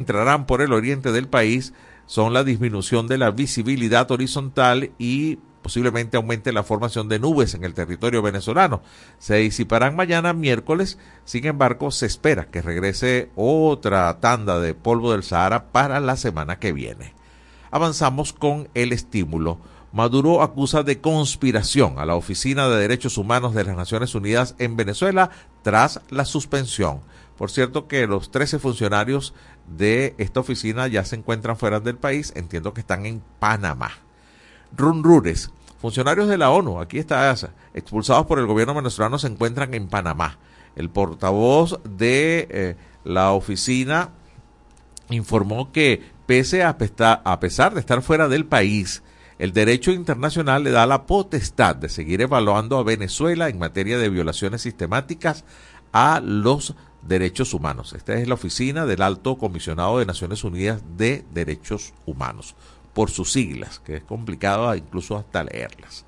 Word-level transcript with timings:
entrarán 0.00 0.46
por 0.46 0.62
el 0.62 0.72
oriente 0.72 1.12
del 1.12 1.28
país 1.28 1.72
son 2.06 2.32
la 2.32 2.42
disminución 2.42 3.06
de 3.06 3.18
la 3.18 3.30
visibilidad 3.30 4.10
horizontal 4.10 4.90
y 4.98 5.38
posiblemente 5.62 6.16
aumente 6.16 6.52
la 6.52 6.64
formación 6.64 7.08
de 7.08 7.18
nubes 7.18 7.54
en 7.54 7.64
el 7.64 7.74
territorio 7.74 8.22
venezolano. 8.22 8.82
Se 9.18 9.36
disiparán 9.36 9.94
mañana 9.94 10.32
miércoles, 10.32 10.98
sin 11.24 11.46
embargo 11.46 11.90
se 11.90 12.06
espera 12.06 12.46
que 12.46 12.62
regrese 12.62 13.30
otra 13.36 14.18
tanda 14.20 14.58
de 14.58 14.74
polvo 14.74 15.12
del 15.12 15.22
Sahara 15.22 15.66
para 15.70 16.00
la 16.00 16.16
semana 16.16 16.58
que 16.58 16.72
viene. 16.72 17.14
Avanzamos 17.70 18.32
con 18.32 18.68
el 18.74 18.92
estímulo. 18.92 19.58
Maduro 19.92 20.42
acusa 20.42 20.82
de 20.82 21.00
conspiración 21.00 21.98
a 21.98 22.06
la 22.06 22.16
Oficina 22.16 22.68
de 22.68 22.80
Derechos 22.80 23.18
Humanos 23.18 23.54
de 23.54 23.64
las 23.64 23.76
Naciones 23.76 24.14
Unidas 24.14 24.54
en 24.58 24.76
Venezuela 24.76 25.30
tras 25.62 26.00
la 26.08 26.24
suspensión. 26.24 27.00
Por 27.40 27.50
cierto 27.50 27.88
que 27.88 28.06
los 28.06 28.30
13 28.30 28.58
funcionarios 28.58 29.32
de 29.70 30.14
esta 30.18 30.40
oficina 30.40 30.88
ya 30.88 31.04
se 31.04 31.16
encuentran 31.16 31.56
fuera 31.56 31.80
del 31.80 31.96
país, 31.96 32.32
entiendo 32.34 32.74
que 32.74 32.80
están 32.80 33.06
en 33.06 33.22
Panamá. 33.38 33.92
Runrures, 34.76 35.50
funcionarios 35.80 36.28
de 36.28 36.38
la 36.38 36.50
ONU, 36.50 36.80
aquí 36.80 36.98
está, 36.98 37.34
expulsados 37.72 38.26
por 38.26 38.38
el 38.38 38.46
gobierno 38.46 38.74
venezolano, 38.74 39.18
se 39.18 39.28
encuentran 39.28 39.72
en 39.74 39.88
Panamá. 39.88 40.38
El 40.76 40.90
portavoz 40.90 41.80
de 41.84 42.48
eh, 42.50 42.76
la 43.04 43.32
oficina 43.32 44.10
informó 45.08 45.72
que 45.72 46.02
pese 46.26 46.62
a, 46.62 46.76
a 47.24 47.40
pesar 47.40 47.74
de 47.74 47.80
estar 47.80 48.02
fuera 48.02 48.28
del 48.28 48.46
país, 48.46 49.02
el 49.38 49.52
derecho 49.52 49.90
internacional 49.90 50.64
le 50.64 50.70
da 50.70 50.86
la 50.86 51.06
potestad 51.06 51.74
de 51.74 51.88
seguir 51.88 52.20
evaluando 52.20 52.76
a 52.76 52.84
Venezuela 52.84 53.48
en 53.48 53.58
materia 53.58 53.98
de 53.98 54.10
violaciones 54.10 54.62
sistemáticas 54.62 55.44
a 55.92 56.20
los 56.20 56.74
humanos. 57.52 57.92
Esta 57.92 58.14
es 58.14 58.28
la 58.28 58.34
oficina 58.34 58.86
del 58.86 59.02
Alto 59.02 59.36
Comisionado 59.36 59.98
de 59.98 60.06
Naciones 60.06 60.44
Unidas 60.44 60.82
de 60.96 61.24
Derechos 61.32 61.92
Humanos, 62.06 62.54
por 62.92 63.10
sus 63.10 63.32
siglas, 63.32 63.78
que 63.80 63.96
es 63.96 64.02
complicado 64.02 64.74
incluso 64.74 65.16
hasta 65.16 65.44
leerlas. 65.44 66.04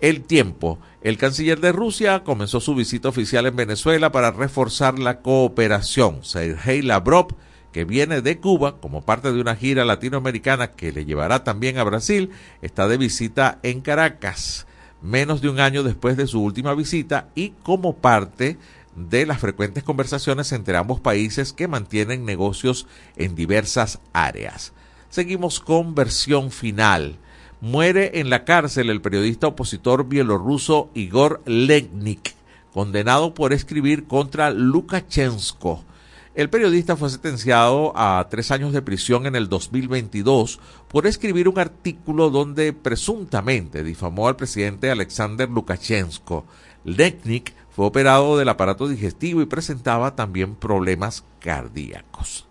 El 0.00 0.22
tiempo. 0.22 0.78
El 1.02 1.18
canciller 1.18 1.60
de 1.60 1.72
Rusia 1.72 2.24
comenzó 2.24 2.60
su 2.60 2.74
visita 2.74 3.08
oficial 3.08 3.46
en 3.46 3.56
Venezuela 3.56 4.10
para 4.10 4.30
reforzar 4.30 4.98
la 4.98 5.20
cooperación. 5.20 6.24
Sergei 6.24 6.80
Lavrov, 6.80 7.28
que 7.72 7.84
viene 7.84 8.22
de 8.22 8.38
Cuba 8.38 8.80
como 8.80 9.02
parte 9.02 9.30
de 9.30 9.40
una 9.40 9.56
gira 9.56 9.84
latinoamericana 9.84 10.72
que 10.72 10.92
le 10.92 11.04
llevará 11.04 11.44
también 11.44 11.78
a 11.78 11.84
Brasil, 11.84 12.30
está 12.62 12.88
de 12.88 12.96
visita 12.96 13.58
en 13.62 13.82
Caracas, 13.82 14.66
menos 15.02 15.42
de 15.42 15.50
un 15.50 15.60
año 15.60 15.82
después 15.82 16.16
de 16.16 16.26
su 16.26 16.42
última 16.42 16.74
visita 16.74 17.28
y 17.34 17.50
como 17.62 17.96
parte 17.96 18.54
de 18.54 18.79
las 19.26 19.38
frecuentes 19.38 19.82
conversaciones 19.82 20.52
entre 20.52 20.76
ambos 20.76 21.00
países 21.00 21.52
que 21.52 21.68
mantienen 21.68 22.24
negocios 22.24 22.86
en 23.16 23.34
diversas 23.34 24.00
áreas. 24.12 24.72
Seguimos 25.08 25.60
con 25.60 25.94
versión 25.94 26.50
final. 26.50 27.18
Muere 27.60 28.20
en 28.20 28.30
la 28.30 28.44
cárcel 28.44 28.90
el 28.90 29.00
periodista 29.00 29.48
opositor 29.48 30.08
bielorruso 30.08 30.90
Igor 30.94 31.42
Legnik, 31.46 32.34
condenado 32.72 33.34
por 33.34 33.52
escribir 33.52 34.06
contra 34.06 34.50
Lukashenko. 34.50 35.84
El 36.34 36.48
periodista 36.48 36.96
fue 36.96 37.10
sentenciado 37.10 37.92
a 37.96 38.26
tres 38.30 38.52
años 38.52 38.72
de 38.72 38.82
prisión 38.82 39.26
en 39.26 39.34
el 39.34 39.48
2022 39.48 40.60
por 40.88 41.06
escribir 41.06 41.48
un 41.48 41.58
artículo 41.58 42.30
donde 42.30 42.72
presuntamente 42.72 43.82
difamó 43.82 44.28
al 44.28 44.36
presidente 44.36 44.90
Alexander 44.90 45.50
Lukashenko. 45.50 46.46
Legnik 46.84 47.52
fue 47.80 47.86
operado 47.86 48.36
del 48.36 48.50
aparato 48.50 48.88
digestivo 48.88 49.40
y 49.40 49.46
presentaba 49.46 50.14
también 50.14 50.54
problemas 50.54 51.24
cardíacos. 51.38 52.46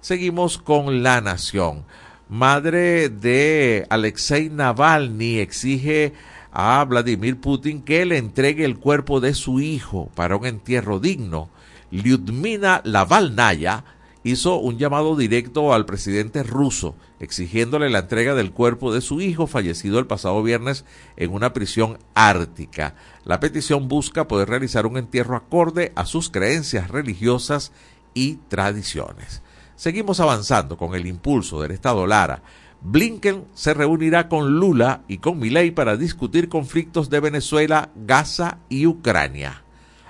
Seguimos 0.00 0.56
con 0.56 1.02
La 1.02 1.20
Nación. 1.20 1.84
Madre 2.30 3.10
de 3.10 3.86
Alexei 3.90 4.48
Navalny 4.48 5.40
exige 5.40 6.14
a 6.50 6.82
Vladimir 6.84 7.38
Putin 7.38 7.82
que 7.82 8.06
le 8.06 8.16
entregue 8.16 8.64
el 8.64 8.78
cuerpo 8.78 9.20
de 9.20 9.34
su 9.34 9.60
hijo 9.60 10.08
para 10.14 10.36
un 10.36 10.46
entierro 10.46 10.98
digno. 10.98 11.50
Lyudmila 11.90 12.80
Lavalnaya 12.82 13.84
hizo 14.22 14.58
un 14.58 14.78
llamado 14.78 15.16
directo 15.16 15.72
al 15.72 15.86
presidente 15.86 16.42
ruso 16.42 16.94
exigiéndole 17.20 17.90
la 17.90 18.00
entrega 18.00 18.34
del 18.34 18.52
cuerpo 18.52 18.92
de 18.92 19.00
su 19.00 19.20
hijo 19.20 19.46
fallecido 19.46 19.98
el 19.98 20.06
pasado 20.06 20.42
viernes 20.42 20.84
en 21.16 21.32
una 21.32 21.52
prisión 21.52 21.98
ártica. 22.14 22.94
La 23.24 23.40
petición 23.40 23.88
busca 23.88 24.28
poder 24.28 24.48
realizar 24.48 24.86
un 24.86 24.96
entierro 24.96 25.36
acorde 25.36 25.92
a 25.94 26.06
sus 26.06 26.30
creencias 26.30 26.90
religiosas 26.90 27.72
y 28.14 28.36
tradiciones. 28.48 29.42
Seguimos 29.76 30.20
avanzando 30.20 30.76
con 30.76 30.94
el 30.94 31.06
impulso 31.06 31.60
del 31.60 31.70
Estado 31.70 32.06
Lara. 32.06 32.42
Blinken 32.82 33.44
se 33.54 33.74
reunirá 33.74 34.28
con 34.28 34.58
Lula 34.58 35.02
y 35.08 35.18
con 35.18 35.38
Milei 35.38 35.70
para 35.70 35.96
discutir 35.96 36.48
conflictos 36.48 37.10
de 37.10 37.20
Venezuela, 37.20 37.90
Gaza 37.94 38.58
y 38.68 38.86
Ucrania. 38.86 39.62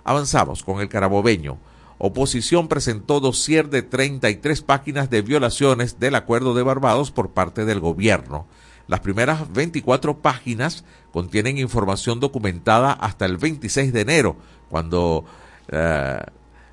Avanzamos 0.04 0.62
con 0.62 0.80
el 0.80 0.88
carabobeño. 0.88 1.58
Oposición 2.02 2.68
presentó 2.68 3.20
dossier 3.20 3.68
de 3.68 3.82
33 3.82 4.62
páginas 4.62 5.10
de 5.10 5.20
violaciones 5.20 6.00
del 6.00 6.14
Acuerdo 6.14 6.54
de 6.54 6.62
Barbados 6.62 7.10
por 7.10 7.32
parte 7.32 7.66
del 7.66 7.78
gobierno. 7.78 8.46
Las 8.88 9.00
primeras 9.00 9.52
24 9.52 10.16
páginas 10.16 10.86
contienen 11.12 11.58
información 11.58 12.18
documentada 12.18 12.90
hasta 12.90 13.26
el 13.26 13.36
26 13.36 13.92
de 13.92 14.00
enero, 14.00 14.36
cuando 14.70 15.26
eh, 15.68 16.20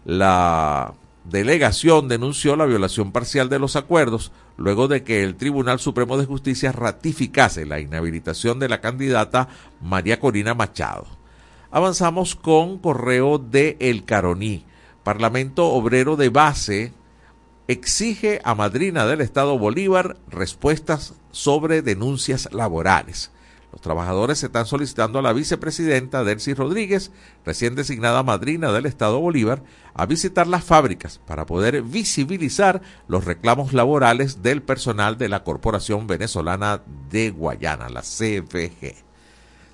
la 0.05 0.93
delegación 1.25 2.07
denunció 2.07 2.55
la 2.55 2.65
violación 2.65 3.11
parcial 3.11 3.49
de 3.49 3.59
los 3.59 3.75
acuerdos, 3.75 4.31
luego 4.55 4.87
de 4.87 5.03
que 5.03 5.23
el 5.23 5.35
Tribunal 5.35 5.79
Supremo 5.79 6.17
de 6.17 6.25
Justicia 6.25 6.71
ratificase 6.71 7.65
la 7.65 7.81
inhabilitación 7.81 8.59
de 8.59 8.69
la 8.69 8.79
candidata 8.79 9.49
María 9.81 10.21
Corina 10.21 10.53
Machado. 10.53 11.05
Avanzamos 11.69 12.33
con 12.33 12.77
correo 12.77 13.39
de 13.39 13.75
El 13.81 14.05
Caroní. 14.05 14.63
Parlamento 15.07 15.67
Obrero 15.67 16.17
de 16.17 16.27
Base 16.27 16.91
exige 17.69 18.41
a 18.43 18.55
Madrina 18.55 19.05
del 19.05 19.21
Estado 19.21 19.57
Bolívar 19.57 20.17
respuestas 20.27 21.13
sobre 21.31 21.81
denuncias 21.81 22.49
laborales. 22.51 23.31
Los 23.71 23.79
trabajadores 23.79 24.43
están 24.43 24.65
solicitando 24.65 25.19
a 25.19 25.21
la 25.21 25.31
vicepresidenta 25.31 26.25
Delcy 26.25 26.53
Rodríguez, 26.53 27.11
recién 27.45 27.73
designada 27.75 28.21
madrina 28.21 28.73
del 28.73 28.85
Estado 28.85 29.21
Bolívar, 29.21 29.63
a 29.93 30.05
visitar 30.05 30.45
las 30.45 30.65
fábricas 30.65 31.21
para 31.25 31.45
poder 31.45 31.83
visibilizar 31.83 32.81
los 33.07 33.23
reclamos 33.23 33.71
laborales 33.71 34.43
del 34.43 34.61
personal 34.61 35.17
de 35.17 35.29
la 35.29 35.45
Corporación 35.45 36.05
Venezolana 36.07 36.81
de 37.09 37.29
Guayana, 37.29 37.87
la 37.87 38.01
CFG. 38.01 38.93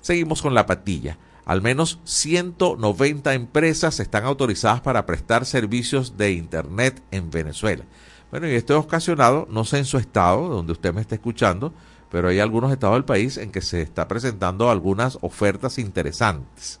Seguimos 0.00 0.42
con 0.42 0.54
la 0.54 0.66
patilla. 0.66 1.18
Al 1.44 1.60
menos 1.60 1.98
190 2.04 3.34
empresas 3.34 4.00
están 4.00 4.24
autorizadas 4.24 4.80
para 4.80 5.04
prestar 5.04 5.44
servicios 5.44 6.16
de 6.16 6.32
Internet 6.32 7.02
en 7.10 7.30
Venezuela. 7.30 7.84
Bueno, 8.30 8.48
y 8.48 8.54
esto 8.54 8.76
es 8.76 8.84
ocasionado, 8.84 9.46
no 9.50 9.64
sé 9.64 9.78
en 9.78 9.84
su 9.84 9.98
estado, 9.98 10.48
donde 10.48 10.72
usted 10.72 10.94
me 10.94 11.00
está 11.00 11.14
escuchando, 11.14 11.72
pero 12.10 12.28
hay 12.28 12.40
algunos 12.40 12.72
estados 12.72 12.96
del 12.96 13.04
país 13.04 13.36
en 13.36 13.52
que 13.52 13.60
se 13.60 13.82
está 13.82 14.08
presentando 14.08 14.70
algunas 14.70 15.18
ofertas 15.20 15.78
interesantes. 15.78 16.80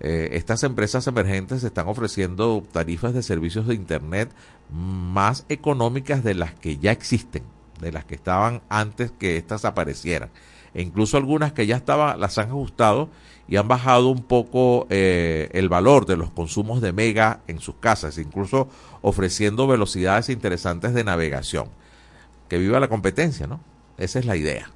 Eh, 0.00 0.30
estas 0.32 0.64
empresas 0.64 1.06
emergentes 1.06 1.62
están 1.62 1.86
ofreciendo 1.86 2.64
tarifas 2.72 3.14
de 3.14 3.22
servicios 3.22 3.68
de 3.68 3.74
Internet 3.74 4.30
más 4.70 5.44
económicas 5.48 6.24
de 6.24 6.34
las 6.34 6.54
que 6.54 6.78
ya 6.78 6.90
existen, 6.90 7.44
de 7.80 7.92
las 7.92 8.04
que 8.04 8.16
estaban 8.16 8.62
antes 8.68 9.12
que 9.12 9.36
éstas 9.36 9.64
aparecieran. 9.64 10.30
E 10.74 10.82
incluso 10.82 11.16
algunas 11.16 11.52
que 11.52 11.66
ya 11.66 11.76
estaban, 11.76 12.20
las 12.20 12.38
han 12.38 12.48
ajustado 12.48 13.08
y 13.48 13.56
han 13.56 13.68
bajado 13.68 14.08
un 14.08 14.22
poco 14.22 14.86
eh, 14.88 15.50
el 15.52 15.68
valor 15.68 16.06
de 16.06 16.16
los 16.16 16.30
consumos 16.30 16.80
de 16.80 16.92
mega 16.92 17.40
en 17.48 17.60
sus 17.60 17.74
casas, 17.76 18.18
incluso 18.18 18.68
ofreciendo 19.02 19.66
velocidades 19.66 20.28
interesantes 20.28 20.94
de 20.94 21.04
navegación. 21.04 21.68
Que 22.48 22.58
viva 22.58 22.80
la 22.80 22.88
competencia, 22.88 23.46
¿no? 23.46 23.60
Esa 23.98 24.18
es 24.18 24.26
la 24.26 24.36
idea. 24.36 24.70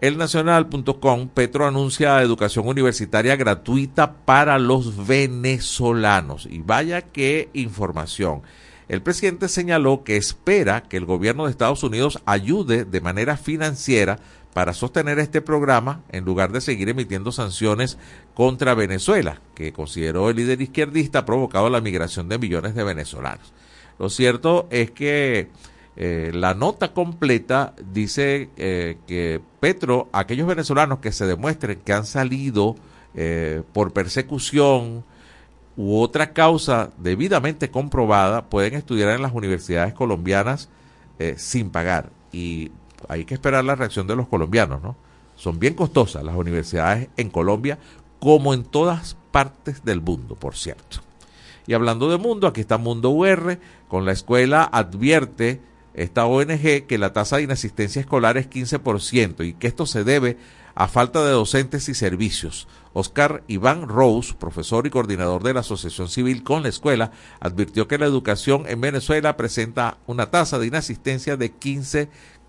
Elnacional.com, 0.00 1.28
Petro 1.28 1.66
anuncia 1.66 2.22
educación 2.22 2.68
universitaria 2.68 3.34
gratuita 3.34 4.12
para 4.12 4.58
los 4.58 5.08
venezolanos. 5.08 6.46
Y 6.48 6.60
vaya 6.60 7.02
qué 7.02 7.48
información. 7.52 8.42
El 8.88 9.02
presidente 9.02 9.48
señaló 9.48 10.04
que 10.04 10.16
espera 10.16 10.82
que 10.84 10.96
el 10.96 11.04
gobierno 11.04 11.44
de 11.44 11.50
Estados 11.50 11.82
Unidos 11.82 12.22
ayude 12.26 12.84
de 12.84 13.00
manera 13.00 13.36
financiera 13.36 14.18
para 14.58 14.74
sostener 14.74 15.20
este 15.20 15.40
programa 15.40 16.02
en 16.10 16.24
lugar 16.24 16.50
de 16.50 16.60
seguir 16.60 16.88
emitiendo 16.88 17.30
sanciones 17.30 17.96
contra 18.34 18.74
Venezuela, 18.74 19.40
que 19.54 19.72
consideró 19.72 20.30
el 20.30 20.36
líder 20.36 20.60
izquierdista 20.60 21.20
ha 21.20 21.24
provocado 21.24 21.70
la 21.70 21.80
migración 21.80 22.28
de 22.28 22.40
millones 22.40 22.74
de 22.74 22.82
venezolanos. 22.82 23.52
Lo 24.00 24.10
cierto 24.10 24.66
es 24.72 24.90
que 24.90 25.50
eh, 25.94 26.32
la 26.34 26.54
nota 26.54 26.92
completa 26.92 27.72
dice 27.92 28.50
eh, 28.56 28.96
que 29.06 29.40
Petro, 29.60 30.08
aquellos 30.10 30.48
venezolanos 30.48 30.98
que 30.98 31.12
se 31.12 31.26
demuestren 31.26 31.78
que 31.84 31.92
han 31.92 32.04
salido 32.04 32.74
eh, 33.14 33.62
por 33.72 33.92
persecución 33.92 35.04
u 35.76 36.00
otra 36.00 36.32
causa 36.32 36.90
debidamente 36.98 37.70
comprobada 37.70 38.46
pueden 38.46 38.74
estudiar 38.74 39.10
en 39.10 39.22
las 39.22 39.34
universidades 39.34 39.94
colombianas 39.94 40.68
sin 41.36 41.70
pagar. 41.70 42.10
Y 42.32 42.72
hay 43.08 43.24
que 43.24 43.34
esperar 43.34 43.64
la 43.64 43.74
reacción 43.74 44.06
de 44.06 44.16
los 44.16 44.28
colombianos, 44.28 44.82
¿no? 44.82 44.96
Son 45.36 45.58
bien 45.58 45.74
costosas 45.74 46.24
las 46.24 46.34
universidades 46.34 47.08
en 47.16 47.30
Colombia, 47.30 47.78
como 48.18 48.54
en 48.54 48.64
todas 48.64 49.16
partes 49.30 49.84
del 49.84 50.00
mundo, 50.00 50.34
por 50.34 50.56
cierto. 50.56 50.98
Y 51.66 51.74
hablando 51.74 52.10
de 52.10 52.16
mundo, 52.16 52.46
aquí 52.46 52.60
está 52.60 52.78
Mundo 52.78 53.10
UR, 53.10 53.58
con 53.88 54.04
la 54.04 54.12
escuela 54.12 54.64
advierte 54.64 55.60
esta 55.94 56.26
ONG 56.26 56.86
que 56.86 56.98
la 56.98 57.12
tasa 57.12 57.36
de 57.36 57.42
inasistencia 57.42 58.00
escolar 58.00 58.36
es 58.38 58.48
15% 58.48 59.46
y 59.46 59.54
que 59.54 59.66
esto 59.66 59.84
se 59.84 60.04
debe 60.04 60.38
a 60.74 60.86
falta 60.86 61.24
de 61.24 61.32
docentes 61.32 61.88
y 61.88 61.94
servicios. 61.94 62.68
Oscar 62.92 63.42
Iván 63.48 63.88
Rose, 63.88 64.34
profesor 64.34 64.86
y 64.86 64.90
coordinador 64.90 65.42
de 65.42 65.54
la 65.54 65.60
Asociación 65.60 66.08
Civil 66.08 66.42
con 66.44 66.62
la 66.62 66.68
escuela, 66.68 67.10
advirtió 67.40 67.88
que 67.88 67.98
la 67.98 68.06
educación 68.06 68.64
en 68.68 68.80
Venezuela 68.80 69.36
presenta 69.36 69.98
una 70.06 70.30
tasa 70.30 70.58
de 70.58 70.68
inasistencia 70.68 71.36
de 71.36 71.50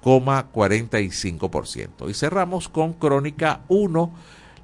15,45%. 0.03 2.09
Y 2.09 2.13
cerramos 2.13 2.69
con 2.69 2.93
Crónica 2.93 3.61
1 3.67 4.13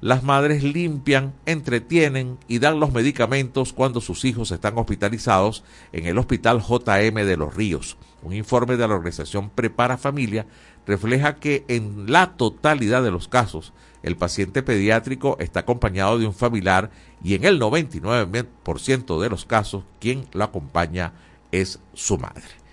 las 0.00 0.22
madres 0.22 0.62
limpian, 0.62 1.32
entretienen 1.46 2.38
y 2.48 2.58
dan 2.58 2.80
los 2.80 2.92
medicamentos 2.92 3.72
cuando 3.72 4.00
sus 4.00 4.24
hijos 4.24 4.50
están 4.50 4.76
hospitalizados 4.76 5.64
en 5.92 6.06
el 6.06 6.18
Hospital 6.18 6.60
JM 6.60 7.14
de 7.14 7.36
Los 7.36 7.54
Ríos. 7.54 7.96
Un 8.22 8.34
informe 8.34 8.76
de 8.76 8.86
la 8.86 8.94
organización 8.94 9.50
Prepara 9.50 9.96
Familia 9.96 10.46
refleja 10.86 11.36
que 11.36 11.64
en 11.68 12.12
la 12.12 12.36
totalidad 12.36 13.02
de 13.02 13.10
los 13.10 13.26
casos 13.26 13.72
el 14.02 14.16
paciente 14.16 14.62
pediátrico 14.62 15.36
está 15.40 15.60
acompañado 15.60 16.18
de 16.18 16.26
un 16.26 16.34
familiar 16.34 16.90
y 17.24 17.34
en 17.34 17.44
el 17.44 17.60
99% 17.60 19.20
de 19.20 19.30
los 19.30 19.46
casos 19.46 19.84
quien 19.98 20.26
lo 20.32 20.44
acompaña 20.44 21.12
es 21.52 21.80
su 21.94 22.18
madre. 22.18 22.65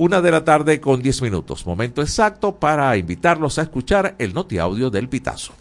Una 0.00 0.22
de 0.22 0.30
la 0.30 0.46
tarde 0.46 0.80
con 0.80 1.02
10 1.02 1.20
minutos, 1.20 1.66
momento 1.66 2.00
exacto 2.00 2.56
para 2.56 2.96
invitarlos 2.96 3.58
a 3.58 3.62
escuchar 3.64 4.14
el 4.16 4.32
notiaudio 4.32 4.88
del 4.88 5.10
Pitazo. 5.10 5.52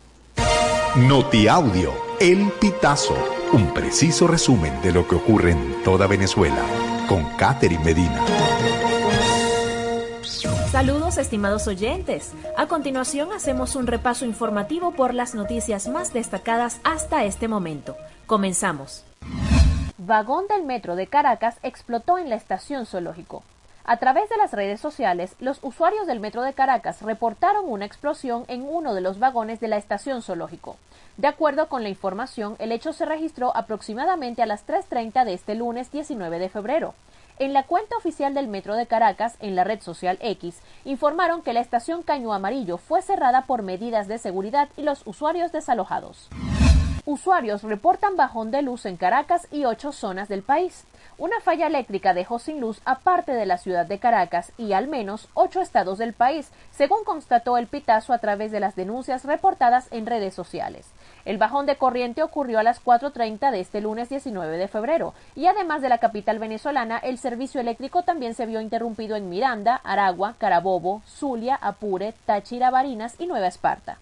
Notiaudio, 0.96 1.92
El 2.22 2.50
Pitazo, 2.58 3.18
un 3.52 3.74
preciso 3.74 4.28
resumen 4.28 4.82
de 4.82 4.94
lo 4.94 5.06
que 5.06 5.16
ocurre 5.16 5.52
en 5.52 5.84
toda 5.84 6.08
Venezuela, 6.08 6.64
con 7.10 7.26
Catherine 7.36 7.84
Medina. 7.84 8.26
Saludos 10.72 11.18
estimados 11.18 11.68
oyentes. 11.68 12.32
A 12.56 12.68
continuación 12.68 13.34
hacemos 13.34 13.76
un 13.76 13.88
repaso 13.88 14.24
informativo 14.24 14.92
por 14.94 15.14
las 15.14 15.36
noticias 15.36 15.90
más 15.90 16.14
destacadas 16.14 16.80
hasta 16.86 17.26
este 17.26 17.50
momento. 17.50 17.98
Comenzamos. 18.26 19.04
Vagón 19.98 20.48
del 20.48 20.64
metro 20.64 20.96
de 20.96 21.08
Caracas 21.08 21.58
explotó 21.62 22.18
en 22.18 22.30
la 22.30 22.38
estación 22.38 22.86
zoológico. 22.86 23.44
A 23.92 23.98
través 23.98 24.30
de 24.30 24.38
las 24.38 24.52
redes 24.52 24.80
sociales, 24.80 25.36
los 25.40 25.58
usuarios 25.64 26.06
del 26.06 26.20
metro 26.20 26.44
de 26.44 26.54
Caracas 26.54 27.02
reportaron 27.02 27.68
una 27.68 27.86
explosión 27.86 28.46
en 28.48 28.62
uno 28.62 28.94
de 28.94 29.02
los 29.02 29.18
vagones 29.18 29.60
de 29.60 29.68
la 29.68 29.78
estación 29.78 30.22
zoológico. 30.22 30.78
De 31.18 31.26
acuerdo 31.26 31.70
con 31.70 31.82
la 31.82 31.90
información, 31.90 32.56
el 32.60 32.72
hecho 32.72 32.94
se 32.94 33.06
registró 33.06 33.52
aproximadamente 33.58 34.44
a 34.44 34.46
las 34.46 34.68
3.30 34.68 35.26
de 35.26 35.34
este 35.34 35.56
lunes 35.56 35.92
19 35.92 36.38
de 36.38 36.50
febrero. 36.50 36.94
En 37.40 37.52
la 37.52 37.64
cuenta 37.64 37.98
oficial 37.98 38.36
del 38.36 38.48
Metro 38.48 38.76
de 38.76 38.86
Caracas, 38.86 39.38
en 39.40 39.56
la 39.56 39.64
red 39.64 39.82
social 39.82 40.20
X, 40.22 40.60
informaron 40.86 41.42
que 41.42 41.54
la 41.54 41.62
estación 41.62 42.04
Caño 42.04 42.32
Amarillo 42.32 42.78
fue 42.78 43.02
cerrada 43.02 43.46
por 43.48 43.64
medidas 43.64 44.08
de 44.08 44.20
seguridad 44.20 44.70
y 44.78 44.84
los 44.84 45.02
usuarios 45.08 45.52
desalojados. 45.52 46.30
Usuarios 47.06 47.64
reportan 47.64 48.18
bajón 48.18 48.52
de 48.52 48.62
luz 48.62 48.86
en 48.86 48.98
Caracas 48.98 49.48
y 49.50 49.66
ocho 49.66 49.92
zonas 49.92 50.30
del 50.30 50.44
país. 50.44 50.86
Una 51.20 51.42
falla 51.42 51.68
eléctrica 51.68 52.14
dejó 52.14 52.40
sin 52.40 52.62
luz 52.62 52.80
a 52.86 53.00
parte 53.00 53.34
de 53.34 53.46
la 53.46 53.58
ciudad 53.58 53.86
de 53.86 54.00
Caracas 54.00 54.54
y 54.58 54.72
al 54.72 54.88
menos 54.88 55.28
ocho 55.34 55.60
estados 55.60 55.98
del 55.98 56.14
país, 56.14 56.50
según 56.72 57.04
constató 57.04 57.58
el 57.58 57.68
Pitazo 57.68 58.14
a 58.14 58.20
través 58.20 58.54
de 58.54 58.62
las 58.62 58.78
denuncias 58.78 59.26
reportadas 59.26 59.90
en 59.92 60.06
redes 60.06 60.34
sociales. 60.34 60.94
El 61.26 61.38
bajón 61.38 61.66
de 61.66 61.76
corriente 61.76 62.24
ocurrió 62.24 62.58
a 62.58 62.64
las 62.64 62.82
4.30 62.82 63.52
de 63.52 63.60
este 63.60 63.82
lunes 63.82 64.08
19 64.08 64.58
de 64.58 64.70
febrero 64.70 65.14
y 65.36 65.48
además 65.48 65.82
de 65.82 65.90
la 65.90 65.98
capital 65.98 66.40
venezolana, 66.40 66.98
el 67.00 67.18
servicio 67.18 67.60
eléctrico 67.60 68.04
también 68.04 68.34
se 68.34 68.46
vio 68.46 68.62
interrumpido 68.62 69.18
en 69.18 69.28
Miranda, 69.28 69.76
Aragua, 69.84 70.36
Carabobo, 70.38 71.02
Zulia, 71.06 71.60
Apure, 71.62 72.14
Táchira, 72.26 72.70
Barinas 72.70 73.16
y 73.20 73.28
Nueva 73.28 73.48
Esparta. 73.48 73.98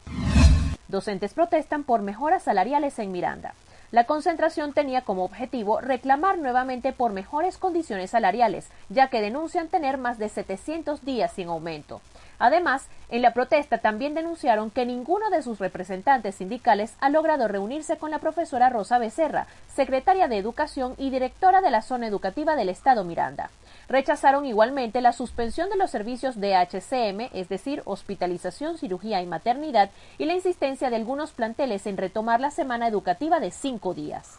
Docentes 0.88 1.34
protestan 1.34 1.84
por 1.84 2.04
mejoras 2.04 2.44
salariales 2.44 3.00
en 3.00 3.12
Miranda. 3.12 3.56
La 3.90 4.04
concentración 4.04 4.74
tenía 4.74 5.02
como 5.02 5.24
objetivo 5.24 5.80
reclamar 5.80 6.38
nuevamente 6.38 6.92
por 6.92 7.14
mejores 7.14 7.58
condiciones 7.58 8.10
salariales, 8.10 8.68
ya 8.90 9.10
que 9.10 9.22
denuncian 9.22 9.70
tener 9.70 9.98
más 9.98 10.18
de 10.18 10.28
700 10.28 11.06
días 11.06 11.32
sin 11.32 11.48
aumento. 11.48 12.02
Además, 12.40 12.88
en 13.10 13.22
la 13.22 13.34
protesta 13.34 13.80
también 13.80 14.14
denunciaron 14.14 14.70
que 14.70 14.86
ninguno 14.86 15.30
de 15.30 15.42
sus 15.42 15.60
representantes 15.60 16.36
sindicales 16.36 16.96
ha 17.00 17.10
logrado 17.10 17.48
reunirse 17.48 17.98
con 17.98 18.12
la 18.12 18.20
profesora 18.20 18.70
Rosa 18.70 18.98
Becerra, 19.00 19.48
secretaria 19.74 20.28
de 20.28 20.38
Educación 20.38 20.94
y 20.98 21.10
directora 21.10 21.62
de 21.62 21.72
la 21.72 21.82
zona 21.82 22.08
educativa 22.08 22.56
del 22.56 22.70
Estado 22.70 23.04
Miranda. 23.04 23.50
Rechazaron 23.90 24.46
igualmente 24.46 25.00
la 25.00 25.14
suspensión 25.14 25.70
de 25.70 25.78
los 25.78 25.90
servicios 25.90 26.40
de 26.40 26.56
HCM, 26.56 27.30
es 27.34 27.48
decir, 27.48 27.82
hospitalización, 27.86 28.78
cirugía 28.78 29.22
y 29.22 29.26
maternidad, 29.26 29.90
y 30.18 30.26
la 30.26 30.34
insistencia 30.34 30.90
de 30.90 30.98
algunos 30.98 31.32
planteles 31.32 31.88
en 31.88 31.98
retomar 31.98 32.42
la 32.42 32.52
semana 32.52 32.88
educativa 32.88 33.40
de 33.40 33.52
cinco 33.52 33.94
días. 33.94 34.38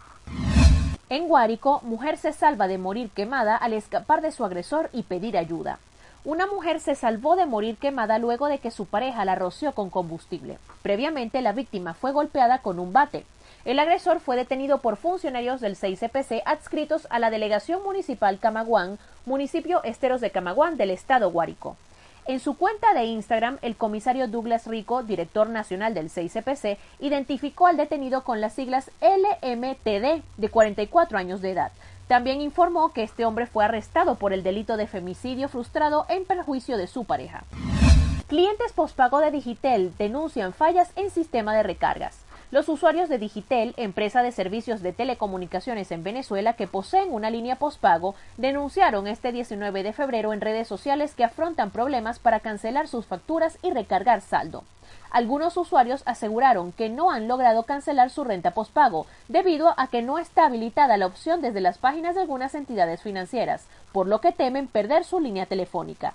En 1.08 1.26
Guárico, 1.26 1.80
mujer 1.84 2.18
se 2.18 2.34
salva 2.34 2.68
de 2.68 2.76
morir 2.76 3.08
quemada 3.10 3.56
al 3.56 3.72
escapar 3.72 4.20
de 4.20 4.30
su 4.30 4.44
agresor 4.44 4.90
y 4.92 5.04
pedir 5.04 5.38
ayuda. 5.38 5.78
Una 6.28 6.46
mujer 6.46 6.78
se 6.78 6.94
salvó 6.94 7.36
de 7.36 7.46
morir 7.46 7.78
quemada 7.78 8.18
luego 8.18 8.48
de 8.48 8.58
que 8.58 8.70
su 8.70 8.84
pareja 8.84 9.24
la 9.24 9.34
roció 9.34 9.72
con 9.72 9.88
combustible. 9.88 10.58
Previamente, 10.82 11.40
la 11.40 11.52
víctima 11.52 11.94
fue 11.94 12.12
golpeada 12.12 12.58
con 12.58 12.78
un 12.78 12.92
bate. 12.92 13.24
El 13.64 13.78
agresor 13.78 14.20
fue 14.20 14.36
detenido 14.36 14.76
por 14.82 14.98
funcionarios 14.98 15.62
del 15.62 15.74
6CPC 15.74 16.42
adscritos 16.44 17.06
a 17.08 17.18
la 17.18 17.30
Delegación 17.30 17.82
Municipal 17.82 18.38
Camaguán, 18.38 18.98
municipio 19.24 19.82
Esteros 19.84 20.20
de 20.20 20.30
Camaguán 20.30 20.76
del 20.76 20.90
Estado 20.90 21.30
Guárico. 21.30 21.78
En 22.26 22.40
su 22.40 22.58
cuenta 22.58 22.92
de 22.92 23.04
Instagram, 23.04 23.56
el 23.62 23.74
comisario 23.74 24.28
Douglas 24.28 24.66
Rico, 24.66 25.02
director 25.02 25.48
nacional 25.48 25.94
del 25.94 26.10
6CPC, 26.10 26.76
identificó 27.00 27.68
al 27.68 27.78
detenido 27.78 28.22
con 28.22 28.42
las 28.42 28.52
siglas 28.52 28.90
LMTD, 29.00 30.22
de 30.36 30.48
44 30.50 31.16
años 31.16 31.40
de 31.40 31.52
edad. 31.52 31.72
También 32.08 32.40
informó 32.40 32.92
que 32.94 33.02
este 33.02 33.26
hombre 33.26 33.46
fue 33.46 33.66
arrestado 33.66 34.14
por 34.16 34.32
el 34.32 34.42
delito 34.42 34.78
de 34.78 34.86
femicidio 34.86 35.48
frustrado 35.48 36.06
en 36.08 36.24
perjuicio 36.24 36.78
de 36.78 36.86
su 36.86 37.04
pareja. 37.04 37.44
Clientes 38.26 38.72
pospago 38.72 39.20
de 39.20 39.30
Digitel 39.30 39.92
denuncian 39.98 40.52
fallas 40.54 40.90
en 40.96 41.10
sistema 41.10 41.54
de 41.54 41.62
recargas. 41.62 42.27
Los 42.50 42.70
usuarios 42.70 43.10
de 43.10 43.18
Digitel, 43.18 43.74
empresa 43.76 44.22
de 44.22 44.32
servicios 44.32 44.80
de 44.80 44.94
telecomunicaciones 44.94 45.92
en 45.92 46.02
Venezuela 46.02 46.54
que 46.54 46.66
poseen 46.66 47.12
una 47.12 47.28
línea 47.28 47.56
postpago, 47.56 48.14
denunciaron 48.38 49.06
este 49.06 49.32
19 49.32 49.82
de 49.82 49.92
febrero 49.92 50.32
en 50.32 50.40
redes 50.40 50.66
sociales 50.66 51.14
que 51.14 51.24
afrontan 51.24 51.70
problemas 51.70 52.18
para 52.18 52.40
cancelar 52.40 52.88
sus 52.88 53.04
facturas 53.04 53.58
y 53.62 53.70
recargar 53.70 54.22
saldo. 54.22 54.64
Algunos 55.10 55.58
usuarios 55.58 56.02
aseguraron 56.06 56.72
que 56.72 56.88
no 56.88 57.10
han 57.10 57.28
logrado 57.28 57.64
cancelar 57.64 58.08
su 58.08 58.24
renta 58.24 58.52
postpago 58.52 59.06
debido 59.28 59.74
a 59.76 59.88
que 59.88 60.00
no 60.00 60.18
está 60.18 60.46
habilitada 60.46 60.96
la 60.96 61.06
opción 61.06 61.42
desde 61.42 61.60
las 61.60 61.76
páginas 61.76 62.14
de 62.14 62.22
algunas 62.22 62.54
entidades 62.54 63.02
financieras, 63.02 63.66
por 63.92 64.06
lo 64.06 64.22
que 64.22 64.32
temen 64.32 64.68
perder 64.68 65.04
su 65.04 65.20
línea 65.20 65.44
telefónica. 65.44 66.14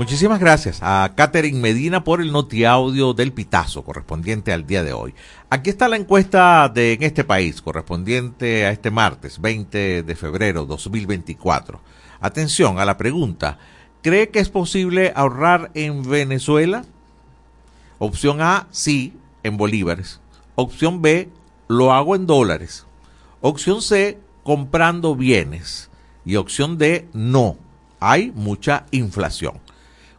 Muchísimas 0.00 0.40
gracias 0.40 0.78
a 0.80 1.12
Catherine 1.14 1.60
Medina 1.60 2.02
por 2.04 2.22
el 2.22 2.32
notiaudio 2.32 3.12
del 3.12 3.34
Pitazo 3.34 3.84
correspondiente 3.84 4.50
al 4.50 4.66
día 4.66 4.82
de 4.82 4.94
hoy. 4.94 5.14
Aquí 5.50 5.68
está 5.68 5.88
la 5.88 5.96
encuesta 5.96 6.70
de 6.70 6.94
en 6.94 7.02
este 7.02 7.22
país 7.22 7.60
correspondiente 7.60 8.64
a 8.64 8.70
este 8.70 8.90
martes 8.90 9.38
20 9.42 10.02
de 10.02 10.16
febrero 10.16 10.64
2024. 10.64 11.82
Atención 12.18 12.78
a 12.78 12.86
la 12.86 12.96
pregunta, 12.96 13.58
¿cree 14.00 14.30
que 14.30 14.38
es 14.38 14.48
posible 14.48 15.12
ahorrar 15.14 15.70
en 15.74 16.02
Venezuela? 16.08 16.86
Opción 17.98 18.40
A, 18.40 18.68
sí, 18.70 19.12
en 19.42 19.58
bolívares. 19.58 20.22
Opción 20.54 21.02
B, 21.02 21.28
lo 21.68 21.92
hago 21.92 22.16
en 22.16 22.26
dólares. 22.26 22.86
Opción 23.42 23.82
C, 23.82 24.18
comprando 24.44 25.14
bienes. 25.14 25.90
Y 26.24 26.36
opción 26.36 26.78
D, 26.78 27.06
no 27.12 27.58
hay 28.00 28.32
mucha 28.34 28.86
inflación. 28.92 29.60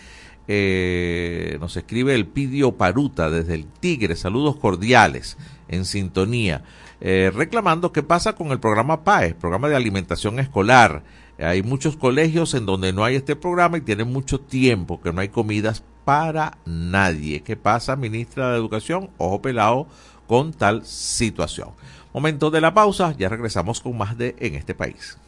eh, 0.46 1.56
nos 1.58 1.78
escribe 1.78 2.14
el 2.14 2.26
Pidio 2.26 2.72
Paruta 2.72 3.30
desde 3.30 3.54
el 3.54 3.64
Tigre. 3.64 4.16
Saludos 4.16 4.56
cordiales 4.56 5.38
en 5.68 5.86
sintonía. 5.86 6.62
Eh, 7.00 7.32
reclamando 7.34 7.92
qué 7.92 8.02
pasa 8.02 8.34
con 8.34 8.52
el 8.52 8.60
programa 8.60 9.02
PAE, 9.02 9.34
programa 9.34 9.68
de 9.68 9.76
alimentación 9.76 10.38
escolar. 10.38 11.02
Hay 11.38 11.62
muchos 11.62 11.96
colegios 11.96 12.54
en 12.54 12.64
donde 12.64 12.92
no 12.92 13.04
hay 13.04 13.16
este 13.16 13.36
programa 13.36 13.78
y 13.78 13.82
tienen 13.82 14.12
mucho 14.12 14.40
tiempo 14.40 15.00
que 15.00 15.12
no 15.12 15.20
hay 15.20 15.28
comidas 15.28 15.82
para 16.04 16.56
nadie. 16.64 17.42
¿Qué 17.42 17.56
pasa, 17.56 17.96
ministra 17.96 18.50
de 18.50 18.56
Educación? 18.56 19.10
Ojo 19.18 19.42
pelado 19.42 19.86
con 20.26 20.52
tal 20.52 20.84
situación. 20.86 21.70
Momento 22.14 22.50
de 22.50 22.60
la 22.62 22.72
pausa, 22.72 23.14
ya 23.18 23.28
regresamos 23.28 23.80
con 23.80 23.98
más 23.98 24.16
de 24.16 24.34
En 24.38 24.54
este 24.54 24.74
país. 24.74 25.18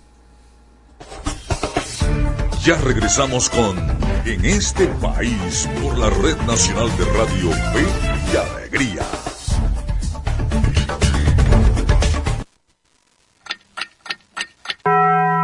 Ya 2.65 2.77
regresamos 2.77 3.51
con 3.51 3.79
En 4.25 4.45
este 4.45 4.87
país 4.87 5.69
por 5.83 5.99
la 5.99 6.11
Red 6.11 6.39
Nacional 6.47 6.89
de 6.97 7.05
Radio 7.05 7.51
Fe 7.51 7.87
y 8.33 8.37
Alegría. 8.37 9.38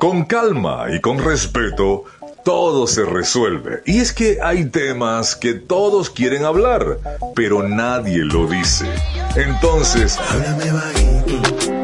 Con 0.00 0.24
calma 0.24 0.86
y 0.92 1.00
con 1.00 1.18
respeto, 1.18 2.04
todo 2.44 2.86
se 2.86 3.04
resuelve. 3.04 3.82
Y 3.86 4.00
es 4.00 4.12
que 4.12 4.38
hay 4.42 4.66
temas 4.66 5.34
que 5.34 5.54
todos 5.54 6.10
quieren 6.10 6.44
hablar, 6.44 6.98
pero 7.34 7.66
nadie 7.66 8.18
lo 8.18 8.46
dice. 8.46 8.86
Entonces, 9.34 10.18
háblame 10.18 10.72
bajito. 10.72 11.83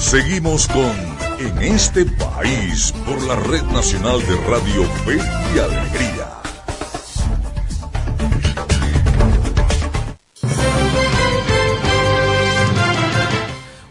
Seguimos 0.00 0.66
con 0.66 0.96
En 1.38 1.58
este 1.62 2.06
país 2.06 2.92
por 3.06 3.22
la 3.22 3.36
Red 3.36 3.64
Nacional 3.64 4.18
de 4.26 4.34
Radio 4.48 4.84
Fe 5.04 5.18
y 5.54 5.58
Alegría. 5.58 6.40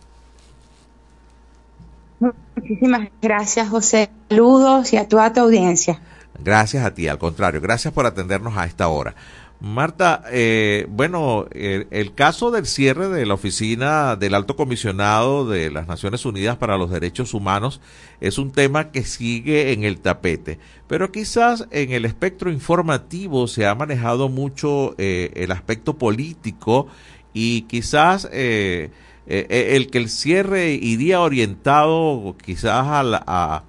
Muchísimas 2.55 3.09
gracias, 3.21 3.69
José. 3.69 4.09
Saludos 4.29 4.93
y 4.93 4.97
a 4.97 5.07
toda 5.07 5.33
tu 5.33 5.39
audiencia. 5.39 5.99
Gracias 6.41 6.85
a 6.85 6.93
ti, 6.93 7.07
al 7.07 7.17
contrario, 7.17 7.59
gracias 7.59 7.93
por 7.93 8.05
atendernos 8.05 8.55
a 8.55 8.65
esta 8.65 8.87
hora. 8.87 9.15
Marta, 9.61 10.23
eh, 10.31 10.87
bueno, 10.89 11.45
el, 11.51 12.13
caso 12.13 12.49
del 12.49 12.65
cierre 12.65 13.09
de 13.09 13.25
la 13.25 13.33
oficina 13.33 14.15
del 14.15 14.33
alto 14.33 14.55
comisionado 14.55 15.49
de 15.49 15.69
las 15.69 15.85
Naciones 15.85 16.25
Unidas 16.25 16.55
para 16.55 16.77
los 16.77 16.89
Derechos 16.89 17.33
Humanos 17.33 17.81
es 18.21 18.37
un 18.37 18.53
tema 18.53 18.91
que 18.91 19.03
sigue 19.03 19.73
en 19.73 19.83
el 19.83 19.99
tapete, 19.99 20.59
pero 20.87 21.11
quizás 21.11 21.67
en 21.71 21.91
el 21.91 22.05
espectro 22.05 22.49
informativo 22.51 23.47
se 23.47 23.67
ha 23.67 23.75
manejado 23.75 24.29
mucho 24.29 24.95
eh, 24.97 25.31
el 25.35 25.51
aspecto 25.51 25.97
político 25.97 26.87
y 27.33 27.63
quizás 27.63 28.29
eh, 28.31 28.91
eh, 29.27 29.75
el 29.75 29.91
que 29.91 29.97
el 29.97 30.09
cierre 30.09 30.71
iría 30.71 31.19
orientado 31.19 32.35
quizás 32.43 32.87
a, 32.87 33.23
a 33.27 33.63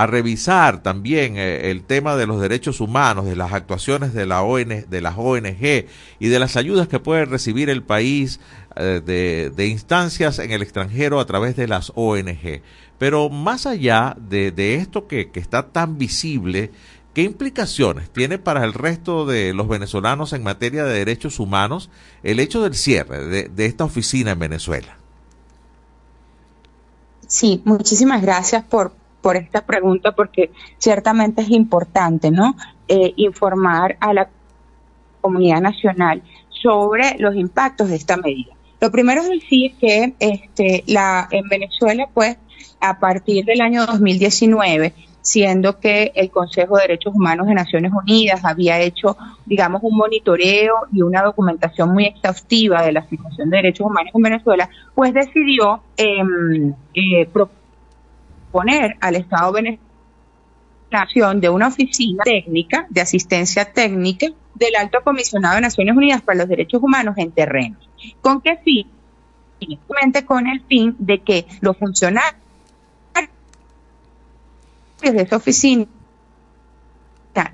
a 0.00 0.06
revisar 0.06 0.82
también 0.82 1.36
eh, 1.36 1.70
el 1.70 1.84
tema 1.84 2.16
de 2.16 2.26
los 2.26 2.40
derechos 2.40 2.80
humanos, 2.80 3.26
de 3.26 3.36
las 3.36 3.52
actuaciones 3.52 4.14
de, 4.14 4.24
la 4.24 4.42
de 4.42 5.00
las 5.02 5.14
ONG 5.18 5.84
y 6.18 6.28
de 6.28 6.38
las 6.38 6.56
ayudas 6.56 6.88
que 6.88 7.00
puede 7.00 7.26
recibir 7.26 7.68
el 7.68 7.82
país 7.82 8.40
eh, 8.76 9.02
de, 9.54 9.66
instancias 9.66 10.38
en 10.38 10.52
el 10.52 10.62
extranjero 10.62 11.20
a 11.20 11.26
través 11.26 11.54
de 11.54 11.68
las 11.68 11.92
ONG. 11.96 12.62
Pero 12.96 13.28
más 13.28 13.66
allá 13.66 14.16
de, 14.18 14.52
de 14.52 14.76
esto 14.76 15.06
que, 15.06 15.30
que 15.30 15.40
está 15.40 15.68
tan 15.68 15.98
visible, 15.98 16.70
¿Qué 17.12 17.22
implicaciones 17.22 18.08
tiene 18.08 18.38
para 18.38 18.64
el 18.64 18.72
resto 18.72 19.26
de 19.26 19.52
los 19.52 19.66
venezolanos 19.66 20.32
en 20.32 20.44
materia 20.44 20.84
de 20.84 20.94
derechos 20.94 21.40
humanos 21.40 21.90
el 22.22 22.38
hecho 22.38 22.62
del 22.62 22.76
cierre 22.76 23.26
de, 23.26 23.48
de, 23.48 23.66
esta 23.66 23.82
oficina 23.82 24.30
en 24.30 24.38
Venezuela? 24.38 24.96
Sí, 27.26 27.62
muchísimas 27.64 28.22
gracias 28.22 28.62
por, 28.62 28.92
por 29.20 29.36
esta 29.36 29.64
pregunta 29.64 30.12
porque 30.12 30.50
ciertamente 30.78 31.42
es 31.42 31.50
importante, 31.50 32.30
¿no? 32.30 32.56
Eh, 32.88 33.12
informar 33.16 33.96
a 34.00 34.12
la 34.12 34.28
comunidad 35.20 35.60
nacional 35.60 36.22
sobre 36.48 37.16
los 37.18 37.34
impactos 37.34 37.88
de 37.88 37.96
esta 37.96 38.16
medida. 38.16 38.52
Lo 38.80 38.90
primero 38.90 39.20
es 39.20 39.28
decir 39.28 39.74
que 39.78 40.14
este, 40.18 40.84
la, 40.86 41.28
en 41.30 41.48
Venezuela, 41.48 42.08
pues, 42.12 42.38
a 42.80 42.98
partir 42.98 43.44
del 43.44 43.60
año 43.60 43.84
2019, 43.84 44.94
siendo 45.20 45.78
que 45.78 46.12
el 46.14 46.30
Consejo 46.30 46.76
de 46.76 46.82
Derechos 46.82 47.14
Humanos 47.14 47.46
de 47.46 47.54
Naciones 47.54 47.92
Unidas 47.92 48.42
había 48.44 48.80
hecho, 48.80 49.18
digamos, 49.44 49.82
un 49.82 49.96
monitoreo 49.96 50.74
y 50.92 51.02
una 51.02 51.22
documentación 51.22 51.92
muy 51.92 52.06
exhaustiva 52.06 52.82
de 52.82 52.92
la 52.92 53.06
situación 53.06 53.50
de 53.50 53.58
derechos 53.58 53.86
humanos 53.86 54.12
en 54.14 54.22
Venezuela, 54.22 54.70
pues 54.94 55.12
decidió 55.12 55.82
em, 55.96 56.72
eh, 56.94 57.26
proponer 57.26 57.59
al 59.00 59.16
Estado 59.16 59.52
venezolano 59.52 59.90
de 61.36 61.48
una 61.48 61.68
oficina 61.68 62.24
técnica 62.24 62.86
de 62.90 63.00
asistencia 63.00 63.72
técnica 63.72 64.26
del 64.54 64.74
Alto 64.76 64.98
Comisionado 65.04 65.54
de 65.54 65.60
Naciones 65.60 65.96
Unidas 65.96 66.20
para 66.22 66.38
los 66.38 66.48
Derechos 66.48 66.82
Humanos 66.82 67.14
en 67.16 67.30
terrenos. 67.30 67.88
¿Con 68.20 68.40
qué 68.40 68.56
fin? 68.56 68.86
Con 70.26 70.46
el 70.46 70.62
fin 70.62 70.96
de 70.98 71.20
que 71.20 71.46
los 71.60 71.76
funcionarios 71.76 72.34
de 75.00 75.22
esa 75.22 75.36
oficina 75.36 75.86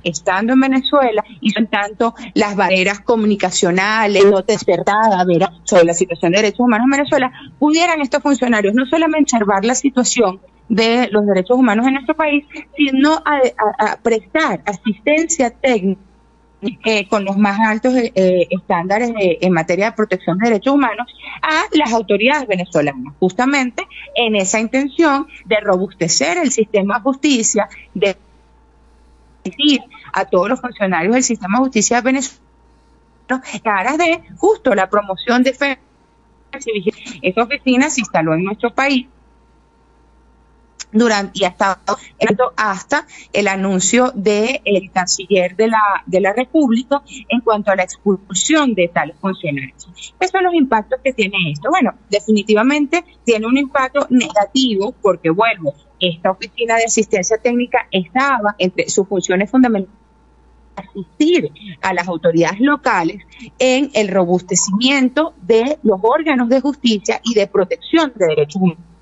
estando 0.02 0.54
en 0.54 0.60
Venezuela 0.60 1.22
y 1.40 1.50
son 1.50 1.66
tanto 1.66 2.14
las 2.34 2.56
barreras 2.56 3.00
comunicacionales 3.00 4.24
no 4.24 4.42
despertadas 4.42 5.26
sobre 5.64 5.84
la 5.84 5.94
situación 5.94 6.32
de 6.32 6.38
derechos 6.38 6.60
humanos 6.60 6.86
en 6.86 6.98
Venezuela, 6.98 7.32
pudieran 7.58 8.00
estos 8.00 8.22
funcionarios 8.22 8.74
no 8.74 8.86
solamente 8.86 9.36
observar 9.36 9.64
la 9.64 9.74
situación 9.74 10.40
de 10.68 11.08
los 11.10 11.26
derechos 11.26 11.56
humanos 11.58 11.86
en 11.86 11.94
nuestro 11.94 12.14
país, 12.14 12.44
sino 12.76 13.22
a, 13.24 13.96
prestar 14.02 14.62
asistencia 14.66 15.50
técnica 15.50 16.00
eh, 16.84 17.06
con 17.08 17.24
los 17.24 17.36
más 17.36 17.58
altos 17.60 17.94
eh, 17.94 18.46
estándares 18.50 19.12
en 19.16 19.52
materia 19.52 19.86
de 19.86 19.92
protección 19.92 20.38
de 20.38 20.48
derechos 20.48 20.74
humanos 20.74 21.06
a 21.42 21.64
las 21.72 21.92
autoridades 21.92 22.48
venezolanas, 22.48 23.14
justamente 23.20 23.86
en 24.14 24.36
esa 24.36 24.58
intención 24.58 25.26
de 25.44 25.60
robustecer 25.60 26.38
el 26.38 26.50
sistema 26.50 26.96
de 26.96 27.02
justicia, 27.02 27.68
de 27.94 28.16
decir 29.44 29.80
a 30.12 30.24
todos 30.24 30.48
los 30.48 30.60
funcionarios 30.60 31.14
del 31.14 31.22
sistema 31.22 31.58
de 31.58 31.64
justicia 31.64 32.00
venezolano 32.00 32.46
en 33.28 33.98
de 33.98 34.22
justo 34.36 34.74
la 34.74 34.88
promoción 34.88 35.42
de. 35.42 35.78
Esa 37.22 37.42
oficina 37.42 37.90
se 37.90 38.00
instaló 38.00 38.34
en 38.34 38.44
nuestro 38.44 38.72
país 38.72 39.06
durante 40.92 41.40
y 41.40 41.44
ha 41.44 41.48
estado 41.48 41.96
hasta 42.56 43.06
el 43.32 43.48
anuncio 43.48 44.12
del 44.14 44.90
canciller 44.92 45.56
de 45.56 45.68
la, 45.68 45.82
de 46.06 46.20
la 46.20 46.32
República 46.32 47.02
en 47.28 47.40
cuanto 47.40 47.70
a 47.70 47.76
la 47.76 47.82
expulsión 47.82 48.74
de 48.74 48.88
tales 48.88 49.16
funcionarios. 49.20 49.88
¿Qué 50.18 50.28
son 50.28 50.44
los 50.44 50.54
impactos 50.54 51.00
que 51.02 51.12
tiene 51.12 51.36
esto? 51.52 51.68
Bueno, 51.70 51.94
definitivamente 52.08 53.04
tiene 53.24 53.46
un 53.46 53.58
impacto 53.58 54.06
negativo 54.10 54.94
porque, 55.02 55.30
vuelvo, 55.30 55.74
esta 56.00 56.30
oficina 56.30 56.76
de 56.76 56.84
asistencia 56.84 57.38
técnica 57.38 57.86
estaba 57.90 58.54
entre 58.58 58.88
sus 58.88 59.06
funciones 59.08 59.50
fundamentales 59.50 60.06
asistir 60.76 61.50
a 61.80 61.94
las 61.94 62.06
autoridades 62.06 62.60
locales 62.60 63.22
en 63.58 63.90
el 63.94 64.08
robustecimiento 64.08 65.32
de 65.40 65.78
los 65.82 65.98
órganos 66.02 66.50
de 66.50 66.60
justicia 66.60 67.18
y 67.24 67.32
de 67.32 67.46
protección 67.46 68.12
de 68.14 68.26
derechos 68.26 68.60
humanos 68.60 68.95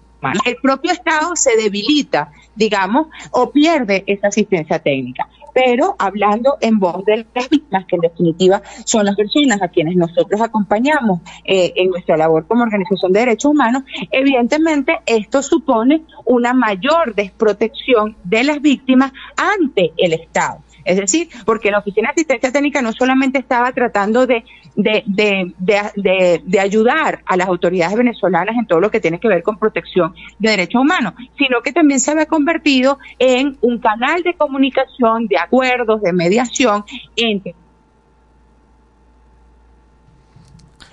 el 0.44 0.56
propio 0.56 0.92
Estado 0.92 1.36
se 1.36 1.56
debilita, 1.56 2.30
digamos, 2.54 3.08
o 3.30 3.50
pierde 3.50 4.04
esa 4.06 4.28
asistencia 4.28 4.78
técnica. 4.78 5.28
Pero 5.52 5.94
hablando 5.98 6.56
en 6.60 6.80
voz 6.80 7.04
de 7.04 7.26
las 7.32 7.48
víctimas, 7.48 7.86
que 7.86 7.94
en 7.94 8.02
definitiva 8.02 8.60
son 8.84 9.04
las 9.04 9.14
personas 9.14 9.62
a 9.62 9.68
quienes 9.68 9.94
nosotros 9.94 10.40
acompañamos 10.40 11.20
eh, 11.44 11.72
en 11.76 11.90
nuestra 11.90 12.16
labor 12.16 12.46
como 12.46 12.64
organización 12.64 13.12
de 13.12 13.20
derechos 13.20 13.52
humanos, 13.52 13.84
evidentemente 14.10 14.98
esto 15.06 15.42
supone 15.42 16.02
una 16.24 16.54
mayor 16.54 17.14
desprotección 17.14 18.16
de 18.24 18.42
las 18.42 18.60
víctimas 18.60 19.12
ante 19.36 19.92
el 19.96 20.14
Estado. 20.14 20.63
Es 20.84 20.96
decir, 20.96 21.28
porque 21.44 21.70
la 21.70 21.78
Oficina 21.78 22.08
de 22.08 22.22
Asistencia 22.22 22.52
Técnica 22.52 22.82
no 22.82 22.92
solamente 22.92 23.38
estaba 23.38 23.72
tratando 23.72 24.26
de, 24.26 24.44
de, 24.76 26.60
ayudar 26.60 27.22
a 27.26 27.36
las 27.36 27.48
autoridades 27.48 27.96
venezolanas 27.96 28.56
en 28.56 28.66
todo 28.66 28.80
lo 28.80 28.90
que 28.90 29.00
tiene 29.00 29.18
que 29.18 29.28
ver 29.28 29.42
con 29.42 29.58
protección 29.58 30.14
de 30.38 30.50
derechos 30.50 30.82
humanos, 30.82 31.14
sino 31.38 31.60
que 31.62 31.72
también 31.72 32.00
se 32.00 32.10
había 32.10 32.26
convertido 32.26 32.98
en 33.18 33.56
un 33.60 33.78
canal 33.78 34.22
de 34.22 34.34
comunicación, 34.34 35.26
de 35.26 35.38
acuerdos, 35.38 36.02
de 36.02 36.12
mediación 36.12 36.84
entre 37.16 37.54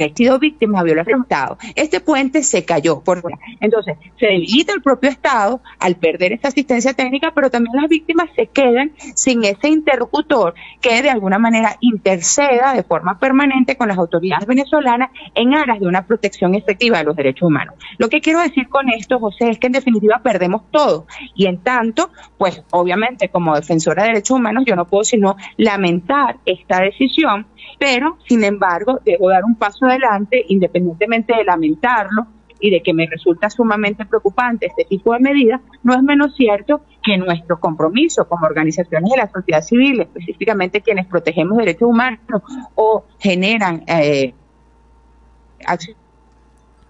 ha 0.06 0.16
sido 0.16 0.40
víctima 0.40 0.80
de 0.80 0.86
violación 0.86 1.22
Estado. 1.22 1.58
Este 1.76 2.00
puente 2.00 2.44
se 2.44 2.66
cayó. 2.66 3.02
Por... 3.02 3.22
Entonces, 3.60 3.98
se 4.20 4.28
debilita 4.28 4.74
el 4.74 4.82
propio 4.82 5.10
Estado 5.10 5.62
al 5.80 5.96
perder 5.96 6.34
esa 6.34 6.50
asistencia 6.50 6.94
técnica, 6.94 7.32
pero 7.34 7.50
también 7.50 7.76
las 7.76 7.90
víctimas 7.90 8.30
se 8.36 8.48
quedan 8.48 8.92
sin 9.16 9.44
ese 9.44 9.70
interlocutor 9.70 10.54
que 10.82 11.02
de 11.02 11.10
alguna 11.10 11.40
manera 11.40 11.78
interceda 11.82 12.74
de 12.74 12.84
forma 12.84 13.20
permanente 13.20 13.78
con 13.78 13.88
las 13.88 13.98
autoridades 13.98 14.48
venezolanas 14.48 15.12
en 15.36 15.54
aras 15.54 15.80
de 15.80 15.88
una 15.88 16.06
protección 16.06 16.56
efectiva 16.56 17.00
de 17.00 17.04
los 17.06 17.16
derechos 17.16 17.48
humanos. 17.48 17.76
Lo 17.98 18.10
que 18.10 18.22
quiero 18.22 18.40
decir 18.40 18.68
con 18.70 18.90
esto, 18.90 19.20
José, 19.20 19.50
es 19.50 19.60
que 19.60 19.68
en 19.68 19.74
definitiva 19.74 20.22
perdemos 20.24 20.64
todo. 20.72 21.06
Y 21.36 21.46
en 21.46 21.60
tanto, 21.60 22.12
pues 22.38 22.64
obviamente 22.72 23.30
como 23.30 23.56
defensora 23.56 24.04
de 24.04 24.10
derechos 24.10 24.38
humanos, 24.38 24.64
yo 24.66 24.76
no 24.76 24.86
puedo 24.86 25.04
sino 25.04 25.36
lamentar 25.58 26.38
esta 26.46 26.82
decisión 26.82 27.48
pero 27.82 28.20
sin 28.28 28.44
embargo 28.44 29.00
debo 29.04 29.30
dar 29.32 29.44
un 29.44 29.56
paso 29.56 29.88
adelante 29.88 30.46
independientemente 30.50 31.36
de 31.36 31.44
lamentarlo 31.44 32.28
y 32.60 32.70
de 32.70 32.84
que 32.84 32.94
me 32.94 33.08
resulta 33.08 33.50
sumamente 33.50 34.06
preocupante 34.06 34.68
este 34.68 34.86
tipo 34.86 35.14
de 35.14 35.20
medidas, 35.20 35.62
no 35.82 35.96
es 35.96 36.04
menos 36.04 36.36
cierto 36.36 36.82
que 37.02 37.18
nuestro 37.18 37.60
compromiso 37.60 38.28
como 38.28 38.46
organizaciones 38.46 39.10
de 39.10 39.18
la 39.18 39.32
sociedad 39.32 39.64
civil, 39.64 40.00
específicamente 40.00 40.82
quienes 40.82 41.08
protegemos 41.08 41.58
derechos 41.58 41.90
humanos 41.90 42.44
o 42.76 43.04
generan 43.18 43.84
eh, 43.88 44.36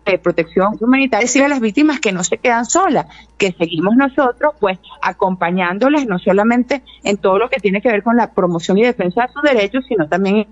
de 0.05 0.19
protección 0.19 0.75
humanitaria, 0.77 1.23
decir 1.23 1.43
a 1.43 1.47
las 1.47 1.61
víctimas 1.61 2.01
que 2.01 2.11
no 2.11 2.25
se 2.25 2.37
quedan 2.37 2.65
solas, 2.65 3.05
que 3.37 3.53
seguimos 3.53 3.95
nosotros 3.95 4.55
pues 4.59 4.77
acompañándolas 5.01 6.05
no 6.05 6.19
solamente 6.19 6.83
en 7.05 7.15
todo 7.15 7.37
lo 7.37 7.49
que 7.49 7.61
tiene 7.61 7.81
que 7.81 7.89
ver 7.89 8.03
con 8.03 8.17
la 8.17 8.33
promoción 8.33 8.77
y 8.77 8.83
defensa 8.83 9.21
de 9.21 9.27
sus 9.29 9.41
derechos, 9.41 9.85
sino 9.87 10.09
también 10.09 10.47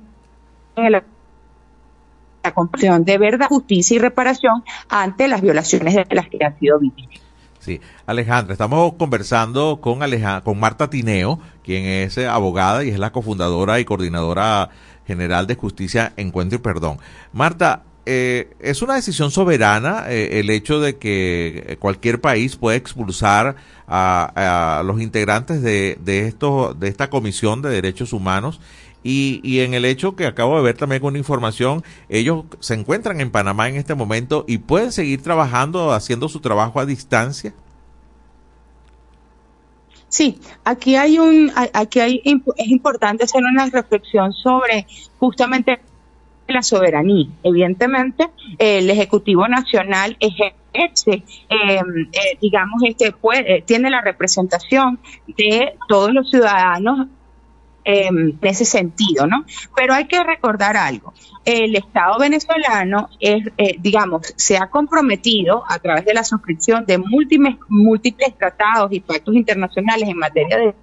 la, 0.76 1.04
la 2.44 3.00
de 3.00 3.18
verdad, 3.18 3.48
justicia 3.48 3.96
y 3.96 4.00
reparación 4.00 4.64
ante 4.90 5.28
las 5.28 5.42
violaciones 5.42 5.96
de 5.96 6.16
las 6.16 6.30
que 6.30 6.44
han 6.44 6.58
sido 6.60 6.80
víctimas. 6.80 7.20
Sí, 7.60 7.82
Alejandra, 8.06 8.54
estamos 8.54 8.94
conversando 8.94 9.80
con 9.82 10.00
con 10.44 10.60
Marta 10.60 10.90
Tineo, 10.90 11.40
quien 11.64 11.86
es 11.86 12.18
eh, 12.18 12.26
abogada 12.26 12.86
y 12.86 12.90
es 12.90 12.98
la 12.98 13.12
cofundadora 13.12 13.80
y 13.80 13.86
coordinadora 13.86 14.70
general 15.06 15.46
de 15.46 15.56
Justicia, 15.56 16.14
Encuentro 16.16 16.58
y 16.58 16.62
Perdón. 16.62 17.00
Marta, 17.34 17.84
eh, 18.06 18.56
es 18.60 18.82
una 18.82 18.96
decisión 18.96 19.30
soberana 19.30 20.06
eh, 20.08 20.40
el 20.40 20.50
hecho 20.50 20.80
de 20.80 20.98
que 20.98 21.78
cualquier 21.80 22.22
país 22.22 22.56
pueda 22.56 22.78
expulsar 22.78 23.58
a, 23.88 24.82
los 24.86 25.02
integrantes 25.02 25.62
de, 25.62 25.98
de, 26.02 26.28
esto, 26.28 26.74
de 26.74 26.88
esta 26.88 27.10
Comisión 27.10 27.62
de 27.62 27.70
Derechos 27.70 28.14
Humanos 28.14 28.62
y, 29.04 29.40
y 29.44 29.62
en 29.62 29.74
el 29.74 29.86
hecho 29.86 30.16
que 30.16 30.26
acabo 30.26 30.58
de 30.58 30.64
ver 30.64 30.78
también 30.78 31.02
con 31.02 31.16
información, 31.16 31.84
ellos 32.10 32.46
se 32.60 32.74
encuentran 32.74 33.22
en 33.22 33.32
Panamá 33.32 33.70
en 33.70 33.76
este 33.76 33.96
momento 33.96 34.46
y 34.48 34.58
pueden 34.60 34.92
seguir 34.92 35.22
trabajando, 35.22 35.94
haciendo 35.94 36.28
su 36.30 36.40
trabajo 36.40 36.80
a 36.80 36.86
distancia. 36.86 37.54
Sí, 40.10 40.40
aquí 40.64 40.96
hay 40.96 41.20
un, 41.20 41.52
aquí 41.74 42.00
hay, 42.00 42.22
es 42.58 42.68
importante 42.68 43.26
hacer 43.26 43.44
una 43.44 43.68
reflexión 43.68 44.34
sobre 44.34 44.88
justamente 45.20 45.80
la 46.48 46.64
soberanía. 46.64 47.28
Evidentemente, 47.44 48.28
el 48.58 48.90
Ejecutivo 48.90 49.48
Nacional 49.48 50.18
ejerce, 50.20 51.24
em, 51.48 52.10
eh, 52.12 52.38
digamos, 52.42 52.82
este, 52.88 53.12
puede, 53.12 53.62
tiene 53.62 53.92
la 53.92 54.02
representación 54.02 55.00
de 55.28 55.74
todos 55.88 56.12
los 56.12 56.30
ciudadanos 56.32 57.08
en 57.84 58.38
ese 58.42 58.66
sentido, 58.66 59.28
¿no? 59.28 59.46
Pero 59.76 59.94
hay 59.94 60.06
que 60.06 60.24
recordar 60.24 60.78
algo. 60.78 61.14
El 61.46 61.76
Estado 61.76 62.20
venezolano 62.20 63.10
es, 63.20 63.48
eh, 63.58 63.76
digamos, 63.80 64.34
se 64.36 64.58
ha 64.58 64.70
comprometido 64.70 65.64
a 65.68 65.80
través 65.80 66.06
de 66.06 66.14
la 66.14 66.24
suscripción 66.24 66.86
de 66.86 66.98
múltiples, 66.98 67.56
múltiples 67.68 68.38
tratados 68.38 68.92
y 68.92 69.00
pactos 69.00 69.36
internacionales 69.36 70.10
en 70.10 70.18
materia 70.18 70.58
de 70.58 70.76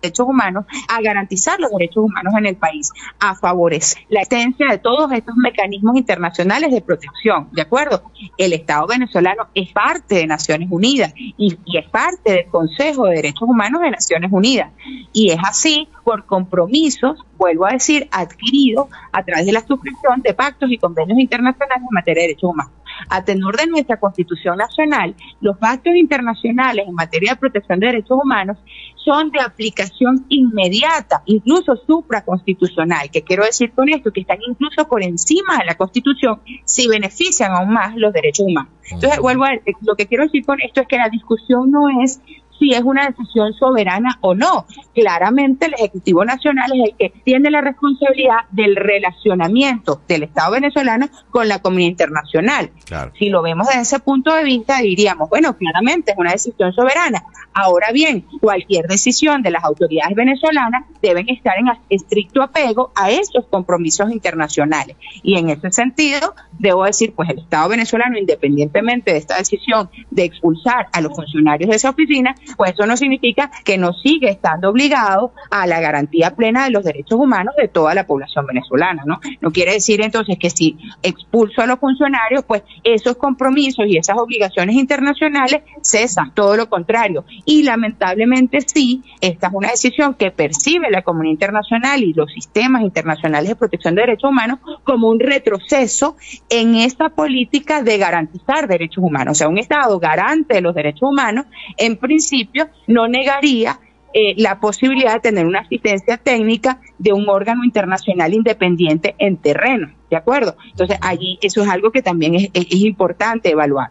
derechos 0.00 0.26
humanos, 0.26 0.64
a 0.88 1.00
garantizar 1.00 1.58
los 1.60 1.70
derechos 1.70 2.04
humanos 2.04 2.34
en 2.38 2.46
el 2.46 2.56
país, 2.56 2.90
a 3.18 3.34
favorecer 3.34 4.02
la 4.08 4.20
existencia 4.20 4.68
de 4.68 4.78
todos 4.78 5.10
estos 5.12 5.34
mecanismos 5.36 5.96
internacionales 5.96 6.72
de 6.72 6.80
protección, 6.80 7.48
¿de 7.52 7.62
acuerdo? 7.62 8.02
El 8.36 8.52
Estado 8.52 8.86
venezolano 8.86 9.48
es 9.54 9.72
parte 9.72 10.16
de 10.16 10.26
Naciones 10.26 10.68
Unidas 10.70 11.12
y, 11.16 11.58
y 11.64 11.78
es 11.78 11.88
parte 11.88 12.32
del 12.32 12.46
Consejo 12.46 13.06
de 13.06 13.16
Derechos 13.16 13.48
Humanos 13.48 13.82
de 13.82 13.90
Naciones 13.90 14.30
Unidas. 14.32 14.72
Y 15.12 15.30
es 15.30 15.38
así 15.42 15.88
por 16.04 16.26
compromisos, 16.26 17.18
vuelvo 17.38 17.66
a 17.66 17.72
decir, 17.72 18.08
adquiridos 18.10 18.88
a 19.12 19.24
través 19.24 19.46
de 19.46 19.52
la 19.52 19.66
suscripción 19.66 20.22
de 20.22 20.34
pactos 20.34 20.70
y 20.70 20.78
convenios 20.78 21.18
internacionales 21.18 21.82
en 21.82 21.94
materia 21.94 22.22
de 22.22 22.28
derechos 22.28 22.50
humanos. 22.50 22.72
A 23.08 23.24
tenor 23.24 23.56
de 23.56 23.66
nuestra 23.66 23.98
Constitución 23.98 24.56
Nacional, 24.56 25.14
los 25.40 25.56
pactos 25.58 25.94
internacionales 25.94 26.86
en 26.86 26.94
materia 26.94 27.32
de 27.32 27.36
protección 27.36 27.80
de 27.80 27.86
derechos 27.86 28.18
humanos 28.22 28.58
son 28.96 29.30
de 29.30 29.40
aplicación 29.40 30.26
inmediata, 30.28 31.22
incluso 31.26 31.76
supraconstitucional. 31.86 33.10
¿Qué 33.10 33.22
quiero 33.22 33.44
decir 33.44 33.72
con 33.72 33.88
esto? 33.88 34.12
Que 34.12 34.20
están 34.20 34.38
incluso 34.46 34.86
por 34.86 35.02
encima 35.02 35.58
de 35.58 35.64
la 35.64 35.74
Constitución 35.74 36.40
si 36.64 36.86
benefician 36.88 37.52
aún 37.52 37.72
más 37.72 37.96
los 37.96 38.12
derechos 38.12 38.46
humanos. 38.46 38.72
Entonces, 38.90 39.20
vuelvo 39.20 39.44
a 39.44 39.52
lo 39.82 39.94
que 39.96 40.06
quiero 40.06 40.24
decir 40.24 40.44
con 40.44 40.60
esto 40.60 40.80
es 40.80 40.88
que 40.88 40.96
la 40.96 41.08
discusión 41.08 41.70
no 41.70 42.02
es 42.02 42.20
si 42.60 42.74
es 42.74 42.82
una 42.82 43.08
decisión 43.08 43.52
soberana 43.54 44.18
o 44.20 44.34
no. 44.34 44.66
Claramente 44.94 45.66
el 45.66 45.74
Ejecutivo 45.74 46.24
Nacional 46.24 46.70
es 46.74 46.90
el 46.90 46.96
que 46.96 47.20
tiene 47.24 47.50
la 47.50 47.62
responsabilidad 47.62 48.44
del 48.52 48.76
relacionamiento 48.76 50.02
del 50.06 50.24
Estado 50.24 50.52
venezolano 50.52 51.08
con 51.30 51.48
la 51.48 51.60
comunidad 51.60 51.90
internacional. 51.90 52.70
Si 53.18 53.30
lo 53.30 53.42
vemos 53.42 53.66
desde 53.66 53.80
ese 53.80 53.98
punto 54.00 54.32
de 54.34 54.44
vista, 54.44 54.78
diríamos, 54.80 55.28
bueno, 55.30 55.56
claramente 55.56 56.12
es 56.12 56.18
una 56.18 56.32
decisión 56.32 56.72
soberana. 56.72 57.24
Ahora 57.52 57.90
bien, 57.92 58.26
cualquier 58.40 58.86
decisión 58.86 59.42
de 59.42 59.50
las 59.50 59.64
autoridades 59.64 60.14
venezolanas 60.14 60.84
deben 61.02 61.28
estar 61.28 61.54
en 61.58 61.66
estricto 61.88 62.42
apego 62.42 62.92
a 62.94 63.10
esos 63.10 63.46
compromisos 63.46 64.12
internacionales. 64.12 64.96
Y 65.22 65.36
en 65.36 65.50
ese 65.50 65.72
sentido, 65.72 66.34
debo 66.58 66.84
decir, 66.84 67.12
pues 67.14 67.28
el 67.30 67.38
Estado 67.40 67.68
venezolano, 67.70 68.18
independientemente 68.18 69.12
de 69.12 69.18
esta 69.18 69.36
decisión 69.36 69.90
de 70.10 70.24
expulsar 70.24 70.88
a 70.92 71.00
los 71.00 71.14
funcionarios 71.16 71.70
de 71.70 71.76
esa 71.76 71.90
oficina, 71.90 72.34
pues 72.56 72.72
eso 72.72 72.86
no 72.86 72.96
significa 72.96 73.50
que 73.64 73.78
no 73.78 73.92
sigue 73.92 74.30
estando 74.30 74.70
obligado 74.70 75.32
a 75.50 75.66
la 75.66 75.80
garantía 75.80 76.34
plena 76.34 76.64
de 76.64 76.70
los 76.70 76.84
derechos 76.84 77.18
humanos 77.18 77.54
de 77.56 77.68
toda 77.68 77.94
la 77.94 78.06
población 78.06 78.46
venezolana, 78.46 79.02
¿no? 79.06 79.20
No 79.40 79.50
quiere 79.50 79.72
decir 79.72 80.00
entonces 80.02 80.38
que 80.38 80.50
si 80.50 80.76
expulso 81.02 81.62
a 81.62 81.66
los 81.66 81.78
funcionarios, 81.78 82.44
pues 82.44 82.62
esos 82.84 83.16
compromisos 83.16 83.86
y 83.86 83.96
esas 83.96 84.18
obligaciones 84.18 84.76
internacionales 84.76 85.62
cesan, 85.82 86.34
todo 86.34 86.56
lo 86.56 86.68
contrario. 86.68 87.24
Y 87.44 87.62
lamentablemente 87.62 88.60
sí, 88.60 89.02
esta 89.20 89.48
es 89.48 89.52
una 89.52 89.70
decisión 89.70 90.14
que 90.14 90.30
percibe 90.30 90.90
la 90.90 91.02
comunidad 91.02 91.32
internacional 91.32 92.02
y 92.02 92.12
los 92.12 92.32
sistemas 92.32 92.82
internacionales 92.82 93.48
de 93.48 93.56
protección 93.56 93.94
de 93.94 94.02
derechos 94.02 94.30
humanos 94.30 94.58
como 94.84 95.08
un 95.08 95.20
retroceso 95.20 96.16
en 96.48 96.76
esta 96.76 97.10
política 97.10 97.82
de 97.82 97.98
garantizar 97.98 98.68
derechos 98.68 99.04
humanos. 99.04 99.32
O 99.32 99.34
sea, 99.34 99.48
un 99.48 99.58
Estado 99.58 99.98
garante 99.98 100.54
de 100.54 100.60
los 100.60 100.74
derechos 100.74 101.02
humanos, 101.02 101.46
en 101.76 101.96
principio, 101.96 102.39
no 102.86 103.08
negaría 103.08 103.80
eh, 104.12 104.34
la 104.36 104.58
posibilidad 104.58 105.14
de 105.14 105.20
tener 105.20 105.46
una 105.46 105.60
asistencia 105.60 106.16
técnica 106.16 106.80
de 106.98 107.12
un 107.12 107.28
órgano 107.28 107.64
internacional 107.64 108.34
independiente 108.34 109.14
en 109.18 109.36
terreno, 109.36 109.92
¿de 110.10 110.16
acuerdo? 110.16 110.56
Entonces, 110.70 110.98
allí 111.00 111.38
eso 111.42 111.62
es 111.62 111.68
algo 111.68 111.92
que 111.92 112.02
también 112.02 112.34
es, 112.34 112.50
importante 112.72 113.50
evaluar. 113.50 113.90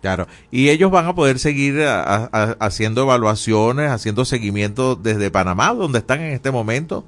Claro, 0.00 0.26
y 0.50 0.70
ellos 0.70 0.90
van 0.90 1.06
a 1.06 1.14
poder 1.14 1.38
seguir 1.38 1.84
haciendo 1.84 3.02
evaluaciones, 3.02 3.90
haciendo 3.90 4.24
seguimiento 4.24 4.96
desde 4.96 5.30
Panamá, 5.30 5.74
donde 5.74 5.98
están 5.98 6.22
en 6.22 6.32
este 6.32 6.50
momento 6.50 7.04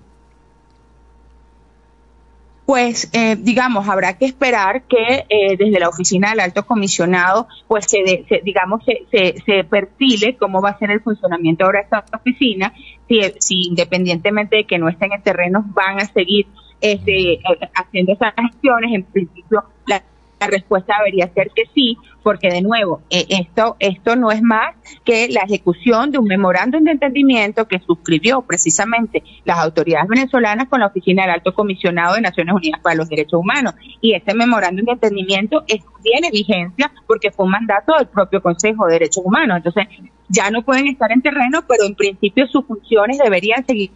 pues 2.67 3.11
eh, 3.13 3.37
digamos 3.37 3.89
habrá 3.89 4.17
que 4.19 4.27
esperar 4.27 4.83
que 4.83 5.27
eh, 5.29 5.57
desde 5.59 5.81
la 5.81 5.89
oficina 5.89 6.31
del 6.31 6.41
alto 6.41 6.65
comisionado 6.65 7.49
pues 7.67 7.87
se, 7.87 8.25
digamos 8.45 8.83
se, 8.85 9.35
se, 9.45 9.65
perfile 9.65 10.37
cómo 10.37 10.63
va 10.63 10.71
a 10.71 10.79
ser 10.79 10.91
el 10.91 11.01
funcionamiento 11.01 11.65
ahora 11.65 11.81
de 11.81 11.85
esta 11.85 12.05
oficina 12.17 12.73
si, 13.09 13.21
si 13.41 13.63
independientemente 13.69 14.57
de 14.57 14.65
que 14.65 14.79
no 14.79 14.89
estén 14.89 15.13
en 15.13 15.23
terreno 15.23 15.65
van 15.75 16.01
a 16.01 16.07
seguir 16.07 16.47
este, 16.83 17.35
eh, 17.35 17.41
haciendo 17.75 18.13
esas 18.13 18.35
gestiones. 18.35 18.93
En 18.93 19.05
principio 19.05 19.65
la 19.87 20.03
la 20.43 20.49
respuesta 20.49 20.95
debería 20.99 21.33
ser 21.33 21.51
que 21.55 21.65
sí, 21.75 21.97
porque 22.23 22.49
de 22.49 22.63
nuevo, 22.63 23.01
eh, 23.11 23.27
esto, 23.29 23.77
esto 23.79 24.17
no 24.17 24.31
es 24.31 24.43
más 24.43 24.75
que 25.05 25.29
la 25.29 25.43
ejecución 25.43 26.11
de 26.11 26.19
un 26.19 26.27
memorándum 26.27 26.83
de 26.85 26.93
entendimiento 26.93 27.67
que 27.67 27.79
suscribió 27.81 28.43
precisamente 28.43 29.23
las 29.45 29.59
autoridades 29.59 30.09
venezolanas 30.09 30.69
con 30.69 30.81
la 30.81 30.87
Oficina 30.87 31.23
del 31.23 31.33
Alto 31.33 31.55
Comisionado 31.55 32.15
de 32.15 32.23
Naciones 32.23 32.55
Unidas 32.55 32.81
para 32.81 32.97
los 32.97 33.09
Derechos 33.09 33.41
Humanos. 33.41 33.75
Y 34.01 34.15
este 34.15 34.35
memorándum 34.35 34.85
de 34.87 34.93
entendimiento 34.93 35.65
tiene 36.03 36.31
vigencia 36.31 36.93
porque 37.07 37.31
fue 37.31 37.47
un 37.47 37.53
mandato 37.53 37.95
del 37.97 38.07
propio 38.07 38.43
Consejo 38.43 38.87
de 38.87 38.95
Derechos 38.95 39.25
Humanos. 39.25 39.59
Entonces, 39.59 39.87
ya 40.29 40.51
no 40.51 40.63
pueden 40.63 40.89
estar 40.89 41.13
en 41.13 41.23
terreno, 41.23 41.65
pero 41.69 41.85
en 41.85 41.95
principio 41.95 42.47
sus 42.47 42.65
funciones 42.67 43.19
deberían 43.19 43.65
seguir 43.67 43.91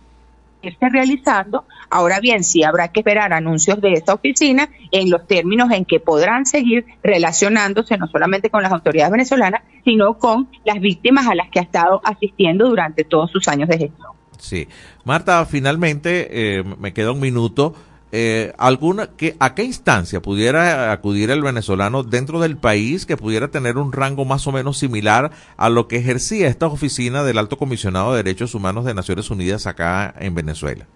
esté 0.70 0.88
realizando. 0.88 1.64
Ahora 1.90 2.20
bien, 2.20 2.44
sí 2.44 2.62
habrá 2.62 2.88
que 2.88 3.00
esperar 3.00 3.32
anuncios 3.32 3.80
de 3.80 3.92
esta 3.92 4.14
oficina 4.14 4.68
en 4.90 5.10
los 5.10 5.26
términos 5.26 5.70
en 5.70 5.84
que 5.84 6.00
podrán 6.00 6.46
seguir 6.46 6.84
relacionándose 7.02 7.96
no 7.96 8.06
solamente 8.08 8.50
con 8.50 8.62
las 8.62 8.72
autoridades 8.72 9.12
venezolanas, 9.12 9.62
sino 9.84 10.18
con 10.18 10.48
las 10.64 10.80
víctimas 10.80 11.26
a 11.26 11.34
las 11.34 11.48
que 11.50 11.60
ha 11.60 11.62
estado 11.62 12.00
asistiendo 12.04 12.68
durante 12.68 13.04
todos 13.04 13.30
sus 13.30 13.46
años 13.48 13.68
de 13.68 13.78
gestión. 13.78 14.08
Sí. 14.38 14.68
Marta, 15.04 15.44
finalmente, 15.46 16.58
eh, 16.58 16.64
me 16.78 16.92
queda 16.92 17.12
un 17.12 17.20
minuto 17.20 17.74
eh, 18.12 18.52
alguna 18.56 19.08
que 19.08 19.36
a 19.40 19.54
qué 19.54 19.64
instancia 19.64 20.22
pudiera 20.22 20.92
acudir 20.92 21.30
el 21.30 21.42
venezolano 21.42 22.04
dentro 22.04 22.40
del 22.40 22.56
país 22.56 23.04
que 23.04 23.16
pudiera 23.16 23.48
tener 23.48 23.78
un 23.78 23.92
rango 23.92 24.24
más 24.24 24.46
o 24.46 24.52
menos 24.52 24.78
similar 24.78 25.32
a 25.56 25.68
lo 25.68 25.88
que 25.88 25.96
ejercía 25.96 26.48
esta 26.48 26.66
oficina 26.66 27.24
del 27.24 27.38
Alto 27.38 27.58
Comisionado 27.58 28.12
de 28.12 28.22
Derechos 28.22 28.54
Humanos 28.54 28.84
de 28.84 28.94
Naciones 28.94 29.30
Unidas 29.30 29.66
acá 29.66 30.14
en 30.18 30.34
Venezuela. 30.34 30.86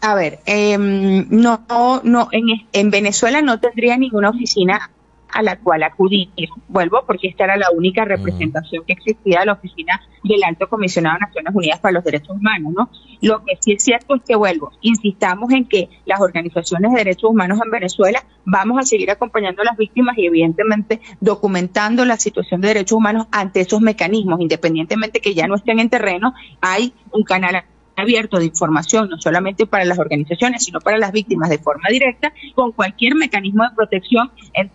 A 0.00 0.14
ver, 0.14 0.38
em, 0.46 1.26
no, 1.28 1.60
no, 2.04 2.28
en 2.72 2.90
Venezuela 2.90 3.42
no 3.42 3.58
tendría 3.58 3.96
ninguna 3.96 4.30
oficina 4.30 4.90
a 5.32 5.42
la 5.42 5.58
cual 5.58 5.82
acudir. 5.82 6.30
Vuelvo 6.68 7.04
porque 7.06 7.28
esta 7.28 7.44
era 7.44 7.56
la 7.56 7.70
única 7.70 8.04
representación 8.04 8.84
que 8.84 8.94
existía 8.94 9.40
de 9.40 9.46
la 9.46 9.52
oficina 9.52 10.00
del 10.24 10.42
Alto 10.44 10.68
Comisionado 10.68 11.16
de 11.16 11.26
Naciones 11.26 11.54
Unidas 11.54 11.80
para 11.80 11.92
los 11.92 12.04
Derechos 12.04 12.30
Humanos, 12.30 12.72
¿no? 12.76 12.90
Lo 13.20 13.44
que 13.44 13.56
sí 13.60 13.72
es 13.72 13.82
cierto 13.82 14.14
es 14.14 14.22
que 14.22 14.36
vuelvo, 14.36 14.72
insistamos 14.80 15.52
en 15.52 15.66
que 15.66 15.88
las 16.06 16.20
organizaciones 16.20 16.92
de 16.92 16.98
derechos 16.98 17.30
humanos 17.30 17.58
en 17.64 17.70
Venezuela 17.70 18.24
vamos 18.44 18.78
a 18.78 18.82
seguir 18.82 19.10
acompañando 19.10 19.62
a 19.62 19.66
las 19.66 19.76
víctimas 19.76 20.16
y 20.18 20.26
evidentemente 20.26 21.00
documentando 21.20 22.04
la 22.04 22.16
situación 22.16 22.60
de 22.60 22.68
derechos 22.68 22.96
humanos 22.96 23.26
ante 23.30 23.60
esos 23.60 23.80
mecanismos, 23.80 24.40
independientemente 24.40 25.20
que 25.20 25.34
ya 25.34 25.46
no 25.46 25.56
estén 25.56 25.80
en 25.80 25.90
terreno, 25.90 26.34
hay 26.60 26.92
un 27.12 27.22
canal 27.22 27.64
abierto 27.96 28.38
de 28.38 28.46
información, 28.46 29.08
no 29.10 29.18
solamente 29.18 29.66
para 29.66 29.84
las 29.84 29.98
organizaciones, 29.98 30.64
sino 30.64 30.80
para 30.80 30.98
las 30.98 31.12
víctimas 31.12 31.50
de 31.50 31.58
forma 31.58 31.88
directa, 31.90 32.32
con 32.54 32.72
cualquier 32.72 33.16
mecanismo 33.16 33.64
de 33.64 33.74
protección 33.74 34.30
en 34.54 34.70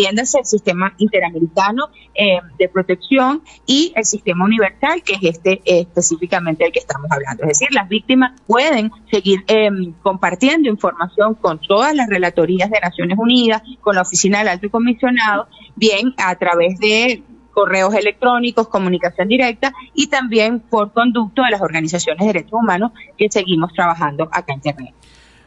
entiéndase 0.00 0.38
el 0.38 0.46
sistema 0.46 0.94
interamericano 0.98 1.88
eh, 2.14 2.38
de 2.58 2.68
protección 2.68 3.42
y 3.66 3.92
el 3.94 4.04
sistema 4.04 4.44
universal, 4.44 5.02
que 5.02 5.14
es 5.14 5.22
este 5.22 5.60
específicamente 5.64 6.64
del 6.64 6.72
que 6.72 6.78
estamos 6.78 7.10
hablando. 7.10 7.42
Es 7.42 7.48
decir, 7.60 7.68
las 7.72 7.88
víctimas 7.88 8.40
pueden 8.46 8.90
seguir 9.10 9.44
em, 9.46 9.92
compartiendo 10.02 10.68
información 10.68 11.34
con 11.34 11.58
todas 11.58 11.94
las 11.94 12.08
relatorías 12.08 12.70
de 12.70 12.80
Naciones 12.80 13.18
Unidas, 13.18 13.62
con 13.80 13.94
la 13.94 14.02
Oficina 14.02 14.38
del 14.38 14.48
Alto 14.48 14.70
Comisionado, 14.70 15.48
bien 15.76 16.14
a 16.16 16.34
través 16.36 16.78
de 16.78 17.22
correos 17.52 17.94
electrónicos, 17.94 18.68
comunicación 18.68 19.28
directa 19.28 19.72
y 19.92 20.06
también 20.06 20.60
por 20.60 20.92
conducto 20.92 21.42
de 21.42 21.50
las 21.50 21.60
organizaciones 21.60 22.20
de 22.20 22.32
derechos 22.32 22.52
humanos 22.52 22.92
que 23.18 23.28
seguimos 23.30 23.72
trabajando 23.74 24.28
acá 24.32 24.52
en 24.52 24.58
Internet. 24.58 24.94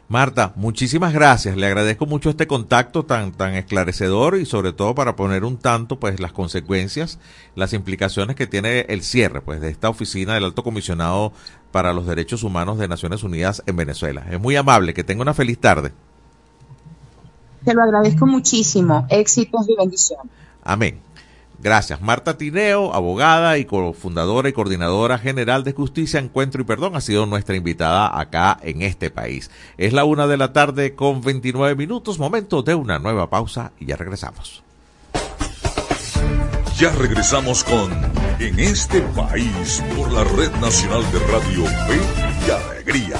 Marta, 0.08 0.52
muchísimas 0.56 1.14
gracias. 1.14 1.56
Le 1.56 1.66
agradezco 1.66 2.04
mucho 2.04 2.28
este 2.28 2.46
contacto 2.46 3.04
tan, 3.04 3.32
tan 3.32 3.54
esclarecedor 3.54 4.36
y 4.38 4.44
sobre 4.44 4.72
todo 4.72 4.94
para 4.94 5.16
poner 5.16 5.44
un 5.44 5.56
tanto 5.56 5.98
pues 5.98 6.20
las 6.20 6.32
consecuencias, 6.32 7.18
las 7.54 7.72
implicaciones 7.72 8.36
que 8.36 8.46
tiene 8.46 8.80
el 8.88 9.02
cierre 9.02 9.40
pues 9.40 9.60
de 9.62 9.70
esta 9.70 9.88
oficina 9.88 10.34
del 10.34 10.44
Alto 10.44 10.62
Comisionado 10.62 11.32
para 11.72 11.94
los 11.94 12.06
Derechos 12.06 12.42
Humanos 12.42 12.78
de 12.78 12.86
Naciones 12.86 13.22
Unidas 13.22 13.62
en 13.66 13.76
Venezuela. 13.76 14.26
Es 14.30 14.38
muy 14.38 14.56
amable, 14.56 14.92
que 14.92 15.04
tenga 15.04 15.22
una 15.22 15.34
feliz 15.34 15.58
tarde. 15.58 15.92
Te 17.64 17.72
lo 17.72 17.82
agradezco 17.82 18.26
muchísimo. 18.26 19.06
Éxitos 19.08 19.66
y 19.68 19.74
bendiciones. 19.74 20.30
Amén. 20.62 21.00
Gracias. 21.64 22.02
Marta 22.02 22.36
Tineo, 22.36 22.92
abogada 22.92 23.56
y 23.56 23.64
cofundadora 23.64 24.50
y 24.50 24.52
coordinadora 24.52 25.16
general 25.16 25.64
de 25.64 25.72
Justicia, 25.72 26.20
Encuentro 26.20 26.60
y 26.60 26.64
Perdón, 26.66 26.94
ha 26.94 27.00
sido 27.00 27.24
nuestra 27.24 27.56
invitada 27.56 28.20
acá 28.20 28.58
en 28.60 28.82
este 28.82 29.08
país. 29.08 29.50
Es 29.78 29.94
la 29.94 30.04
una 30.04 30.26
de 30.26 30.36
la 30.36 30.52
tarde 30.52 30.94
con 30.94 31.22
29 31.22 31.74
minutos, 31.74 32.18
momento 32.18 32.62
de 32.62 32.74
una 32.74 32.98
nueva 32.98 33.30
pausa 33.30 33.72
y 33.80 33.86
ya 33.86 33.96
regresamos. 33.96 34.62
Ya 36.76 36.90
regresamos 36.90 37.64
con 37.64 37.90
En 38.40 38.60
este 38.60 39.00
país 39.00 39.82
por 39.96 40.12
la 40.12 40.22
Red 40.22 40.54
Nacional 40.60 41.02
de 41.12 41.18
Radio 41.20 41.64
Fe 41.64 42.00
y 42.46 42.50
Alegría. 42.50 43.16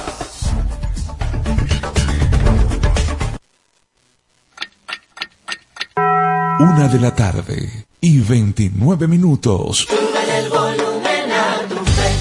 Una 6.58 6.88
de 6.88 7.00
la 7.00 7.14
tarde 7.14 7.86
y 8.04 8.18
29 8.20 9.08
minutos. 9.08 9.88
el 9.88 10.50
volumen 10.50 11.32
a 11.32 11.66
tu 11.66 11.76
fe, 11.76 12.12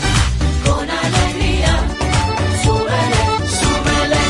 con 0.66 0.90
alegría. 0.90 1.78
Súbele, 2.64 3.24
súbele. 3.60 4.24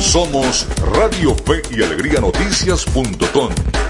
Somos 0.00 0.66
Radio 0.94 1.36
Fe 1.36 1.62
y 1.70 1.80
Alegría 1.84 2.20
Noticias.com. 2.20 3.89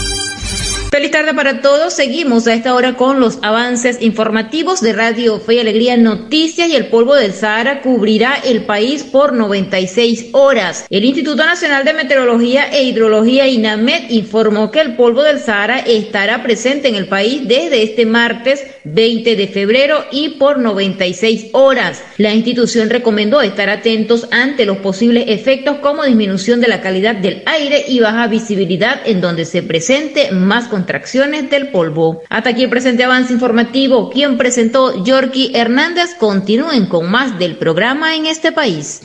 Feliz 0.91 1.11
tarde 1.11 1.33
para 1.33 1.61
todos. 1.61 1.93
Seguimos 1.93 2.47
a 2.47 2.53
esta 2.53 2.75
hora 2.75 2.97
con 2.97 3.21
los 3.21 3.39
avances 3.43 4.01
informativos 4.01 4.81
de 4.81 4.91
Radio 4.91 5.39
Fe 5.39 5.53
y 5.53 5.59
Alegría 5.59 5.95
Noticias 5.95 6.67
y 6.67 6.75
el 6.75 6.87
polvo 6.87 7.15
del 7.15 7.31
Sahara 7.31 7.81
cubrirá 7.81 8.35
el 8.43 8.65
país 8.65 9.05
por 9.05 9.31
96 9.31 10.31
horas. 10.33 10.85
El 10.89 11.05
Instituto 11.05 11.45
Nacional 11.45 11.85
de 11.85 11.93
Meteorología 11.93 12.69
e 12.73 12.83
Hidrología 12.83 13.47
INAMED 13.47 14.09
informó 14.09 14.69
que 14.69 14.81
el 14.81 14.97
polvo 14.97 15.23
del 15.23 15.39
Sahara 15.39 15.79
estará 15.79 16.43
presente 16.43 16.89
en 16.89 16.95
el 16.95 17.07
país 17.07 17.47
desde 17.47 17.83
este 17.83 18.05
martes 18.05 18.61
20 18.83 19.35
de 19.35 19.47
febrero 19.47 20.05
y 20.11 20.29
por 20.29 20.59
96 20.59 21.47
horas. 21.53 22.03
La 22.17 22.33
institución 22.33 22.89
recomendó 22.89 23.41
estar 23.41 23.69
atentos 23.69 24.27
ante 24.31 24.65
los 24.65 24.77
posibles 24.77 25.25
efectos 25.27 25.77
como 25.77 26.03
disminución 26.03 26.61
de 26.61 26.67
la 26.67 26.81
calidad 26.81 27.15
del 27.15 27.43
aire 27.45 27.85
y 27.87 27.99
baja 27.99 28.27
visibilidad 28.27 29.01
en 29.05 29.21
donde 29.21 29.45
se 29.45 29.63
presente 29.63 30.31
más 30.31 30.67
contracciones 30.67 31.49
del 31.49 31.69
polvo. 31.69 32.23
Hasta 32.29 32.51
aquí 32.51 32.63
el 32.63 32.69
presente 32.69 33.03
avance 33.03 33.33
informativo. 33.33 34.09
Quien 34.09 34.37
presentó 34.37 35.03
Yorky 35.03 35.51
Hernández. 35.53 36.15
Continúen 36.19 36.85
con 36.87 37.09
más 37.09 37.37
del 37.39 37.57
programa 37.57 38.15
en 38.15 38.25
este 38.25 38.51
país. 38.51 39.01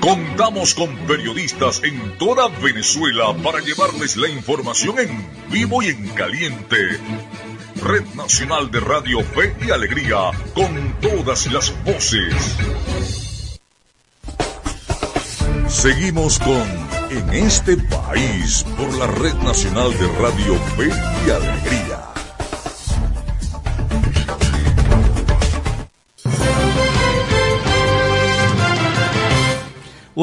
Contamos 0.00 0.74
con 0.74 0.96
periodistas 1.06 1.80
en 1.84 2.18
toda 2.18 2.48
Venezuela 2.48 3.34
para 3.42 3.60
llevarles 3.60 4.16
la 4.16 4.28
información 4.28 4.98
en 4.98 5.26
vivo 5.48 5.80
y 5.80 5.86
en 5.88 6.08
caliente. 6.08 6.98
Red 7.84 8.14
Nacional 8.14 8.70
de 8.70 8.78
Radio 8.78 9.24
Fe 9.24 9.56
y 9.66 9.70
Alegría, 9.72 10.30
con 10.54 10.94
todas 11.00 11.52
las 11.52 11.74
voces. 11.84 12.56
Seguimos 15.68 16.38
con 16.38 16.62
En 17.10 17.28
este 17.34 17.76
país 17.76 18.64
por 18.76 18.94
la 18.94 19.06
Red 19.08 19.34
Nacional 19.42 19.90
de 19.98 20.06
Radio 20.18 20.54
Fe 20.76 20.88
y 21.26 21.30
Alegría. 21.30 21.91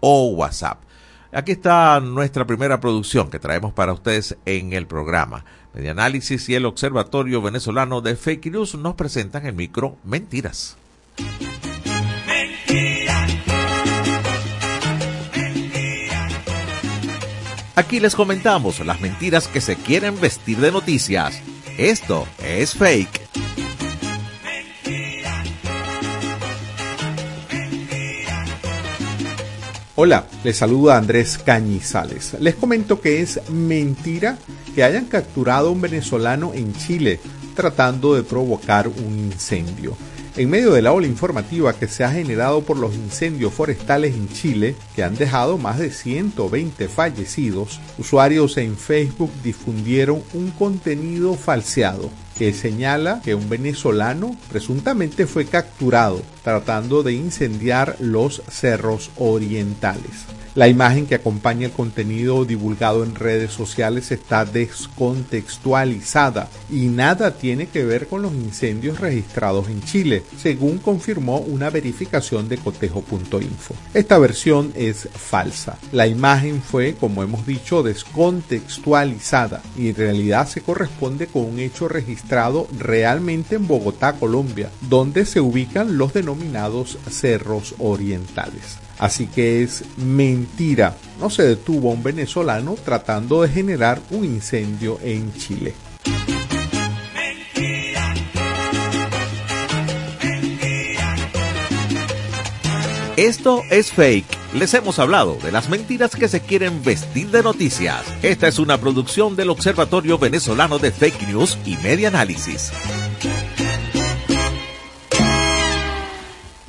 o 0.00 0.28
WhatsApp. 0.28 0.80
Aquí 1.32 1.52
está 1.52 2.00
nuestra 2.00 2.46
primera 2.46 2.80
producción 2.80 3.30
que 3.30 3.38
traemos 3.38 3.72
para 3.72 3.92
ustedes 3.92 4.36
en 4.46 4.72
el 4.72 4.86
programa. 4.86 5.44
Medianálisis 5.74 6.48
y 6.48 6.54
el 6.54 6.64
Observatorio 6.64 7.42
Venezolano 7.42 8.00
de 8.00 8.16
Fake 8.16 8.50
News 8.50 8.74
nos 8.76 8.94
presentan 8.94 9.44
el 9.46 9.54
micro 9.54 9.96
Mentiras. 10.04 10.76
Aquí 17.78 18.00
les 18.00 18.16
comentamos 18.16 18.84
las 18.84 19.00
mentiras 19.00 19.46
que 19.46 19.60
se 19.60 19.76
quieren 19.76 20.20
vestir 20.20 20.58
de 20.58 20.72
noticias. 20.72 21.40
Esto 21.78 22.26
es 22.42 22.74
fake. 22.74 23.20
Hola, 29.94 30.26
les 30.42 30.56
saluda 30.56 30.96
Andrés 30.96 31.38
Cañizales. 31.38 32.34
Les 32.40 32.56
comento 32.56 33.00
que 33.00 33.22
es 33.22 33.48
mentira 33.48 34.38
que 34.74 34.82
hayan 34.82 35.04
capturado 35.04 35.68
a 35.68 35.70
un 35.70 35.80
venezolano 35.80 36.54
en 36.54 36.74
Chile 36.74 37.20
tratando 37.54 38.16
de 38.16 38.24
provocar 38.24 38.88
un 38.88 39.30
incendio. 39.30 39.96
En 40.36 40.50
medio 40.50 40.72
de 40.72 40.82
la 40.82 40.92
ola 40.92 41.06
informativa 41.06 41.72
que 41.72 41.88
se 41.88 42.04
ha 42.04 42.10
generado 42.10 42.62
por 42.62 42.76
los 42.76 42.94
incendios 42.94 43.52
forestales 43.52 44.14
en 44.14 44.28
Chile, 44.28 44.76
que 44.94 45.02
han 45.02 45.16
dejado 45.16 45.58
más 45.58 45.78
de 45.78 45.90
120 45.90 46.88
fallecidos, 46.88 47.80
usuarios 47.98 48.56
en 48.56 48.76
Facebook 48.76 49.32
difundieron 49.42 50.22
un 50.34 50.50
contenido 50.52 51.34
falseado 51.34 52.10
que 52.38 52.52
señala 52.52 53.20
que 53.24 53.34
un 53.34 53.48
venezolano 53.48 54.36
presuntamente 54.48 55.26
fue 55.26 55.44
capturado 55.44 56.22
tratando 56.44 57.02
de 57.02 57.14
incendiar 57.14 57.96
los 57.98 58.42
cerros 58.48 59.10
orientales. 59.16 60.37
La 60.54 60.68
imagen 60.68 61.06
que 61.06 61.14
acompaña 61.14 61.66
el 61.66 61.72
contenido 61.72 62.44
divulgado 62.44 63.04
en 63.04 63.14
redes 63.14 63.52
sociales 63.52 64.10
está 64.10 64.44
descontextualizada 64.44 66.48
y 66.70 66.86
nada 66.86 67.32
tiene 67.32 67.68
que 67.68 67.84
ver 67.84 68.08
con 68.08 68.22
los 68.22 68.32
incendios 68.32 68.98
registrados 68.98 69.68
en 69.68 69.82
Chile, 69.82 70.22
según 70.40 70.78
confirmó 70.78 71.38
una 71.38 71.70
verificación 71.70 72.48
de 72.48 72.58
cotejo.info. 72.58 73.74
Esta 73.94 74.18
versión 74.18 74.72
es 74.74 75.08
falsa. 75.12 75.78
La 75.92 76.06
imagen 76.06 76.62
fue, 76.62 76.94
como 76.94 77.22
hemos 77.22 77.46
dicho, 77.46 77.82
descontextualizada 77.82 79.62
y 79.76 79.88
en 79.88 79.96
realidad 79.96 80.48
se 80.48 80.60
corresponde 80.60 81.26
con 81.26 81.44
un 81.44 81.58
hecho 81.58 81.88
registrado 81.88 82.66
realmente 82.78 83.56
en 83.56 83.68
Bogotá, 83.68 84.14
Colombia, 84.14 84.70
donde 84.88 85.24
se 85.24 85.40
ubican 85.40 85.98
los 85.98 86.12
denominados 86.12 86.98
cerros 87.10 87.74
orientales. 87.78 88.78
Así 88.98 89.26
que 89.26 89.62
es 89.62 89.84
mentira. 89.96 90.96
No 91.20 91.30
se 91.30 91.44
detuvo 91.44 91.90
a 91.90 91.94
un 91.94 92.02
venezolano 92.02 92.76
tratando 92.84 93.42
de 93.42 93.48
generar 93.48 94.00
un 94.10 94.24
incendio 94.24 94.98
en 95.02 95.32
Chile. 95.34 95.74
Esto 103.18 103.62
es 103.68 103.90
fake. 103.90 104.38
Les 104.54 104.72
hemos 104.74 105.00
hablado 105.00 105.38
de 105.42 105.50
las 105.50 105.68
mentiras 105.68 106.14
que 106.14 106.28
se 106.28 106.40
quieren 106.40 106.84
vestir 106.84 107.32
de 107.32 107.42
noticias. 107.42 108.04
Esta 108.22 108.46
es 108.46 108.60
una 108.60 108.78
producción 108.78 109.34
del 109.34 109.50
Observatorio 109.50 110.18
Venezolano 110.18 110.78
de 110.78 110.92
Fake 110.92 111.26
News 111.26 111.58
y 111.66 111.76
Media 111.78 112.08
Análisis. 112.08 112.72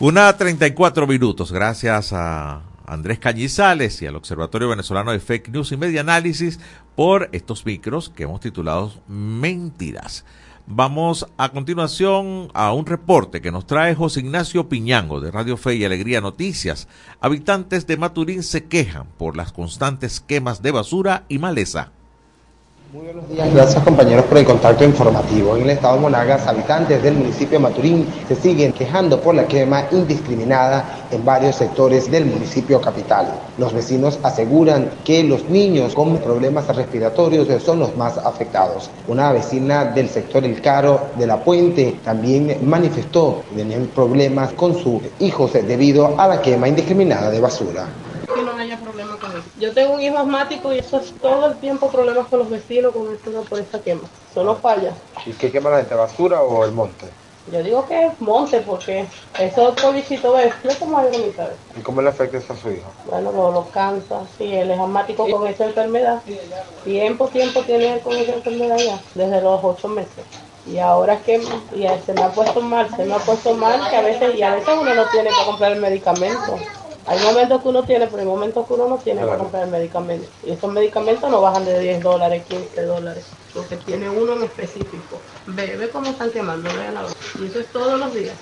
Una 0.02 0.32
34 0.32 1.08
minutos, 1.08 1.52
gracias 1.52 2.14
a 2.14 2.62
Andrés 2.86 3.20
Cañizales 3.20 4.02
y 4.02 4.06
al 4.06 4.16
Observatorio 4.16 4.70
Venezolano 4.70 5.12
de 5.12 5.20
Fake 5.20 5.50
News 5.50 5.74
y 5.74 5.78
Media 5.78 6.00
Análisis 6.00 6.58
por 6.96 7.28
estos 7.34 7.66
micros 7.66 8.08
que 8.08 8.24
hemos 8.24 8.40
titulado 8.40 8.94
Mentiras. 9.10 10.24
Vamos 10.68 11.28
a 11.36 11.50
continuación 11.50 12.50
a 12.54 12.72
un 12.72 12.86
reporte 12.86 13.42
que 13.42 13.52
nos 13.52 13.68
trae 13.68 13.94
José 13.94 14.22
Ignacio 14.22 14.70
Piñango 14.70 15.20
de 15.20 15.32
Radio 15.32 15.58
Fe 15.58 15.76
y 15.76 15.84
Alegría 15.84 16.22
Noticias. 16.22 16.88
Habitantes 17.20 17.86
de 17.86 17.98
Maturín 17.98 18.44
se 18.44 18.68
quejan 18.68 19.06
por 19.18 19.36
las 19.36 19.52
constantes 19.52 20.22
quemas 20.22 20.62
de 20.62 20.72
basura 20.72 21.26
y 21.28 21.40
maleza. 21.40 21.92
Muy 22.92 23.06
buenos 23.06 23.30
días, 23.30 23.54
gracias 23.54 23.84
compañeros 23.84 24.26
por 24.26 24.40
el 24.40 24.46
contacto 24.46 24.84
informativo. 24.84 25.56
En 25.56 25.62
el 25.62 25.70
estado 25.70 25.94
de 25.94 26.02
Monagas, 26.02 26.48
habitantes 26.48 27.04
del 27.04 27.14
municipio 27.14 27.60
de 27.60 27.64
Maturín 27.64 28.08
se 28.28 28.36
siguen 28.36 28.74
quejando 28.74 29.22
por 29.22 29.36
la 29.36 29.48
quema 29.48 29.86
indiscriminada 29.92 31.06
en 31.12 31.24
varios 31.24 31.58
sectores 31.58 32.10
del 32.10 32.26
municipio 32.26 32.82
capital. 32.82 33.32
Los 33.60 33.74
vecinos 33.74 34.18
aseguran 34.24 34.90
que 35.04 35.24
los 35.24 35.48
niños 35.50 35.94
con 35.94 36.18
problemas 36.18 36.76
respiratorios 36.76 37.48
son 37.62 37.78
los 37.78 37.96
más 37.96 38.18
afectados. 38.18 38.90
Una 39.08 39.32
vecina 39.34 39.86
del 39.86 40.10
sector 40.10 40.44
El 40.44 40.60
Caro 40.60 41.10
de 41.16 41.28
la 41.28 41.44
Puente 41.44 42.00
también 42.04 42.58
manifestó 42.68 43.44
que 43.52 43.58
tenían 43.58 43.86
problemas 43.94 44.54
con 44.54 44.74
sus 44.74 45.04
hijos 45.20 45.54
debido 45.54 46.20
a 46.20 46.28
la 46.28 46.42
quema 46.42 46.68
indiscriminada 46.68 47.30
de 47.30 47.40
basura 47.40 47.88
que 48.40 48.46
no 48.46 48.52
haya 48.58 48.78
problema 48.78 49.18
con 49.18 49.29
eso. 49.29 49.29
Yo 49.60 49.74
tengo 49.74 49.94
un 49.94 50.02
hijo 50.02 50.18
asmático 50.18 50.74
y 50.74 50.80
eso 50.80 51.00
es 51.00 51.14
todo 51.22 51.48
el 51.48 51.58
tiempo 51.58 51.90
problemas 51.90 52.28
con 52.28 52.40
los 52.40 52.50
vecinos 52.50 52.94
con 52.94 53.14
esto 53.14 53.32
por 53.44 53.60
esta 53.60 53.80
quema. 53.80 54.04
Solo 54.34 54.56
falla. 54.56 54.94
¿Y 55.26 55.32
qué 55.34 55.52
quema 55.52 55.70
la 55.70 55.78
gente? 55.78 55.96
¿Basura 55.96 56.42
o 56.42 56.66
el 56.66 56.72
monte? 56.72 57.08
Yo 57.52 57.64
digo 57.64 57.88
que 57.88 58.06
es 58.06 58.22
monte 58.22 58.62
porque 58.62 59.08
eso 59.40 59.64
otro 59.64 59.92
bichito 59.92 60.38
es, 60.38 60.54
no 60.64 60.72
como 60.76 61.00
algo 61.00 61.18
mitad. 61.18 61.50
¿Y 61.76 61.82
cómo 61.82 62.02
le 62.02 62.10
afecta 62.10 62.38
eso 62.38 62.54
a 62.54 62.58
su 62.58 62.70
hijo? 62.70 62.92
Bueno, 63.10 63.32
lo, 63.32 63.52
lo 63.52 63.66
cansa, 63.70 64.22
sí, 64.38 64.54
él 64.54 64.70
es 64.70 64.80
asmático 64.80 65.28
con 65.28 65.48
esa 65.48 65.66
enfermedad. 65.66 66.22
Tiempo, 66.84 67.28
tiempo 67.28 67.62
tiene 67.64 68.00
con 68.02 68.16
esa 68.16 68.34
enfermedad 68.34 68.78
ya, 68.78 69.00
desde 69.16 69.42
los 69.42 69.64
ocho 69.64 69.88
meses. 69.88 70.26
Y 70.68 70.78
ahora 70.78 71.16
es 71.16 71.22
que 71.22 71.36
y 71.74 71.88
se 72.06 72.14
me 72.14 72.22
ha 72.22 72.30
puesto 72.30 72.62
mal, 72.62 72.88
se 72.96 73.04
me 73.06 73.16
ha 73.16 73.20
puesto 73.20 73.56
mal 73.56 73.90
que 73.90 73.96
a 73.96 74.02
veces, 74.02 74.36
y 74.36 74.44
a 74.44 74.54
veces 74.54 74.70
uno 74.80 74.94
no 74.94 75.06
tiene 75.10 75.30
que 75.30 75.46
comprar 75.46 75.72
el 75.72 75.82
medicamento. 75.82 76.60
Hay 77.10 77.18
momentos 77.24 77.64
que 77.64 77.70
uno 77.70 77.82
tiene, 77.82 78.06
pero 78.06 78.20
hay 78.20 78.28
momentos 78.28 78.68
que 78.68 78.74
uno 78.76 78.88
no 78.88 78.98
tiene 78.98 79.26
para 79.26 79.40
comprar 79.40 79.64
el 79.64 79.72
medicamento. 79.72 80.28
Y 80.46 80.52
esos 80.52 80.72
medicamentos 80.72 81.28
no 81.32 81.42
bajan 81.42 81.66
de 81.66 81.80
10 81.80 82.04
dólares, 82.04 82.44
15 82.48 82.84
dólares. 82.84 83.26
Porque 83.52 83.78
tiene 83.78 84.08
uno 84.08 84.34
en 84.34 84.44
específico. 84.44 85.18
Ve, 85.48 85.76
ve 85.76 85.90
cómo 85.90 86.12
están 86.12 86.30
quemando, 86.30 86.70
vean 86.72 86.94
la 86.94 87.02
Y 87.42 87.48
eso 87.48 87.62
es 87.62 87.66
todos 87.74 88.00
los 88.00 88.14
días. 88.14 88.36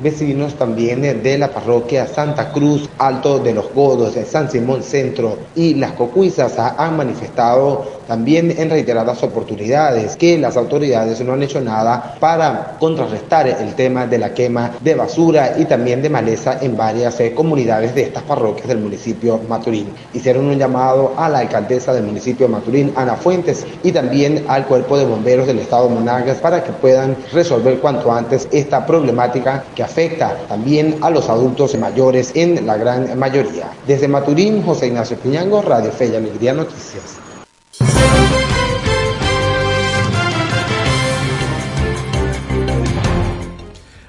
Vecinos 0.00 0.54
también 0.54 1.22
de 1.22 1.38
la 1.38 1.52
parroquia 1.52 2.08
Santa 2.08 2.50
Cruz, 2.50 2.88
Alto 2.98 3.38
de 3.38 3.54
los 3.54 3.72
Godos, 3.72 4.14
San 4.26 4.50
Simón 4.50 4.82
Centro 4.82 5.38
y 5.54 5.74
Las 5.74 5.92
Cocuizas 5.92 6.58
han 6.58 6.96
manifestado 6.96 7.97
también 8.08 8.54
en 8.56 8.70
reiteradas 8.70 9.22
oportunidades 9.22 10.16
que 10.16 10.38
las 10.38 10.56
autoridades 10.56 11.20
no 11.20 11.34
han 11.34 11.42
hecho 11.42 11.60
nada 11.60 12.16
para 12.18 12.76
contrarrestar 12.80 13.46
el 13.46 13.74
tema 13.74 14.06
de 14.06 14.18
la 14.18 14.32
quema 14.32 14.72
de 14.80 14.94
basura 14.94 15.54
y 15.58 15.66
también 15.66 16.00
de 16.00 16.08
maleza 16.08 16.58
en 16.62 16.74
varias 16.76 17.20
eh, 17.20 17.34
comunidades 17.34 17.94
de 17.94 18.04
estas 18.04 18.22
parroquias 18.22 18.66
del 18.66 18.78
municipio 18.78 19.38
Maturín. 19.46 19.88
Hicieron 20.14 20.46
un 20.46 20.58
llamado 20.58 21.12
a 21.18 21.28
la 21.28 21.40
alcaldesa 21.40 21.92
del 21.92 22.04
municipio 22.04 22.48
Maturín, 22.48 22.92
Ana 22.96 23.14
Fuentes, 23.14 23.66
y 23.82 23.92
también 23.92 24.44
al 24.48 24.66
cuerpo 24.66 24.96
de 24.96 25.04
bomberos 25.04 25.46
del 25.46 25.58
estado 25.58 25.88
de 25.88 25.94
Monagas 25.94 26.38
para 26.38 26.64
que 26.64 26.72
puedan 26.72 27.14
resolver 27.32 27.78
cuanto 27.78 28.10
antes 28.10 28.48
esta 28.50 28.86
problemática 28.86 29.64
que 29.74 29.82
afecta 29.82 30.34
también 30.48 30.96
a 31.02 31.10
los 31.10 31.28
adultos 31.28 31.76
mayores 31.76 32.32
en 32.34 32.66
la 32.66 32.78
gran 32.78 33.18
mayoría. 33.18 33.70
Desde 33.86 34.08
Maturín, 34.08 34.62
José 34.62 34.86
Ignacio 34.86 35.18
Piñango, 35.18 35.60
Radio 35.60 35.92
Fe 35.92 36.06
y 36.06 36.16
Alegría 36.16 36.54
Noticias. 36.54 37.27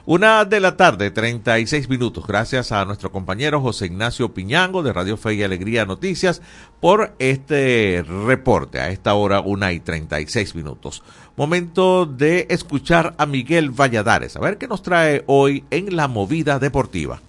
Una 0.10 0.44
de 0.44 0.60
la 0.60 0.76
tarde, 0.76 1.12
36 1.12 1.88
minutos. 1.88 2.26
Gracias 2.26 2.72
a 2.72 2.84
nuestro 2.84 3.12
compañero 3.12 3.62
José 3.62 3.86
Ignacio 3.86 4.34
Piñango 4.34 4.82
de 4.82 4.92
Radio 4.92 5.18
Fe 5.18 5.36
y 5.36 5.44
Alegría 5.44 5.86
Noticias 5.86 6.42
por 6.80 7.14
este 7.20 8.04
reporte. 8.26 8.80
A 8.80 8.90
esta 8.90 9.14
hora, 9.14 9.40
una 9.40 9.72
y 9.72 9.80
36 9.80 10.56
minutos. 10.56 11.04
Momento 11.38 12.08
de 12.08 12.48
escuchar 12.50 13.14
a 13.20 13.28
Miguel 13.28 13.70
Valladares. 13.70 14.36
A 14.36 14.40
ver 14.40 14.58
qué 14.58 14.68
nos 14.68 14.82
trae 14.82 15.24
hoy 15.28 15.64
en 15.70 15.96
la 15.96 16.08
movida 16.08 16.58
deportiva. 16.58 17.22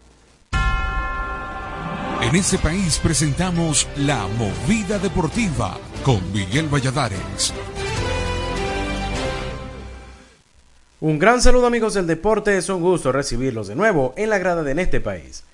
En 2.23 2.35
este 2.35 2.57
país 2.57 2.99
presentamos 3.03 3.87
la 3.97 4.27
movida 4.39 4.99
deportiva 4.99 5.77
con 6.03 6.33
Miguel 6.33 6.69
Valladares. 6.73 7.53
Un 11.03 11.19
gran 11.19 11.41
saludo 11.41 11.67
amigos 11.67 11.95
del 11.95 12.07
deporte, 12.07 12.59
es 12.59 12.69
un 12.69 12.83
gusto 12.83 13.11
recibirlos 13.11 13.69
de 13.69 13.75
nuevo 13.75 14.13
en 14.19 14.29
la 14.29 14.37
grada 14.37 14.63
de 14.63 14.73
En 14.73 14.79
este 14.79 15.01
país. 15.01 15.45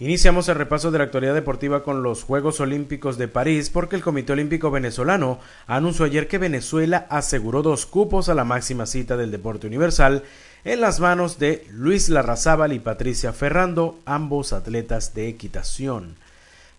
Iniciamos 0.00 0.48
el 0.48 0.54
repaso 0.54 0.90
de 0.90 0.96
la 0.96 1.04
actualidad 1.04 1.34
deportiva 1.34 1.82
con 1.82 2.02
los 2.02 2.22
Juegos 2.22 2.60
Olímpicos 2.60 3.18
de 3.18 3.28
París 3.28 3.68
porque 3.68 3.96
el 3.96 4.02
Comité 4.02 4.32
Olímpico 4.32 4.70
Venezolano 4.70 5.38
anunció 5.66 6.06
ayer 6.06 6.28
que 6.28 6.38
Venezuela 6.38 7.06
aseguró 7.10 7.60
dos 7.60 7.84
cupos 7.84 8.30
a 8.30 8.34
la 8.34 8.44
máxima 8.44 8.86
cita 8.86 9.18
del 9.18 9.30
deporte 9.30 9.66
universal 9.66 10.22
en 10.64 10.80
las 10.80 10.98
manos 10.98 11.38
de 11.38 11.66
Luis 11.72 12.08
Larrazábal 12.08 12.72
y 12.72 12.78
Patricia 12.78 13.34
Ferrando, 13.34 13.98
ambos 14.06 14.54
atletas 14.54 15.12
de 15.12 15.28
equitación. 15.28 16.16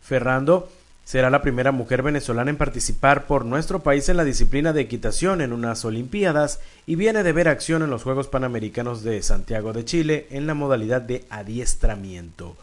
Ferrando 0.02 0.70
será 1.08 1.30
la 1.30 1.42
primera 1.42 1.72
mujer 1.72 2.04
venezolana 2.04 2.50
en 2.50 2.58
participar 2.58 3.28
por 3.28 3.46
nuestro 3.46 3.80
país 3.80 4.10
en 4.10 4.18
la 4.18 4.26
disciplina 4.26 4.74
de 4.74 4.82
equitación 4.82 5.40
en 5.40 5.54
unas 5.54 5.86
Olimpiadas 5.86 6.60
y 6.86 6.98
viene 6.98 7.24
de 7.24 7.32
ver 7.32 7.48
acción 7.48 7.82
en 7.82 7.90
los 7.90 8.04
Juegos 8.04 8.28
Panamericanos 8.28 9.04
de 9.04 9.22
Santiago 9.22 9.72
de 9.72 9.86
Chile 9.86 10.28
en 10.32 10.48
la 10.48 10.54
modalidad 10.54 11.02
de 11.02 11.24
adiestramiento. 11.30 12.58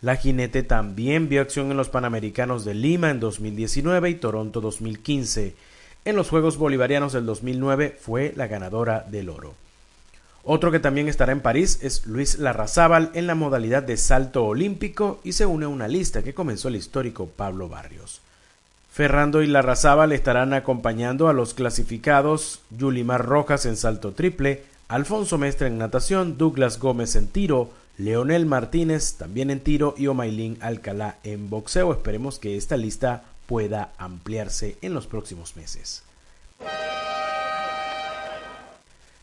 La 0.00 0.16
jinete 0.16 0.64
también 0.64 1.28
vio 1.28 1.40
acción 1.40 1.70
en 1.70 1.76
los 1.76 1.88
Panamericanos 1.88 2.64
de 2.64 2.74
Lima 2.74 3.10
en 3.10 3.20
2019 3.20 4.10
y 4.10 4.14
Toronto 4.16 4.60
2015. 4.60 5.54
En 6.04 6.16
los 6.16 6.30
Juegos 6.30 6.56
Bolivarianos 6.56 7.12
del 7.12 7.26
2009 7.26 7.96
fue 8.00 8.32
la 8.34 8.48
ganadora 8.48 9.06
del 9.08 9.28
oro. 9.28 9.54
Otro 10.46 10.70
que 10.70 10.78
también 10.78 11.08
estará 11.08 11.32
en 11.32 11.40
París 11.40 11.78
es 11.80 12.06
Luis 12.06 12.38
Larrazábal 12.38 13.10
en 13.14 13.26
la 13.26 13.34
modalidad 13.34 13.82
de 13.82 13.96
salto 13.96 14.44
olímpico 14.44 15.18
y 15.24 15.32
se 15.32 15.46
une 15.46 15.64
a 15.64 15.68
una 15.68 15.88
lista 15.88 16.22
que 16.22 16.34
comenzó 16.34 16.68
el 16.68 16.76
histórico 16.76 17.26
Pablo 17.26 17.70
Barrios. 17.70 18.20
Ferrando 18.92 19.42
y 19.42 19.46
Larrazábal 19.46 20.12
estarán 20.12 20.52
acompañando 20.52 21.28
a 21.28 21.32
los 21.32 21.54
clasificados 21.54 22.60
Yulimar 22.70 23.24
Rojas 23.24 23.64
en 23.64 23.76
salto 23.76 24.12
triple, 24.12 24.62
Alfonso 24.86 25.38
Mestre 25.38 25.68
en 25.68 25.78
natación, 25.78 26.36
Douglas 26.36 26.78
Gómez 26.78 27.16
en 27.16 27.26
tiro, 27.26 27.70
Leonel 27.96 28.44
Martínez 28.44 29.14
también 29.14 29.50
en 29.50 29.60
tiro 29.60 29.94
y 29.96 30.08
Omailín 30.08 30.58
Alcalá 30.60 31.16
en 31.24 31.48
boxeo. 31.48 31.92
Esperemos 31.92 32.38
que 32.38 32.58
esta 32.58 32.76
lista 32.76 33.24
pueda 33.46 33.92
ampliarse 33.96 34.76
en 34.82 34.92
los 34.92 35.06
próximos 35.06 35.56
meses. 35.56 36.02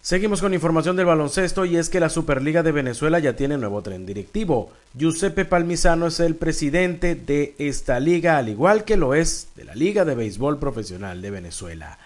Seguimos 0.01 0.41
con 0.41 0.55
información 0.55 0.95
del 0.95 1.05
baloncesto 1.05 1.63
y 1.63 1.77
es 1.77 1.87
que 1.87 1.99
la 1.99 2.09
Superliga 2.09 2.63
de 2.63 2.71
Venezuela 2.71 3.19
ya 3.19 3.35
tiene 3.35 3.59
nuevo 3.59 3.83
tren 3.83 4.07
directivo. 4.07 4.71
Giuseppe 4.95 5.45
Palmisano 5.45 6.07
es 6.07 6.19
el 6.19 6.35
presidente 6.35 7.13
de 7.13 7.53
esta 7.59 7.99
liga, 7.99 8.39
al 8.39 8.49
igual 8.49 8.83
que 8.83 8.97
lo 8.97 9.13
es 9.13 9.49
de 9.55 9.63
la 9.63 9.75
Liga 9.75 10.03
de 10.03 10.15
Béisbol 10.15 10.57
Profesional 10.57 11.21
de 11.21 11.29
Venezuela. 11.29 11.99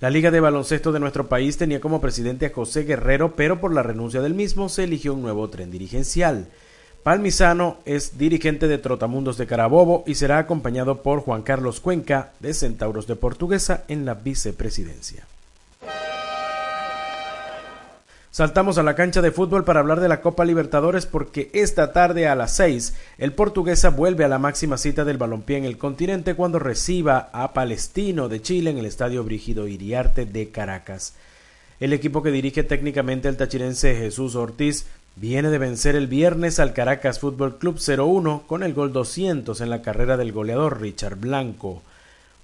La 0.00 0.10
Liga 0.10 0.32
de 0.32 0.40
Baloncesto 0.40 0.90
de 0.90 0.98
nuestro 0.98 1.28
país 1.28 1.56
tenía 1.56 1.80
como 1.80 2.00
presidente 2.00 2.46
a 2.46 2.52
José 2.52 2.82
Guerrero, 2.82 3.36
pero 3.36 3.60
por 3.60 3.72
la 3.72 3.84
renuncia 3.84 4.20
del 4.20 4.34
mismo 4.34 4.68
se 4.68 4.82
eligió 4.82 5.14
un 5.14 5.22
nuevo 5.22 5.48
tren 5.48 5.70
dirigencial. 5.70 6.48
Palmisano 7.04 7.78
es 7.84 8.18
dirigente 8.18 8.66
de 8.66 8.78
Trotamundos 8.78 9.38
de 9.38 9.46
Carabobo 9.46 10.02
y 10.08 10.16
será 10.16 10.38
acompañado 10.38 11.04
por 11.04 11.20
Juan 11.20 11.42
Carlos 11.42 11.78
Cuenca 11.78 12.32
de 12.40 12.52
Centauros 12.52 13.06
de 13.06 13.14
Portuguesa 13.14 13.84
en 13.86 14.04
la 14.04 14.14
vicepresidencia. 14.14 15.24
Saltamos 18.38 18.78
a 18.78 18.84
la 18.84 18.94
cancha 18.94 19.20
de 19.20 19.32
fútbol 19.32 19.64
para 19.64 19.80
hablar 19.80 19.98
de 19.98 20.06
la 20.06 20.20
Copa 20.20 20.44
Libertadores 20.44 21.06
porque 21.06 21.50
esta 21.54 21.92
tarde 21.92 22.28
a 22.28 22.36
las 22.36 22.54
6 22.54 22.94
el 23.18 23.32
portuguesa 23.32 23.90
vuelve 23.90 24.24
a 24.24 24.28
la 24.28 24.38
máxima 24.38 24.78
cita 24.78 25.04
del 25.04 25.18
balompié 25.18 25.56
en 25.56 25.64
el 25.64 25.76
continente 25.76 26.36
cuando 26.36 26.60
reciba 26.60 27.30
a 27.32 27.52
Palestino 27.52 28.28
de 28.28 28.40
Chile 28.40 28.70
en 28.70 28.78
el 28.78 28.86
Estadio 28.86 29.24
Brígido 29.24 29.66
Iriarte 29.66 30.24
de 30.24 30.50
Caracas. 30.50 31.14
El 31.80 31.92
equipo 31.92 32.22
que 32.22 32.30
dirige 32.30 32.62
técnicamente 32.62 33.26
el 33.26 33.36
tachirense 33.36 33.96
Jesús 33.96 34.36
Ortiz 34.36 34.86
viene 35.16 35.50
de 35.50 35.58
vencer 35.58 35.96
el 35.96 36.06
viernes 36.06 36.60
al 36.60 36.74
Caracas 36.74 37.18
Fútbol 37.18 37.58
Club 37.58 37.78
0-1 37.78 38.46
con 38.46 38.62
el 38.62 38.72
gol 38.72 38.92
200 38.92 39.60
en 39.60 39.68
la 39.68 39.82
carrera 39.82 40.16
del 40.16 40.30
goleador 40.30 40.80
Richard 40.80 41.16
Blanco. 41.16 41.82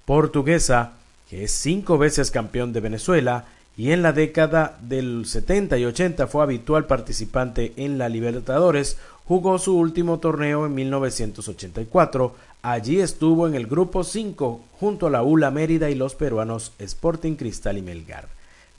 Portuguesa, 0.03 0.91
que 1.29 1.45
es 1.45 1.51
cinco 1.51 1.97
veces 1.97 2.31
campeón 2.31 2.73
de 2.73 2.81
Venezuela, 2.81 3.45
y 3.77 3.91
en 3.91 4.01
la 4.01 4.13
década 4.13 4.77
del 4.81 5.25
70 5.25 5.77
y 5.77 5.85
80 5.85 6.27
fue 6.27 6.43
habitual 6.43 6.85
participante 6.85 7.73
en 7.75 7.97
la 7.97 8.07
Libertadores, 8.07 8.97
jugó 9.25 9.59
su 9.59 9.77
último 9.77 10.19
torneo 10.19 10.65
en 10.65 10.75
1984, 10.75 12.35
allí 12.61 13.01
estuvo 13.01 13.47
en 13.47 13.55
el 13.55 13.67
grupo 13.67 14.03
5 14.03 14.61
junto 14.79 15.07
a 15.07 15.09
la 15.09 15.23
ULA 15.23 15.51
Mérida 15.51 15.89
y 15.89 15.95
los 15.95 16.15
peruanos 16.15 16.71
Sporting 16.79 17.35
Cristal 17.35 17.77
y 17.77 17.81
Melgar. 17.81 18.27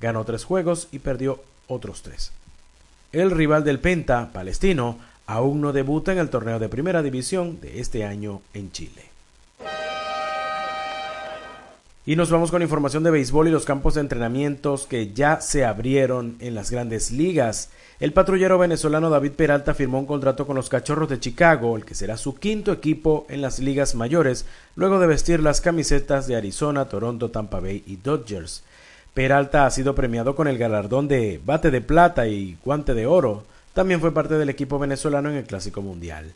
ganó 0.01 0.25
tres 0.25 0.45
juegos 0.45 0.89
y 0.93 0.99
perdió 0.99 1.41
otros 1.69 2.03
tres. 2.03 2.33
El 3.13 3.31
rival 3.31 3.65
del 3.65 3.81
Penta, 3.81 4.31
Palestino, 4.33 4.99
aún 5.27 5.61
no 5.61 5.73
debuta 5.73 6.13
en 6.13 6.19
el 6.19 6.31
torneo 6.31 6.59
de 6.59 6.69
primera 6.69 7.03
división 7.03 7.61
de 7.61 7.81
este 7.81 8.05
año 8.05 8.41
en 8.55 8.73
Chile. 8.73 9.16
Y 12.09 12.15
nos 12.15 12.31
vamos 12.31 12.53
con 12.53 12.63
información 12.63 13.03
de 13.03 13.11
béisbol 13.11 13.49
y 13.49 13.51
los 13.51 13.65
campos 13.65 13.95
de 13.95 14.01
entrenamientos 14.01 14.87
que 14.87 15.13
ya 15.13 15.41
se 15.41 15.65
abrieron 15.65 16.37
en 16.39 16.55
las 16.55 16.71
grandes 16.71 17.11
ligas. 17.11 17.71
El 17.99 18.13
patrullero 18.13 18.59
venezolano 18.59 19.11
David 19.11 19.33
Peralta 19.33 19.75
firmó 19.75 19.99
un 19.99 20.07
contrato 20.07 20.47
con 20.47 20.55
los 20.55 20.69
Cachorros 20.69 21.09
de 21.09 21.19
Chicago, 21.19 21.77
el 21.77 21.85
que 21.85 21.97
será 21.97 22.17
su 22.17 22.37
quinto 22.37 22.71
equipo 22.71 23.27
en 23.29 23.43
las 23.43 23.59
ligas 23.59 23.97
mayores, 23.97 24.47
luego 24.77 25.01
de 25.01 25.09
vestir 25.09 25.41
las 25.41 25.61
camisetas 25.61 26.29
de 26.29 26.37
Arizona, 26.37 26.85
Toronto, 26.85 27.33
Tampa 27.33 27.59
Bay 27.59 27.83
y 27.89 27.97
Dodgers. 27.97 28.63
Peralta 29.13 29.67
ha 29.67 29.71
sido 29.73 29.97
premiado 29.97 30.37
con 30.37 30.47
el 30.47 30.59
galardón 30.59 31.09
de 31.09 31.41
bate 31.45 31.73
de 31.73 31.81
plata 31.81 32.29
y 32.29 32.57
guante 32.65 32.95
de 32.95 33.07
oro. 33.07 33.43
También 33.75 34.01
fue 34.01 34.15
parte 34.15 34.35
del 34.35 34.49
equipo 34.49 34.79
venezolano 34.79 35.29
en 35.29 35.35
el 35.35 35.45
Clásico 35.45 35.83
Mundial. 35.83 36.35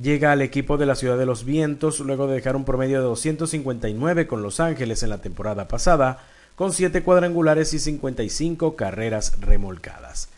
Llega 0.00 0.30
al 0.30 0.42
equipo 0.42 0.76
de 0.76 0.86
la 0.86 0.94
Ciudad 0.94 1.18
de 1.18 1.26
los 1.26 1.44
Vientos 1.44 1.98
luego 1.98 2.28
de 2.28 2.34
dejar 2.36 2.54
un 2.54 2.64
promedio 2.64 2.98
de 2.98 3.04
259 3.04 4.28
con 4.28 4.42
Los 4.42 4.60
Ángeles 4.60 5.02
en 5.02 5.10
la 5.10 5.18
temporada 5.18 5.66
pasada, 5.66 6.24
con 6.54 6.72
7 6.72 7.02
cuadrangulares 7.02 7.74
y 7.74 7.80
55 7.80 8.76
carreras 8.76 9.40
remolcadas. 9.40 10.28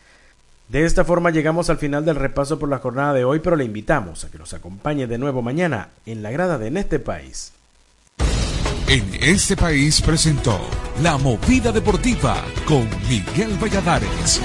De 0.67 0.85
esta 0.85 1.05
forma 1.05 1.29
llegamos 1.29 1.69
al 1.69 1.77
final 1.77 2.05
del 2.05 2.15
repaso 2.15 2.57
por 2.57 2.69
la 2.69 2.79
jornada 2.79 3.13
de 3.13 3.23
hoy, 3.23 3.39
pero 3.39 3.55
le 3.55 3.65
invitamos 3.65 4.23
a 4.23 4.31
que 4.31 4.39
nos 4.39 4.53
acompañe 4.53 5.05
de 5.05 5.17
nuevo 5.19 5.43
mañana 5.43 5.89
en 6.05 6.23
la 6.23 6.31
grada 6.31 6.57
de 6.57 6.67
En 6.67 6.77
este 6.77 6.97
país. 6.97 7.51
En 8.87 9.13
este 9.21 9.55
país 9.55 10.01
presentó 10.01 10.59
La 11.03 11.17
Movida 11.17 11.71
Deportiva 11.71 12.43
con 12.65 12.89
Miguel 13.07 13.57
Valladares. 13.61 14.41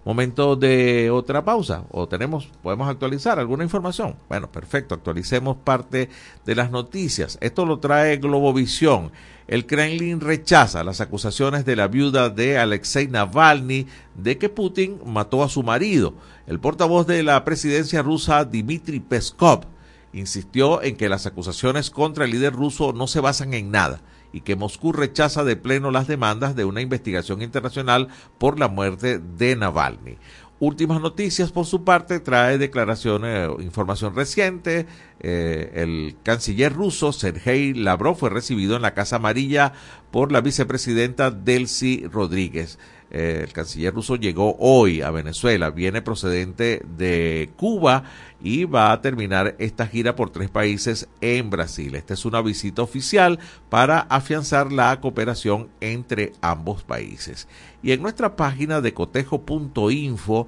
Momento 0.09 0.57
de 0.57 1.11
otra 1.11 1.45
pausa 1.45 1.85
o 1.91 2.09
tenemos 2.09 2.49
podemos 2.63 2.89
actualizar 2.89 3.39
alguna 3.39 3.63
información. 3.63 4.17
Bueno, 4.27 4.51
perfecto, 4.51 4.95
actualicemos 4.95 5.59
parte 5.59 6.09
de 6.47 6.55
las 6.55 6.71
noticias. 6.71 7.37
Esto 7.43 7.67
lo 7.67 7.79
trae 7.79 8.17
Globovisión. 8.17 9.13
El 9.49 9.67
Kremlin 9.67 10.21
rechaza 10.21 10.83
las 10.83 11.03
acusaciones 11.03 11.67
de 11.67 11.77
la 11.77 11.89
viuda 11.89 12.31
de 12.31 12.57
Alexei 12.57 13.07
Navalny 13.07 13.87
de 14.15 14.39
que 14.39 14.49
Putin 14.49 14.99
mató 15.05 15.45
a 15.45 15.51
su 15.51 15.63
marido. 15.63 16.15
El 16.47 16.59
portavoz 16.59 17.07
de 17.07 17.23
la 17.23 17.45
presidencia 17.45 18.01
rusa, 18.01 18.47
Dmitry 18.47 19.01
Peskov, 19.01 19.67
insistió 20.15 20.83
en 20.83 20.97
que 20.97 21.11
las 21.11 21.27
acusaciones 21.27 21.91
contra 21.91 22.25
el 22.25 22.31
líder 22.31 22.55
ruso 22.55 22.95
no 22.95 23.09
se 23.09 23.21
basan 23.21 23.53
en 23.53 23.71
nada 23.71 24.01
y 24.33 24.43
que 24.43 24.57
Moscú 24.57 24.93
rechaza 24.93 25.45
de 25.45 25.57
pleno 25.57 25.91
las 25.91 26.07
demandas 26.07 26.55
de 26.55 26.65
una 26.65 26.81
investigación 26.81 27.43
internacional 27.43 28.09
por 28.39 28.59
la 28.59 28.69
muerte 28.69 29.19
de 29.19 29.57
Navalny. 29.57 30.19
Últimas 30.61 31.01
noticias 31.01 31.53
por 31.53 31.67
su 31.67 31.85
parte 31.85 32.19
trae 32.19 32.59
declaraciones, 32.59 33.49
información 33.61 34.17
reciente. 34.17 34.87
Eh, 35.21 35.71
el 35.75 36.17
canciller 36.25 36.73
ruso 36.73 37.13
Sergei 37.13 37.75
Lavrov 37.75 38.17
fue 38.17 38.31
recibido 38.31 38.75
en 38.75 38.83
la 38.83 38.93
Casa 38.93 39.17
Amarilla 39.17 39.73
por 40.11 40.33
la 40.33 40.41
vicepresidenta 40.41 41.31
Delcy 41.31 42.07
Rodríguez. 42.11 42.81
Eh, 43.11 43.41
el 43.45 43.53
canciller 43.53 43.95
ruso 43.95 44.17
llegó 44.17 44.57
hoy 44.59 45.01
a 45.01 45.11
Venezuela, 45.11 45.71
viene 45.71 46.03
procedente 46.03 46.83
de 46.97 47.51
Cuba 47.57 48.05
y 48.43 48.65
va 48.65 48.93
a 48.93 49.01
terminar 49.01 49.57
esta 49.59 49.87
gira 49.87 50.15
por 50.15 50.31
tres 50.31 50.51
países 50.51 51.09
en 51.23 51.49
Brasil. 51.49 51.95
Esta 51.95 52.15
es 52.15 52.25
una 52.27 52.43
visita 52.43 52.83
oficial 52.83 53.39
para 53.71 54.01
afianzar 54.01 54.73
la 54.73 55.01
cooperación 55.01 55.69
entre 55.81 56.33
ambos 56.43 56.83
países. 56.83 57.49
Y 57.83 57.93
en 57.93 58.03
nuestra 58.03 58.37
página 58.37 58.81
de 58.83 58.93
cotejo.info, 58.93 60.47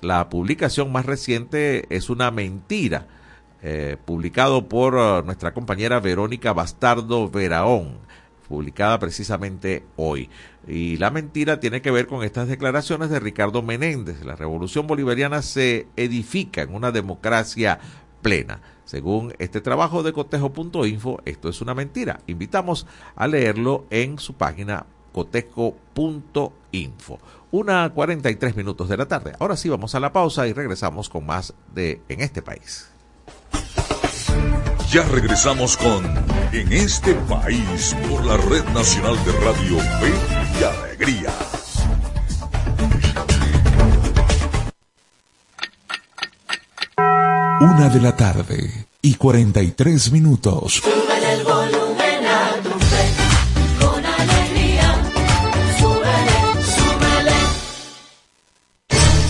la 0.00 0.28
publicación 0.28 0.90
más 0.90 1.06
reciente 1.06 1.86
es 1.94 2.10
una 2.10 2.30
mentira. 2.30 3.06
Eh, 3.62 3.98
publicado 4.06 4.70
por 4.70 4.94
uh, 4.94 5.22
nuestra 5.22 5.52
compañera 5.52 6.00
Verónica 6.00 6.54
Bastardo 6.54 7.28
Veraón, 7.28 7.98
publicada 8.48 8.98
precisamente 8.98 9.84
hoy. 9.96 10.30
Y 10.70 10.98
la 10.98 11.10
mentira 11.10 11.58
tiene 11.58 11.82
que 11.82 11.90
ver 11.90 12.06
con 12.06 12.22
estas 12.22 12.46
declaraciones 12.46 13.10
de 13.10 13.18
Ricardo 13.18 13.60
Menéndez. 13.60 14.24
La 14.24 14.36
revolución 14.36 14.86
bolivariana 14.86 15.42
se 15.42 15.88
edifica 15.96 16.62
en 16.62 16.72
una 16.72 16.92
democracia 16.92 17.80
plena. 18.22 18.60
Según 18.84 19.34
este 19.40 19.60
trabajo 19.60 20.04
de 20.04 20.12
cotejo.info, 20.12 21.22
esto 21.24 21.48
es 21.48 21.60
una 21.60 21.74
mentira. 21.74 22.20
Invitamos 22.28 22.86
a 23.16 23.26
leerlo 23.26 23.84
en 23.90 24.20
su 24.20 24.34
página 24.34 24.86
cotejo.info. 25.12 27.18
Una 27.50 27.90
43 27.90 28.54
minutos 28.54 28.88
de 28.88 28.96
la 28.96 29.08
tarde. 29.08 29.32
Ahora 29.40 29.56
sí 29.56 29.68
vamos 29.68 29.96
a 29.96 30.00
la 30.00 30.12
pausa 30.12 30.46
y 30.46 30.52
regresamos 30.52 31.08
con 31.08 31.26
más 31.26 31.52
de 31.74 32.00
En 32.08 32.20
este 32.20 32.42
país. 32.42 32.89
Ya 34.92 35.04
regresamos 35.04 35.76
con 35.76 36.04
En 36.52 36.72
este 36.72 37.14
país 37.14 37.94
por 38.08 38.26
la 38.26 38.36
Red 38.36 38.64
Nacional 38.74 39.16
de 39.24 39.32
Radio 39.34 39.78
Fe 39.78 40.12
y 40.58 40.64
Alegría. 40.64 41.32
Una 47.60 47.88
de 47.88 48.00
la 48.00 48.16
tarde 48.16 48.86
y 49.00 49.14
43 49.14 50.10
minutos. 50.10 50.82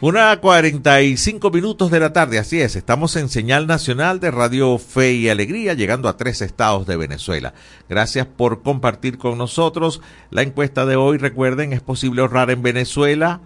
Una 0.00 0.40
45 0.40 1.50
minutos 1.50 1.90
de 1.90 1.98
la 1.98 2.12
tarde, 2.12 2.38
así 2.38 2.60
es, 2.60 2.76
estamos 2.76 3.16
en 3.16 3.28
señal 3.28 3.66
nacional 3.66 4.20
de 4.20 4.30
Radio 4.30 4.78
Fe 4.78 5.14
y 5.14 5.28
Alegría, 5.28 5.74
llegando 5.74 6.08
a 6.08 6.16
tres 6.16 6.40
estados 6.40 6.86
de 6.86 6.96
Venezuela. 6.96 7.52
Gracias 7.88 8.24
por 8.24 8.62
compartir 8.62 9.18
con 9.18 9.38
nosotros. 9.38 10.00
La 10.30 10.42
encuesta 10.42 10.86
de 10.86 10.94
hoy, 10.94 11.18
recuerden, 11.18 11.72
es 11.72 11.80
posible 11.80 12.20
ahorrar 12.20 12.52
en 12.52 12.62
Venezuela. 12.62 13.40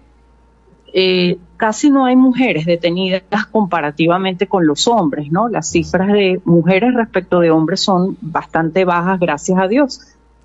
eh, 0.92 1.38
casi 1.56 1.90
no 1.90 2.04
hay 2.04 2.16
mujeres 2.16 2.66
detenidas 2.66 3.22
comparativamente 3.50 4.46
con 4.46 4.66
los 4.66 4.88
hombres, 4.88 5.30
¿no? 5.30 5.48
Las 5.48 5.70
cifras 5.70 6.12
de 6.12 6.40
mujeres 6.44 6.94
respecto 6.94 7.40
de 7.40 7.50
hombres 7.50 7.80
son 7.80 8.16
bastante 8.20 8.84
bajas, 8.84 9.20
gracias 9.20 9.58
a 9.58 9.68
Dios. 9.68 10.00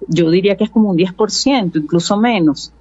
Yo 0.07 0.29
diría 0.29 0.55
que 0.55 0.65
es 0.65 0.69
como 0.69 0.89
un 0.89 0.97
10%, 0.97 1.71
incluso 1.75 2.17
menos. 2.17 2.71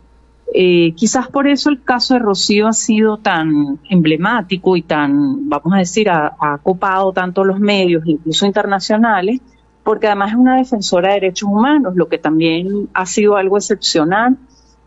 Eh, 0.53 0.93
quizás 0.95 1.29
por 1.29 1.49
eso 1.49 1.71
el 1.71 1.83
caso 1.83 2.15
de 2.15 2.21
Rocío 2.21 2.69
ha 2.69 2.73
sido 2.73 3.17
tan 3.17 3.79
emblemático 3.89 4.77
y 4.77 4.83
tan, 4.83 5.49
vamos 5.49 5.73
a 5.73 5.79
decir, 5.79 6.11
ha, 6.11 6.59
copado 6.63 7.13
tanto 7.13 7.45
los 7.45 7.59
medios, 7.59 8.03
incluso 8.07 8.47
internacionales, 8.47 9.41
porque 9.83 10.07
además 10.07 10.33
es 10.33 10.37
una 10.37 10.57
defensora 10.57 11.09
de 11.09 11.15
derechos 11.15 11.49
humanos, 11.49 11.95
lo 11.97 12.09
que 12.09 12.19
también 12.19 12.89
ha 12.95 13.07
sido 13.07 13.37
algo 13.37 13.57
excepcional. 13.57 14.37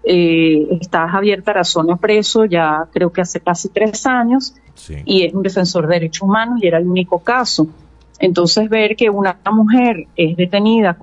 Eh, 0.04 0.68
está 0.80 1.10
Javier 1.10 1.42
Tarazona 1.42 1.98
preso 1.98 2.46
ya 2.46 2.88
creo 2.94 3.12
que 3.12 3.20
hace 3.20 3.42
casi 3.42 3.68
tres 3.68 4.06
años 4.06 4.56
y 5.04 5.24
es 5.24 5.34
un 5.34 5.44
defensor 5.44 5.86
de 5.86 5.96
derechos 5.96 6.22
humanos 6.22 6.60
y 6.62 6.68
era 6.68 6.78
el 6.78 6.88
único 6.88 7.20
caso. 7.20 7.68
Entonces 8.20 8.70
ver 8.70 8.96
que 8.96 9.10
una 9.10 9.38
mujer 9.52 10.08
es 10.16 10.38
detenida 10.38 10.98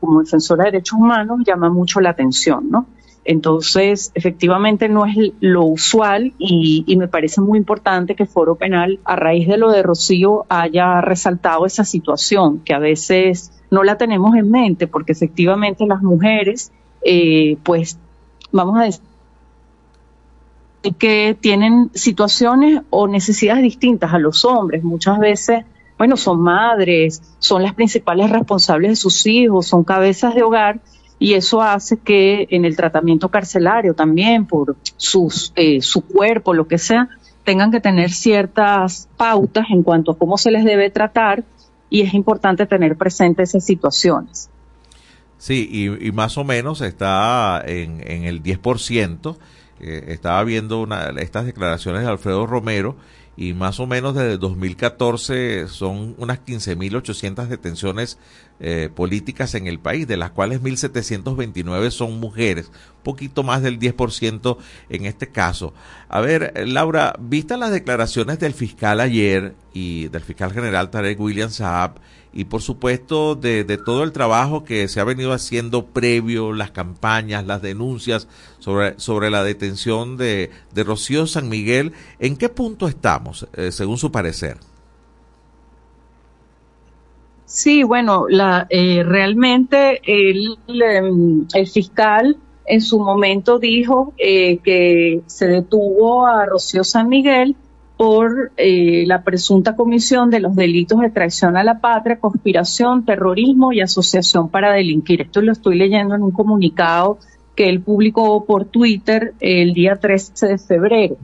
como 0.00 0.20
defensora 0.20 0.64
de 0.64 0.70
derechos 0.70 0.98
humanos 0.98 1.40
llama 1.46 1.68
mucho 1.68 2.00
la 2.00 2.10
atención, 2.10 2.70
¿no? 2.70 2.86
Entonces, 3.30 4.10
efectivamente 4.16 4.88
no 4.88 5.06
es 5.06 5.14
lo 5.38 5.64
usual 5.64 6.32
y, 6.36 6.84
me 6.96 7.06
parece 7.06 7.40
muy 7.40 7.58
importante 7.58 8.16
que 8.16 8.26
Foro 8.26 8.56
Penal, 8.56 8.98
a 9.04 9.14
raíz 9.14 9.46
de 9.46 9.56
lo 9.56 9.70
de 9.70 9.84
Rocío, 9.84 10.46
haya 10.48 11.00
resaltado 11.00 11.64
esa 11.64 11.84
situación, 11.84 12.58
que 12.64 12.74
a 12.74 12.80
veces 12.80 13.52
no 13.70 13.84
la 13.84 13.96
tenemos 13.96 14.34
en 14.34 14.50
mente, 14.50 14.88
porque 14.88 15.12
efectivamente 15.12 15.86
las 15.86 16.02
mujeres, 16.02 16.72
eh, 17.04 17.56
pues, 17.62 18.00
vamos 18.50 18.80
a 18.80 18.82
decir, 18.82 19.04
que 20.98 21.36
tienen 21.40 21.92
situaciones 21.94 22.80
o 22.90 23.06
necesidades 23.06 23.62
distintas 23.62 24.12
a 24.12 24.18
los 24.18 24.44
hombres. 24.44 24.82
Muchas 24.82 25.20
veces, 25.20 25.64
bueno, 25.98 26.16
son 26.16 26.40
madres, 26.40 27.22
son 27.38 27.62
las 27.62 27.74
principales 27.74 28.28
responsables 28.28 28.90
de 28.90 28.96
sus 28.96 29.24
hijos, 29.28 29.68
son 29.68 29.84
cabezas 29.84 30.34
de 30.34 30.42
hogar 30.42 30.80
y 31.20 31.34
eso 31.34 31.60
hace 31.60 31.98
que 31.98 32.48
en 32.50 32.64
el 32.64 32.74
tratamiento 32.74 33.28
carcelario 33.28 33.92
también, 33.94 34.46
por 34.46 34.76
sus, 34.96 35.52
eh, 35.54 35.82
su 35.82 36.00
cuerpo, 36.00 36.54
lo 36.54 36.66
que 36.66 36.78
sea, 36.78 37.10
tengan 37.44 37.70
que 37.70 37.78
tener 37.78 38.10
ciertas 38.10 39.06
pautas 39.18 39.66
en 39.70 39.82
cuanto 39.82 40.12
a 40.12 40.18
cómo 40.18 40.38
se 40.38 40.50
les 40.50 40.64
debe 40.64 40.88
tratar 40.88 41.44
y 41.90 42.00
es 42.00 42.14
importante 42.14 42.64
tener 42.64 42.96
presentes 42.96 43.50
esas 43.50 43.66
situaciones. 43.66 44.48
Sí, 45.36 45.68
y, 46.00 46.10
más 46.12 46.38
o 46.38 46.44
menos 46.44 46.80
está 46.80 47.62
en, 47.66 48.02
en 48.06 48.24
el 48.24 48.42
10%. 48.42 49.36
Eh, 49.80 50.04
estaba 50.08 50.42
viendo 50.44 50.80
una, 50.80 51.10
estas 51.18 51.44
declaraciones 51.44 52.02
de 52.02 52.08
Alfredo 52.08 52.46
Romero 52.46 52.96
y 53.40 53.54
más 53.54 53.80
o 53.80 53.86
menos 53.86 54.14
desde 54.14 54.36
2014 54.36 55.66
son 55.66 56.14
unas 56.18 56.44
15.800 56.44 57.46
detenciones 57.46 58.18
eh, 58.60 58.90
políticas 58.94 59.54
en 59.54 59.66
el 59.66 59.78
país, 59.78 60.06
de 60.06 60.18
las 60.18 60.32
cuales 60.32 60.60
1.729 60.60 61.90
son 61.90 62.20
mujeres, 62.20 62.70
poquito 63.02 63.42
más 63.42 63.62
del 63.62 63.78
10% 63.78 64.58
en 64.90 65.06
este 65.06 65.28
caso. 65.28 65.72
A 66.10 66.20
ver, 66.20 66.52
Laura, 66.68 67.14
vista 67.18 67.56
las 67.56 67.70
declaraciones 67.70 68.38
del 68.40 68.52
fiscal 68.52 69.00
ayer 69.00 69.54
y 69.72 70.08
del 70.08 70.20
fiscal 70.20 70.52
general 70.52 70.90
Tarek 70.90 71.18
William 71.18 71.48
Saab, 71.48 71.94
y 72.32 72.44
por 72.44 72.62
supuesto 72.62 73.34
de, 73.34 73.64
todo 73.84 74.04
el 74.04 74.12
trabajo 74.12 74.64
que 74.64 74.86
se 74.88 75.00
ha 75.00 75.04
venido 75.04 75.32
haciendo 75.32 75.86
previo, 75.86 76.52
las 76.52 76.70
campañas, 76.70 77.46
las 77.46 77.62
denuncias 77.62 78.28
sobre, 78.58 78.98
sobre 78.98 79.30
la 79.30 79.42
detención 79.42 80.16
de, 80.16 80.50
de 80.72 80.84
Rocío 80.84 81.26
San 81.26 81.48
Miguel, 81.48 81.92
¿en 82.18 82.36
qué 82.36 82.48
punto 82.48 82.86
estamos, 82.86 83.48
eh, 83.54 83.72
según 83.72 83.98
su 83.98 84.12
parecer? 84.12 84.58
Sí, 87.50 87.82
bueno, 87.82 88.26
la, 88.28 88.68
eh, 88.70 89.02
realmente 89.04 90.00
el, 90.04 90.56
em, 90.68 91.46
el, 91.52 91.66
fiscal 91.66 92.36
en 92.64 92.80
su 92.80 93.00
momento 93.00 93.58
dijo 93.58 94.12
eh, 94.18 94.58
que 94.58 95.22
se 95.26 95.48
detuvo 95.48 96.26
a 96.26 96.46
Rocío 96.46 96.84
San 96.84 97.08
Miguel 97.08 97.56
por 98.00 98.50
eh, 98.56 99.04
la 99.06 99.24
presunta 99.24 99.76
comisión 99.76 100.30
de 100.30 100.40
los 100.40 100.56
delitos 100.56 101.00
de 101.00 101.10
traición 101.10 101.58
a 101.58 101.64
la 101.64 101.82
patria, 101.82 102.18
conspiración, 102.18 103.04
terrorismo 103.04 103.74
y 103.74 103.82
asociación 103.82 104.48
para 104.48 104.72
delinquir. 104.72 105.20
Esto 105.20 105.42
lo 105.42 105.52
estoy 105.52 105.76
leyendo 105.76 106.14
en 106.14 106.22
un 106.22 106.30
comunicado 106.30 107.18
que 107.54 107.68
él 107.68 107.82
publicó 107.82 108.46
por 108.46 108.64
Twitter 108.64 109.34
el 109.40 109.74
día 109.74 109.96
13 109.96 110.46
de 110.46 110.56
febrero. 110.56 111.18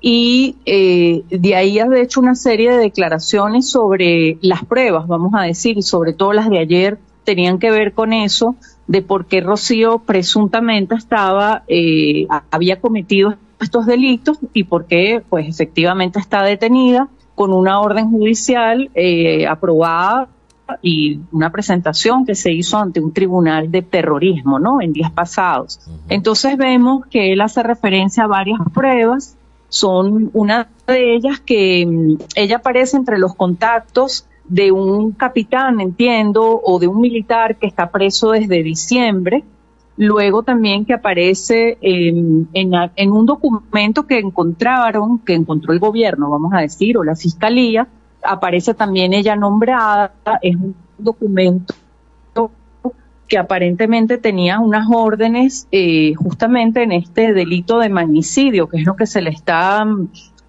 Y 0.00 0.56
eh, 0.64 1.22
de 1.28 1.54
ahí 1.54 1.78
ha 1.78 1.86
hecho 1.94 2.20
una 2.20 2.34
serie 2.34 2.70
de 2.70 2.78
declaraciones 2.78 3.68
sobre 3.68 4.38
las 4.40 4.64
pruebas, 4.64 5.06
vamos 5.06 5.34
a 5.36 5.42
decir, 5.42 5.76
y 5.76 5.82
sobre 5.82 6.14
todo 6.14 6.32
las 6.32 6.48
de 6.48 6.60
ayer 6.60 6.98
tenían 7.24 7.58
que 7.58 7.70
ver 7.70 7.92
con 7.92 8.14
eso, 8.14 8.56
de 8.86 9.02
por 9.02 9.26
qué 9.26 9.42
Rocío 9.42 9.98
presuntamente 9.98 10.94
estaba, 10.94 11.62
eh, 11.68 12.26
había 12.50 12.80
cometido 12.80 13.34
estos 13.60 13.86
delitos 13.86 14.38
y 14.52 14.64
por 14.64 14.86
qué, 14.86 15.22
pues 15.28 15.48
efectivamente 15.48 16.18
está 16.18 16.42
detenida 16.42 17.08
con 17.34 17.52
una 17.52 17.80
orden 17.80 18.10
judicial 18.10 18.90
eh, 18.94 19.46
aprobada 19.46 20.28
y 20.82 21.20
una 21.32 21.50
presentación 21.50 22.24
que 22.24 22.34
se 22.34 22.52
hizo 22.52 22.78
ante 22.78 23.00
un 23.00 23.12
tribunal 23.12 23.70
de 23.70 23.82
terrorismo, 23.82 24.58
¿no? 24.58 24.80
En 24.80 24.92
días 24.92 25.10
pasados. 25.10 25.80
Entonces 26.08 26.56
vemos 26.56 27.06
que 27.06 27.32
él 27.32 27.40
hace 27.40 27.62
referencia 27.62 28.24
a 28.24 28.28
varias 28.28 28.60
pruebas, 28.72 29.36
son 29.68 30.30
una 30.32 30.68
de 30.86 31.14
ellas 31.14 31.40
que 31.40 31.86
mm, 31.86 32.16
ella 32.34 32.56
aparece 32.56 32.96
entre 32.96 33.18
los 33.18 33.34
contactos 33.34 34.26
de 34.44 34.72
un 34.72 35.12
capitán, 35.12 35.80
entiendo, 35.80 36.60
o 36.62 36.78
de 36.80 36.88
un 36.88 37.00
militar 37.00 37.56
que 37.56 37.68
está 37.68 37.90
preso 37.90 38.32
desde 38.32 38.62
diciembre, 38.64 39.44
luego 40.00 40.42
también 40.42 40.86
que 40.86 40.94
aparece 40.94 41.76
en, 41.82 42.48
en, 42.54 43.12
un 43.12 43.26
documento 43.26 44.06
que 44.06 44.18
encontraron, 44.18 45.18
que 45.18 45.34
encontró 45.34 45.74
el 45.74 45.78
gobierno, 45.78 46.30
vamos 46.30 46.54
a 46.54 46.60
decir, 46.60 46.96
o 46.96 47.04
la 47.04 47.14
fiscalía, 47.14 47.86
aparece 48.22 48.72
también 48.72 49.12
ella 49.12 49.36
nombrada, 49.36 50.14
es 50.40 50.56
un 50.56 50.74
documento 50.96 51.74
que 53.28 53.38
aparentemente 53.38 54.16
tenía 54.16 54.58
unas 54.58 54.86
órdenes 54.90 55.68
eh, 55.70 56.14
justamente 56.14 56.82
en 56.82 56.92
este 56.92 57.34
delito 57.34 57.78
de 57.78 57.90
magnicidio, 57.90 58.68
que 58.68 58.78
es 58.78 58.86
lo 58.86 58.96
que 58.96 59.06
se 59.06 59.20
le 59.20 59.28
está 59.28 59.86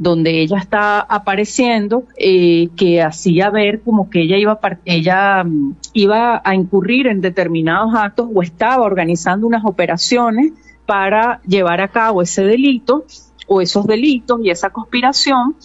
donde 0.01 0.41
ella 0.41 0.57
está 0.57 0.99
apareciendo, 0.99 2.05
eh, 2.17 2.69
que 2.75 3.03
hacía 3.03 3.51
ver 3.51 3.81
como 3.81 4.09
que 4.09 4.23
ella 4.23 4.35
iba, 4.35 4.59
ella 4.83 5.43
mm, 5.43 5.75
iba 5.93 6.41
a 6.43 6.55
incurrir 6.55 7.05
en 7.05 7.21
determinados 7.21 7.93
actos 7.93 8.27
o 8.33 8.41
estaba 8.41 8.83
organizando 8.83 9.45
unas 9.45 9.63
operaciones 9.63 10.53
para 10.87 11.39
llevar 11.43 11.81
a 11.81 11.89
cabo 11.89 12.23
ese 12.23 12.43
delito 12.43 13.05
o 13.45 13.61
esos 13.61 13.85
delitos 13.85 14.39
y 14.43 14.49
esa 14.49 14.71
conspiración, 14.71 15.55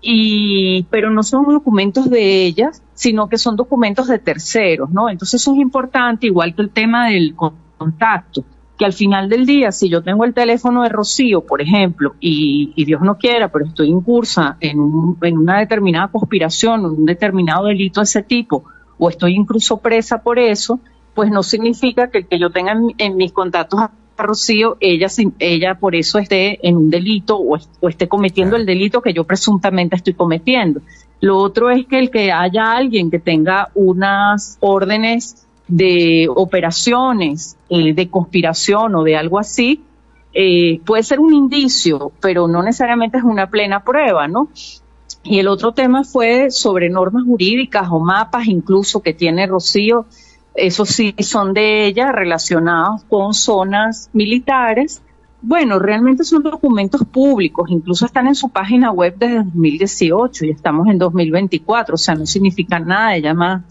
y, 0.00 0.84
pero 0.84 1.10
no 1.10 1.22
son 1.22 1.44
documentos 1.44 2.08
de 2.08 2.46
ellas, 2.46 2.82
sino 2.94 3.28
que 3.28 3.36
son 3.36 3.54
documentos 3.54 4.08
de 4.08 4.18
terceros, 4.18 4.88
¿no? 4.90 5.10
Entonces 5.10 5.42
eso 5.42 5.52
es 5.52 5.58
importante, 5.58 6.26
igual 6.26 6.54
que 6.54 6.62
el 6.62 6.70
tema 6.70 7.08
del 7.08 7.34
contacto 7.34 8.44
que 8.78 8.84
al 8.84 8.92
final 8.92 9.28
del 9.28 9.46
día, 9.46 9.70
si 9.70 9.88
yo 9.88 10.02
tengo 10.02 10.24
el 10.24 10.34
teléfono 10.34 10.82
de 10.82 10.88
Rocío, 10.88 11.42
por 11.42 11.62
ejemplo, 11.62 12.14
y, 12.20 12.72
Dios 12.84 13.02
no 13.02 13.18
quiera, 13.18 13.48
pero 13.48 13.66
estoy 13.66 13.88
incursa 13.88 14.56
en, 14.60 14.78
en 15.22 15.38
una 15.38 15.60
determinada 15.60 16.08
conspiración, 16.08 16.80
en 16.80 16.86
un 16.86 17.04
determinado 17.04 17.66
delito 17.66 18.00
de 18.00 18.04
ese 18.04 18.22
tipo, 18.22 18.64
o 18.98 19.08
estoy 19.08 19.34
incluso 19.34 19.78
presa 19.78 20.22
por 20.22 20.38
eso, 20.38 20.80
pues 21.14 21.30
no 21.30 21.42
significa 21.42 22.08
que 22.10 22.18
el 22.18 22.26
que 22.26 22.38
yo 22.38 22.50
tenga 22.50 22.76
en, 22.98 23.16
mis 23.16 23.32
contactos 23.32 23.80
a 23.80 23.90
Rocío, 24.16 24.76
ella, 24.80 25.08
ella 25.38 25.74
por 25.76 25.94
eso 25.94 26.18
esté 26.18 26.66
en 26.66 26.76
un 26.76 26.90
delito 26.90 27.36
o, 27.36 27.56
o 27.80 27.88
esté 27.88 28.08
cometiendo 28.08 28.56
el 28.56 28.66
delito 28.66 29.00
que 29.00 29.12
yo 29.12 29.24
presuntamente 29.24 29.96
estoy 29.96 30.14
cometiendo. 30.14 30.80
Lo 31.20 31.38
otro 31.38 31.70
es 31.70 31.86
que 31.86 31.98
el 31.98 32.10
que 32.10 32.32
haya 32.32 32.72
alguien 32.72 33.10
que 33.10 33.18
tenga 33.18 33.70
unas 33.74 34.58
órdenes 34.60 35.43
de 35.68 36.28
operaciones 36.34 37.56
eh, 37.68 37.94
de 37.94 38.08
conspiración 38.10 38.94
o 38.94 39.02
de 39.02 39.16
algo 39.16 39.38
así, 39.38 39.82
eh, 40.32 40.80
puede 40.84 41.02
ser 41.02 41.20
un 41.20 41.32
indicio, 41.32 42.12
pero 42.20 42.48
no 42.48 42.62
necesariamente 42.62 43.18
es 43.18 43.24
una 43.24 43.48
plena 43.48 43.84
prueba, 43.84 44.26
¿no? 44.28 44.48
Y 45.22 45.38
el 45.38 45.48
otro 45.48 45.72
tema 45.72 46.04
fue 46.04 46.50
sobre 46.50 46.90
normas 46.90 47.24
jurídicas 47.24 47.88
o 47.90 47.98
mapas 47.98 48.46
incluso 48.46 49.00
que 49.00 49.14
tiene 49.14 49.46
Rocío, 49.46 50.06
esos 50.54 50.88
sí 50.88 51.14
son 51.18 51.52
de 51.52 51.86
ella 51.86 52.12
relacionados 52.12 53.04
con 53.04 53.34
zonas 53.34 54.10
militares. 54.12 55.02
Bueno, 55.40 55.78
realmente 55.78 56.24
son 56.24 56.42
documentos 56.42 57.02
públicos, 57.04 57.70
incluso 57.70 58.06
están 58.06 58.28
en 58.28 58.34
su 58.34 58.48
página 58.48 58.90
web 58.90 59.14
desde 59.18 59.36
2018 59.36 60.46
y 60.46 60.50
estamos 60.50 60.88
en 60.88 60.98
2024, 60.98 61.94
o 61.94 61.98
sea, 61.98 62.14
no 62.14 62.24
significa 62.24 62.78
nada, 62.78 63.16
ella 63.16 63.34
más 63.34 63.62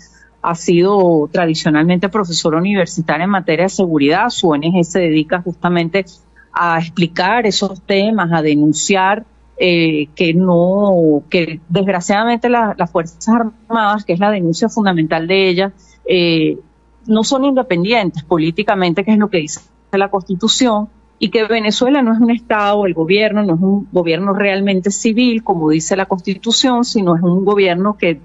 ha 0.44 0.56
sido 0.56 1.30
tradicionalmente 1.32 2.10
profesora 2.10 2.58
universitaria 2.58 3.24
en 3.24 3.30
materia 3.30 3.64
de 3.64 3.70
seguridad. 3.70 4.30
Su 4.30 4.50
ONG 4.50 4.84
se 4.84 5.00
dedica 5.00 5.42
justamente 5.42 6.06
a 6.52 6.78
explicar 6.80 7.48
esos 7.48 7.82
temas, 7.82 8.32
a 8.32 8.42
denunciar 8.42 9.26
eh, 9.58 10.10
que 10.16 10.34
no, 10.34 11.24
que 11.30 11.62
desgraciadamente 11.70 12.50
las 12.50 12.92
Fuerzas 12.92 13.28
Armadas, 13.30 14.04
que 14.04 14.14
es 14.14 14.20
la 14.20 14.32
denuncia 14.32 14.68
fundamental 14.68 15.28
de 15.28 15.48
ellas, 15.48 15.74
eh, 16.06 16.60
no 17.08 17.24
son 17.24 17.46
independientes 17.46 18.24
políticamente, 18.24 19.06
que 19.06 19.12
es 19.12 19.18
lo 19.18 19.30
que 19.30 19.38
dice 19.38 19.62
la 19.94 20.10
Constitución, 20.10 20.90
y 21.20 21.30
que 21.30 21.46
Venezuela 21.46 22.02
no 22.02 22.12
es 22.14 22.20
un 22.20 22.32
Estado, 22.32 22.86
el 22.86 22.94
gobierno 22.94 23.44
no 23.44 23.56
es 23.56 23.62
un 23.62 23.88
gobierno 23.94 24.34
realmente 24.34 24.92
civil, 24.92 25.42
como 25.42 25.70
dice 25.70 25.96
la 25.96 26.06
Constitución, 26.06 26.84
sino 26.84 27.16
es 27.16 27.22
un 27.22 27.46
gobierno 27.46 27.98
que 27.98 28.20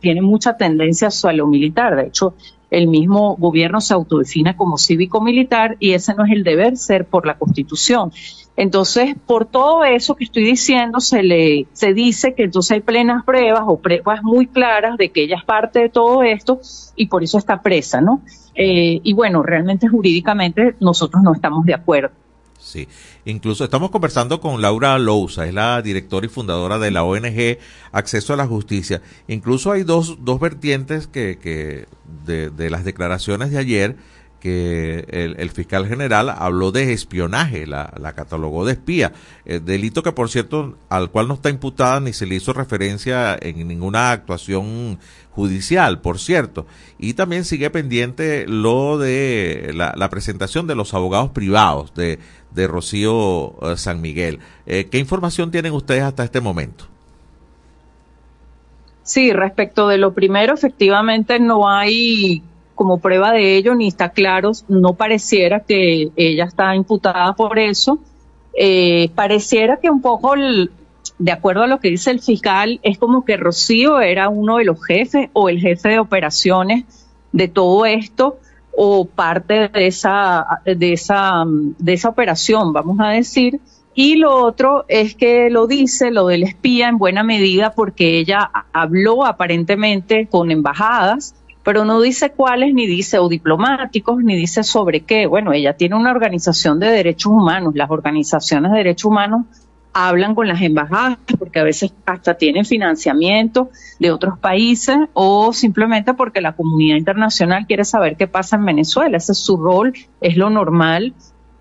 tiene 0.00 0.22
mucha 0.22 0.56
tendencia 0.56 1.08
a 1.22 1.32
lo 1.32 1.46
militar. 1.46 1.96
De 1.96 2.06
hecho, 2.06 2.34
el 2.70 2.88
mismo 2.88 3.36
gobierno 3.36 3.80
se 3.80 3.94
autodefine 3.94 4.56
como 4.56 4.78
cívico-militar 4.78 5.76
y 5.80 5.92
ese 5.92 6.14
no 6.14 6.24
es 6.24 6.32
el 6.32 6.44
deber 6.44 6.76
ser 6.76 7.06
por 7.06 7.26
la 7.26 7.38
Constitución. 7.38 8.12
Entonces, 8.56 9.14
por 9.26 9.46
todo 9.46 9.84
eso 9.84 10.16
que 10.16 10.24
estoy 10.24 10.44
diciendo, 10.44 11.00
se 11.00 11.22
le 11.22 11.66
se 11.72 11.94
dice 11.94 12.34
que 12.34 12.44
entonces 12.44 12.72
hay 12.72 12.80
plenas 12.80 13.24
pruebas 13.24 13.62
o 13.66 13.78
pruebas 13.78 14.22
muy 14.22 14.46
claras 14.48 14.98
de 14.98 15.10
que 15.10 15.22
ella 15.22 15.36
es 15.36 15.44
parte 15.44 15.80
de 15.80 15.88
todo 15.88 16.22
esto 16.24 16.60
y 16.96 17.06
por 17.06 17.22
eso 17.22 17.38
está 17.38 17.62
presa, 17.62 18.00
¿no? 18.00 18.22
Eh, 18.54 19.00
y 19.02 19.12
bueno, 19.12 19.42
realmente 19.44 19.86
jurídicamente 19.86 20.74
nosotros 20.80 21.22
no 21.22 21.32
estamos 21.32 21.64
de 21.64 21.74
acuerdo. 21.74 22.10
Sí, 22.58 22.88
incluso 23.24 23.64
estamos 23.64 23.90
conversando 23.90 24.40
con 24.40 24.60
Laura 24.60 24.98
Lousa, 24.98 25.46
es 25.46 25.54
la 25.54 25.80
directora 25.80 26.26
y 26.26 26.28
fundadora 26.28 26.78
de 26.78 26.90
la 26.90 27.04
ONG 27.04 27.58
Acceso 27.92 28.34
a 28.34 28.36
la 28.36 28.46
Justicia. 28.46 29.00
Incluso 29.28 29.70
hay 29.70 29.84
dos, 29.84 30.18
dos 30.24 30.40
vertientes 30.40 31.06
que, 31.06 31.38
que 31.38 31.86
de, 32.26 32.70
las 32.70 32.84
declaraciones 32.84 33.52
de 33.52 33.58
ayer 33.58 33.96
que 34.40 35.04
el, 35.08 35.50
fiscal 35.50 35.86
general 35.88 36.30
habló 36.30 36.70
de 36.70 36.92
espionaje, 36.92 37.66
la, 37.66 37.92
la 37.98 38.12
catalogó 38.12 38.64
de 38.64 38.74
espía, 38.74 39.12
eh, 39.44 39.58
delito 39.58 40.04
que 40.04 40.12
por 40.12 40.28
cierto 40.28 40.78
al 40.88 41.10
cual 41.10 41.26
no 41.26 41.34
está 41.34 41.50
imputada 41.50 41.98
ni 41.98 42.12
se 42.12 42.24
le 42.24 42.36
hizo 42.36 42.52
referencia 42.52 43.36
en 43.40 43.66
ninguna 43.66 44.12
actuación 44.12 44.98
judicial, 45.38 46.00
por 46.00 46.18
cierto. 46.18 46.66
Y 46.98 47.14
también 47.14 47.44
sigue 47.44 47.70
pendiente 47.70 48.44
lo 48.48 48.98
de 48.98 49.70
la, 49.72 50.10
presentación 50.10 50.66
de 50.66 50.74
los 50.74 50.94
abogados 50.94 51.30
privados 51.30 51.94
de, 51.94 52.18
de 52.50 52.66
Rocío 52.66 53.54
eh, 53.62 53.76
San 53.76 54.00
Miguel. 54.00 54.40
Eh, 54.66 54.88
¿Qué 54.90 54.98
información 54.98 55.50
tienen 55.50 55.72
ustedes 55.72 56.02
hasta 56.02 56.24
este 56.24 56.40
momento? 56.40 56.84
Sí, 59.02 59.32
respecto 59.32 59.88
de 59.88 59.98
lo 59.98 60.12
primero, 60.12 60.54
efectivamente 60.54 61.40
no 61.40 61.68
hay 61.68 62.42
como 62.74 62.98
prueba 62.98 63.32
de 63.32 63.56
ello, 63.56 63.74
ni 63.74 63.88
está 63.88 64.10
claro, 64.10 64.52
no 64.68 64.94
pareciera 64.94 65.60
que 65.60 66.10
ella 66.14 66.44
está 66.44 66.76
imputada 66.76 67.32
por 67.32 67.58
eso. 67.58 67.98
Eh, 68.56 69.10
pareciera 69.14 69.78
que 69.78 69.90
un 69.90 70.00
poco, 70.00 70.34
de 71.18 71.32
acuerdo 71.32 71.62
a 71.62 71.66
lo 71.66 71.80
que 71.80 71.88
dice 71.88 72.10
el 72.10 72.20
fiscal, 72.20 72.80
es 72.82 72.98
como 72.98 73.24
que 73.24 73.36
Rocío 73.36 74.00
era 74.00 74.28
uno 74.28 74.58
de 74.58 74.64
los 74.64 74.84
jefes 74.84 75.30
o 75.32 75.48
el 75.48 75.58
jefe 75.58 75.88
de 75.88 75.98
operaciones 75.98 76.84
de 77.32 77.48
todo 77.48 77.84
esto 77.86 78.38
o 78.80 79.06
parte 79.06 79.68
de 79.68 79.88
esa, 79.88 80.46
de 80.64 80.92
esa, 80.92 81.42
de 81.46 81.92
esa 81.92 82.08
operación, 82.08 82.72
vamos 82.72 83.00
a 83.00 83.08
decir. 83.08 83.60
Y 83.92 84.14
lo 84.14 84.36
otro 84.36 84.84
es 84.86 85.16
que 85.16 85.50
lo 85.50 85.66
dice, 85.66 86.12
lo 86.12 86.28
del 86.28 86.44
espía, 86.44 86.88
en 86.88 86.96
buena 86.96 87.24
medida 87.24 87.72
porque 87.72 88.18
ella 88.18 88.48
habló 88.72 89.26
aparentemente 89.26 90.28
con 90.30 90.52
embajadas 90.52 91.34
pero 91.64 91.84
no 91.84 92.00
dice 92.00 92.30
cuáles, 92.30 92.72
ni 92.72 92.86
dice 92.86 93.18
o 93.18 93.28
diplomáticos, 93.28 94.24
ni 94.24 94.34
dice 94.36 94.62
sobre 94.62 95.02
qué. 95.02 95.26
Bueno, 95.26 95.52
ella 95.52 95.74
tiene 95.74 95.96
una 95.96 96.12
organización 96.12 96.80
de 96.80 96.86
derechos 96.86 97.30
humanos. 97.30 97.74
Las 97.74 97.90
organizaciones 97.90 98.72
de 98.72 98.78
derechos 98.78 99.04
humanos 99.10 99.44
hablan 100.06 100.34
con 100.34 100.46
las 100.46 100.60
embajadas 100.62 101.18
porque 101.38 101.58
a 101.58 101.64
veces 101.64 101.92
hasta 102.06 102.34
tienen 102.34 102.64
financiamiento 102.64 103.70
de 103.98 104.12
otros 104.12 104.38
países 104.38 104.96
o 105.12 105.52
simplemente 105.52 106.14
porque 106.14 106.40
la 106.40 106.52
comunidad 106.54 106.96
internacional 106.96 107.66
quiere 107.66 107.84
saber 107.84 108.16
qué 108.16 108.26
pasa 108.28 108.56
en 108.56 108.64
Venezuela. 108.64 109.16
Ese 109.16 109.32
es 109.32 109.38
su 109.38 109.56
rol, 109.56 109.92
es 110.20 110.36
lo 110.36 110.50
normal. 110.50 111.14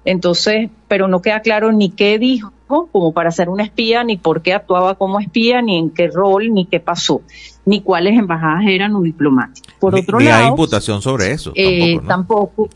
Entonces, 0.06 0.70
pero 0.88 1.08
no 1.08 1.22
queda 1.22 1.42
claro 1.42 1.72
ni 1.72 1.90
qué 1.90 2.18
dijo 2.20 2.52
como 2.68 3.12
para 3.14 3.32
ser 3.32 3.50
un 3.50 3.60
espía, 3.60 4.04
ni 4.04 4.18
por 4.18 4.42
qué 4.42 4.54
actuaba 4.54 4.96
como 4.96 5.20
espía, 5.20 5.62
ni 5.62 5.78
en 5.78 5.90
qué 5.90 6.08
rol, 6.08 6.54
ni 6.54 6.66
qué 6.66 6.80
pasó, 6.80 7.22
ni 7.66 7.82
cuáles 7.82 8.18
embajadas 8.20 8.64
eran 8.68 8.94
o 8.96 9.02
diplomáticas. 9.02 9.74
Por 9.80 9.94
Ni- 9.94 10.02
otro 10.02 10.20
ni 10.20 10.26
lado, 10.26 10.44
hay 10.44 10.50
imputación 10.50 11.02
sobre 11.02 11.32
eso. 11.32 11.52
eh, 11.56 11.96
tampoco, 11.98 12.02
¿no? 12.04 12.08
tampoco. 12.08 12.70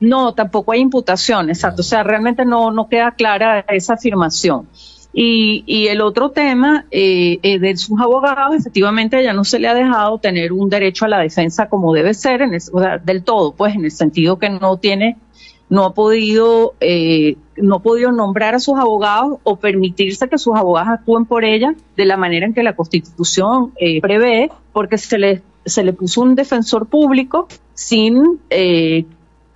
No, 0.00 0.34
tampoco 0.34 0.72
hay 0.72 0.80
imputación, 0.80 1.48
exacto. 1.48 1.80
O 1.80 1.84
sea, 1.84 2.02
realmente 2.02 2.44
no, 2.44 2.70
no 2.70 2.88
queda 2.88 3.12
clara 3.12 3.60
esa 3.68 3.94
afirmación. 3.94 4.68
Y, 5.16 5.62
y 5.66 5.86
el 5.86 6.00
otro 6.00 6.30
tema 6.30 6.86
eh, 6.90 7.38
eh, 7.42 7.58
de 7.60 7.76
sus 7.76 8.00
abogados, 8.00 8.56
efectivamente, 8.56 9.22
ya 9.22 9.32
no 9.32 9.44
se 9.44 9.60
le 9.60 9.68
ha 9.68 9.74
dejado 9.74 10.18
tener 10.18 10.52
un 10.52 10.68
derecho 10.68 11.04
a 11.04 11.08
la 11.08 11.20
defensa 11.20 11.68
como 11.68 11.92
debe 11.94 12.12
ser, 12.14 12.42
en 12.42 12.52
el- 12.54 12.60
o 12.72 12.80
sea, 12.80 12.98
del 12.98 13.22
todo, 13.22 13.52
pues, 13.54 13.74
en 13.76 13.84
el 13.84 13.92
sentido 13.92 14.38
que 14.40 14.50
no 14.50 14.76
tiene, 14.78 15.16
no 15.70 15.84
ha 15.84 15.94
podido, 15.94 16.74
eh, 16.80 17.36
no 17.56 17.76
ha 17.76 17.82
podido 17.82 18.10
nombrar 18.12 18.56
a 18.56 18.58
sus 18.58 18.76
abogados 18.76 19.38
o 19.44 19.56
permitirse 19.56 20.28
que 20.28 20.36
sus 20.36 20.54
abogados 20.56 20.90
actúen 20.98 21.24
por 21.24 21.44
ella 21.44 21.74
de 21.96 22.04
la 22.04 22.16
manera 22.16 22.44
en 22.46 22.52
que 22.52 22.62
la 22.64 22.74
Constitución 22.74 23.72
eh, 23.78 24.00
prevé, 24.00 24.50
porque 24.72 24.98
se 24.98 25.16
le, 25.18 25.42
se 25.64 25.84
le 25.84 25.92
puso 25.92 26.20
un 26.22 26.34
defensor 26.34 26.86
público 26.88 27.46
sin 27.72 28.40
eh, 28.50 29.06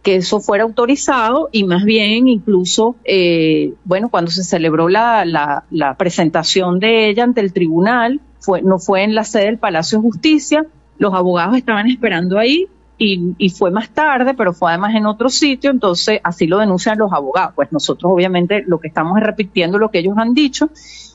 que 0.02 0.16
eso 0.16 0.40
fuera 0.40 0.64
autorizado 0.64 1.48
y 1.52 1.64
más 1.64 1.84
bien 1.84 2.28
incluso, 2.28 2.96
eh, 3.04 3.74
bueno, 3.84 4.08
cuando 4.08 4.30
se 4.30 4.44
celebró 4.44 4.88
la, 4.88 5.24
la, 5.24 5.94
presentación 5.96 6.78
de 6.78 7.08
ella 7.08 7.24
ante 7.24 7.40
el 7.40 7.52
tribunal, 7.52 8.20
fue, 8.38 8.62
no 8.62 8.78
fue 8.78 9.02
en 9.02 9.14
la 9.14 9.24
sede 9.24 9.46
del 9.46 9.58
Palacio 9.58 9.98
de 9.98 10.02
Justicia, 10.02 10.66
los 10.98 11.14
abogados 11.14 11.56
estaban 11.56 11.88
esperando 11.88 12.38
ahí 12.38 12.66
y, 12.96 13.34
y 13.38 13.50
fue 13.50 13.70
más 13.70 13.90
tarde, 13.90 14.34
pero 14.34 14.52
fue 14.52 14.70
además 14.70 14.94
en 14.94 15.06
otro 15.06 15.28
sitio, 15.28 15.70
entonces 15.70 16.20
así 16.22 16.46
lo 16.46 16.58
denuncian 16.58 16.98
los 16.98 17.12
abogados. 17.12 17.54
Pues 17.54 17.70
nosotros 17.72 18.12
obviamente 18.12 18.64
lo 18.66 18.78
que 18.78 18.88
estamos 18.88 19.18
es 19.18 19.24
repitiendo 19.24 19.78
lo 19.78 19.90
que 19.90 19.98
ellos 20.00 20.16
han 20.16 20.34
dicho 20.34 20.70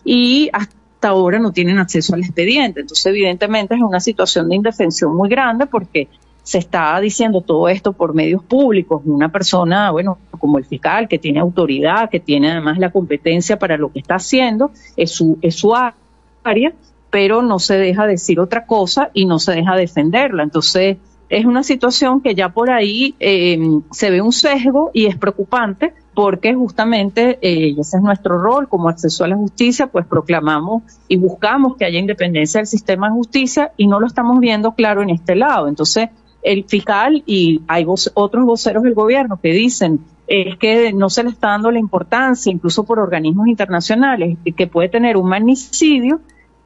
y 0.05 0.49
hasta 0.53 1.09
ahora 1.09 1.39
no 1.39 1.51
tienen 1.51 1.79
acceso 1.79 2.15
al 2.15 2.21
expediente. 2.21 2.81
Entonces 2.81 3.05
evidentemente 3.05 3.75
es 3.75 3.81
una 3.81 3.99
situación 3.99 4.49
de 4.49 4.55
indefensión 4.55 5.15
muy 5.15 5.29
grande 5.29 5.65
porque 5.65 6.07
se 6.43 6.57
está 6.57 6.99
diciendo 6.99 7.41
todo 7.41 7.69
esto 7.69 7.93
por 7.93 8.13
medios 8.13 8.43
públicos, 8.43 9.01
una 9.05 9.29
persona, 9.29 9.91
bueno, 9.91 10.17
como 10.37 10.57
el 10.57 10.65
fiscal, 10.65 11.07
que 11.07 11.17
tiene 11.17 11.39
autoridad, 11.39 12.09
que 12.09 12.19
tiene 12.19 12.51
además 12.51 12.77
la 12.77 12.91
competencia 12.91 13.57
para 13.57 13.77
lo 13.77 13.91
que 13.91 13.99
está 13.99 14.15
haciendo, 14.15 14.71
es 14.97 15.11
su, 15.11 15.39
es 15.41 15.55
su 15.55 15.73
área, 16.43 16.73
pero 17.09 17.41
no 17.41 17.59
se 17.59 17.77
deja 17.77 18.05
decir 18.05 18.39
otra 18.39 18.65
cosa 18.65 19.09
y 19.13 19.25
no 19.25 19.39
se 19.39 19.53
deja 19.53 19.75
defenderla. 19.75 20.43
Entonces, 20.43 20.97
es 21.29 21.45
una 21.45 21.63
situación 21.63 22.21
que 22.21 22.35
ya 22.35 22.49
por 22.49 22.69
ahí 22.69 23.15
eh, 23.19 23.57
se 23.91 24.11
ve 24.11 24.21
un 24.21 24.33
sesgo 24.33 24.91
y 24.93 25.05
es 25.05 25.17
preocupante 25.17 25.93
porque 26.13 26.53
justamente 26.53 27.39
eh, 27.41 27.75
ese 27.79 27.97
es 27.97 28.03
nuestro 28.03 28.37
rol 28.37 28.67
como 28.67 28.89
acceso 28.89 29.23
a 29.23 29.27
la 29.27 29.35
justicia, 29.35 29.87
pues 29.87 30.05
proclamamos 30.05 30.83
y 31.07 31.17
buscamos 31.17 31.75
que 31.75 31.85
haya 31.85 31.97
independencia 31.97 32.59
del 32.59 32.67
sistema 32.67 33.07
de 33.07 33.15
justicia 33.15 33.71
y 33.77 33.87
no 33.87 33.99
lo 33.99 34.07
estamos 34.07 34.39
viendo 34.39 34.73
claro 34.73 35.01
en 35.01 35.09
este 35.09 35.35
lado. 35.35 35.67
Entonces, 35.67 36.09
el 36.43 36.65
fiscal 36.65 37.23
y 37.25 37.61
hay 37.67 37.85
otros 37.85 38.45
voceros 38.45 38.83
del 38.83 38.93
gobierno 38.93 39.39
que 39.41 39.51
dicen 39.51 40.01
es 40.27 40.57
que 40.57 40.93
no 40.93 41.09
se 41.09 41.23
le 41.23 41.29
está 41.29 41.49
dando 41.49 41.71
la 41.71 41.79
importancia, 41.79 42.51
incluso 42.51 42.83
por 42.83 42.99
organismos 42.99 43.47
internacionales, 43.47 44.37
que 44.55 44.67
puede 44.67 44.89
tener 44.89 45.17
un 45.17 45.27
magnicidio, 45.27 46.21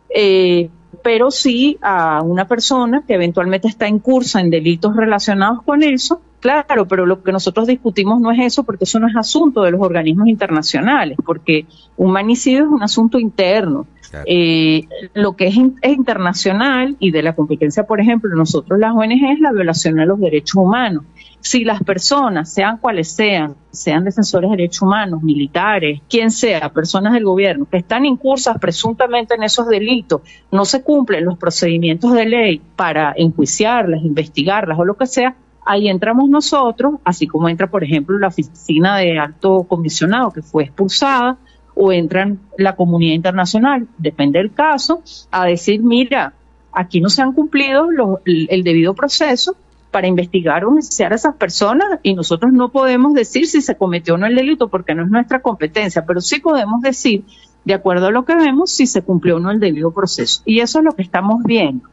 eh, 0.10 0.70
pero 1.04 1.32
sí 1.32 1.78
a 1.82 2.22
una 2.22 2.48
persona 2.48 3.04
que 3.08 3.16
eventualmente 3.16 3.68
está 3.68 3.88
en 3.88 4.00
curso 4.00 4.40
en 4.40 4.50
delitos 4.50 4.96
relacionados 4.96 5.64
con 5.64 5.84
eso, 5.84 6.22
claro, 6.66 6.88
pero 6.88 7.06
lo 7.06 7.24
que 7.24 7.32
nosotros 7.32 7.68
discutimos 7.68 8.20
no 8.22 8.32
es 8.32 8.40
eso, 8.40 8.64
porque 8.64 8.86
eso 8.86 9.00
no 9.00 9.08
es 9.08 9.16
asunto 9.16 9.64
de 9.64 9.72
los 9.72 9.82
organismos 9.82 10.28
internacionales, 10.28 11.18
porque 11.26 11.66
un 11.98 12.12
magnicidio 12.12 12.64
es 12.64 12.70
un 12.70 12.84
asunto 12.84 13.20
interno. 13.20 13.88
Eh, 14.26 14.88
lo 15.14 15.36
que 15.36 15.48
es, 15.48 15.58
es 15.82 15.92
internacional 15.92 16.96
y 17.00 17.12
de 17.12 17.22
la 17.24 17.36
competencia, 17.36 17.84
por 17.84 18.00
ejemplo, 18.00 18.34
nosotros 18.36 18.80
las 18.80 18.96
ONG 18.96 19.32
es 19.34 19.40
la 19.42 19.52
violación 19.52 20.00
a 20.00 20.06
los 20.06 20.20
derechos 20.20 20.56
humanos. 20.56 21.04
Si 21.40 21.64
las 21.64 21.84
personas, 21.84 22.52
sean 22.52 22.78
cuales 22.78 23.12
sean, 23.12 23.56
sean 23.72 24.04
defensores 24.04 24.50
de 24.50 24.58
derechos 24.58 24.82
humanos, 24.82 25.24
militares, 25.24 26.02
quien 26.10 26.32
sea, 26.32 26.70
personas 26.70 27.14
del 27.14 27.26
gobierno, 27.26 27.68
que 27.70 27.78
están 27.78 28.06
incursas 28.06 28.58
presuntamente 28.60 29.36
en 29.36 29.44
esos 29.44 29.68
delitos, 29.68 30.22
no 30.52 30.66
se 30.66 30.82
cumplen 30.82 31.26
los 31.26 31.38
procedimientos 31.38 32.14
de 32.14 32.26
ley 32.26 32.62
para 32.76 33.14
enjuiciarlas, 33.16 34.04
investigarlas 34.04 34.80
o 34.80 34.86
lo 34.86 34.96
que 34.96 35.06
sea, 35.06 35.36
ahí 35.68 35.90
entramos 35.90 36.30
nosotros, 36.30 36.96
así 37.04 37.28
como 37.28 37.50
entra, 37.50 37.68
por 37.70 37.84
ejemplo, 37.84 38.18
la 38.18 38.30
oficina 38.30 38.98
de 38.98 39.20
alto 39.20 39.64
comisionado 39.64 40.32
que 40.32 40.42
fue 40.42 40.64
expulsada, 40.64 41.38
o 41.80 41.92
entran 41.92 42.40
la 42.58 42.76
comunidad 42.76 43.14
internacional, 43.14 43.88
depende 44.00 44.40
del 44.40 44.52
caso, 44.52 45.04
a 45.30 45.46
decir, 45.46 45.84
mira, 45.84 46.34
aquí 46.72 47.00
no 47.02 47.10
se 47.10 47.22
han 47.22 47.34
cumplido 47.34 47.90
el, 48.26 48.64
debido 48.64 48.96
proceso 48.96 49.56
para 49.92 50.08
investigar 50.08 50.66
o 50.66 50.70
enjuiciar 50.70 51.12
a 51.14 51.16
esas 51.16 51.36
personas 51.36 52.00
y 52.02 52.16
nosotros 52.16 52.52
no 52.52 52.70
podemos 52.70 53.14
decir 53.14 53.46
si 53.46 53.62
se 53.62 53.78
cometió 53.78 54.16
o 54.16 54.18
no 54.18 54.26
el 54.26 54.36
delito 54.36 54.70
porque 54.70 54.96
no 54.96 55.04
es 55.04 55.10
nuestra 55.10 55.42
competencia, 55.42 56.04
pero 56.06 56.20
sí 56.20 56.40
podemos 56.40 56.82
decir, 56.82 57.24
de 57.64 57.76
acuerdo 57.76 58.08
a 58.08 58.12
lo 58.12 58.26
que 58.26 58.36
vemos, 58.36 58.72
si 58.72 58.88
se 58.88 59.04
cumplió 59.04 59.38
o 59.38 59.40
no 59.40 59.52
el 59.52 59.60
debido 59.60 59.92
proceso. 59.92 60.42
Y 60.46 60.62
eso 60.62 60.80
es 60.80 60.86
lo 60.86 60.94
que 60.94 61.04
estamos 61.04 61.44
viendo. 61.44 61.88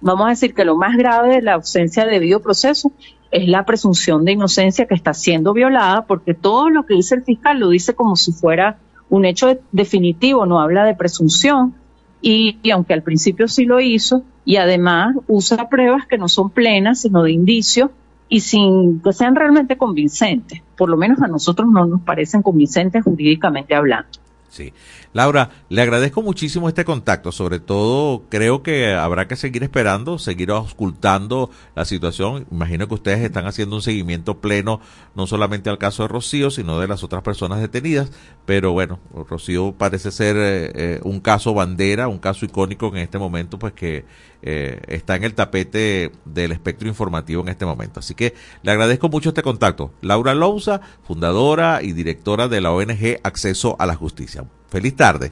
Vamos 0.00 0.26
a 0.26 0.30
decir 0.30 0.54
que 0.54 0.64
lo 0.64 0.76
más 0.76 0.96
grave 0.96 1.36
de 1.36 1.42
la 1.42 1.54
ausencia 1.54 2.04
de 2.04 2.12
debido 2.12 2.40
proceso 2.40 2.92
es 3.30 3.48
la 3.48 3.64
presunción 3.64 4.24
de 4.24 4.32
inocencia 4.32 4.86
que 4.86 4.94
está 4.94 5.14
siendo 5.14 5.52
violada 5.52 6.02
porque 6.06 6.34
todo 6.34 6.70
lo 6.70 6.84
que 6.86 6.94
dice 6.94 7.14
el 7.16 7.24
fiscal 7.24 7.58
lo 7.58 7.68
dice 7.70 7.94
como 7.94 8.16
si 8.16 8.32
fuera 8.32 8.78
un 9.08 9.24
hecho 9.24 9.48
de- 9.48 9.60
definitivo, 9.72 10.46
no 10.46 10.60
habla 10.60 10.84
de 10.84 10.94
presunción 10.94 11.74
y, 12.20 12.58
y 12.62 12.70
aunque 12.70 12.94
al 12.94 13.02
principio 13.02 13.48
sí 13.48 13.64
lo 13.64 13.80
hizo 13.80 14.22
y 14.44 14.56
además 14.56 15.16
usa 15.26 15.68
pruebas 15.68 16.06
que 16.06 16.18
no 16.18 16.28
son 16.28 16.50
plenas 16.50 17.00
sino 17.00 17.22
de 17.22 17.32
indicios 17.32 17.90
y 18.28 18.40
sin 18.40 19.00
que 19.00 19.12
sean 19.12 19.34
realmente 19.36 19.76
convincentes, 19.76 20.62
por 20.76 20.88
lo 20.88 20.96
menos 20.96 21.20
a 21.20 21.28
nosotros 21.28 21.68
no 21.70 21.86
nos 21.86 22.00
parecen 22.02 22.42
convincentes 22.42 23.04
jurídicamente 23.04 23.74
hablando. 23.74 24.08
Sí. 24.48 24.72
Laura, 25.14 25.50
le 25.68 25.80
agradezco 25.80 26.22
muchísimo 26.22 26.68
este 26.68 26.84
contacto. 26.84 27.30
Sobre 27.30 27.60
todo, 27.60 28.24
creo 28.28 28.64
que 28.64 28.94
habrá 28.94 29.28
que 29.28 29.36
seguir 29.36 29.62
esperando, 29.62 30.18
seguir 30.18 30.50
auscultando 30.50 31.50
la 31.76 31.84
situación. 31.84 32.46
Imagino 32.50 32.88
que 32.88 32.94
ustedes 32.94 33.20
están 33.20 33.46
haciendo 33.46 33.76
un 33.76 33.82
seguimiento 33.82 34.40
pleno, 34.40 34.80
no 35.14 35.28
solamente 35.28 35.70
al 35.70 35.78
caso 35.78 36.02
de 36.02 36.08
Rocío, 36.08 36.50
sino 36.50 36.80
de 36.80 36.88
las 36.88 37.04
otras 37.04 37.22
personas 37.22 37.60
detenidas. 37.60 38.10
Pero 38.44 38.72
bueno, 38.72 38.98
Rocío 39.28 39.70
parece 39.78 40.10
ser 40.10 40.34
eh, 40.36 40.72
eh, 40.74 41.00
un 41.04 41.20
caso 41.20 41.54
bandera, 41.54 42.08
un 42.08 42.18
caso 42.18 42.44
icónico 42.44 42.88
en 42.88 42.96
este 42.96 43.16
momento, 43.16 43.56
pues 43.56 43.72
que 43.72 44.04
eh, 44.42 44.80
está 44.88 45.14
en 45.14 45.22
el 45.22 45.34
tapete 45.34 46.10
del 46.24 46.50
espectro 46.50 46.88
informativo 46.88 47.40
en 47.42 47.50
este 47.50 47.64
momento. 47.64 48.00
Así 48.00 48.16
que 48.16 48.34
le 48.64 48.72
agradezco 48.72 49.08
mucho 49.08 49.28
este 49.28 49.42
contacto. 49.42 49.92
Laura 50.02 50.34
Lousa, 50.34 50.80
fundadora 51.04 51.84
y 51.84 51.92
directora 51.92 52.48
de 52.48 52.60
la 52.60 52.72
ONG 52.72 53.20
Acceso 53.22 53.76
a 53.78 53.86
la 53.86 53.94
Justicia. 53.94 54.44
Feliz 54.74 54.96
tarde. 54.96 55.30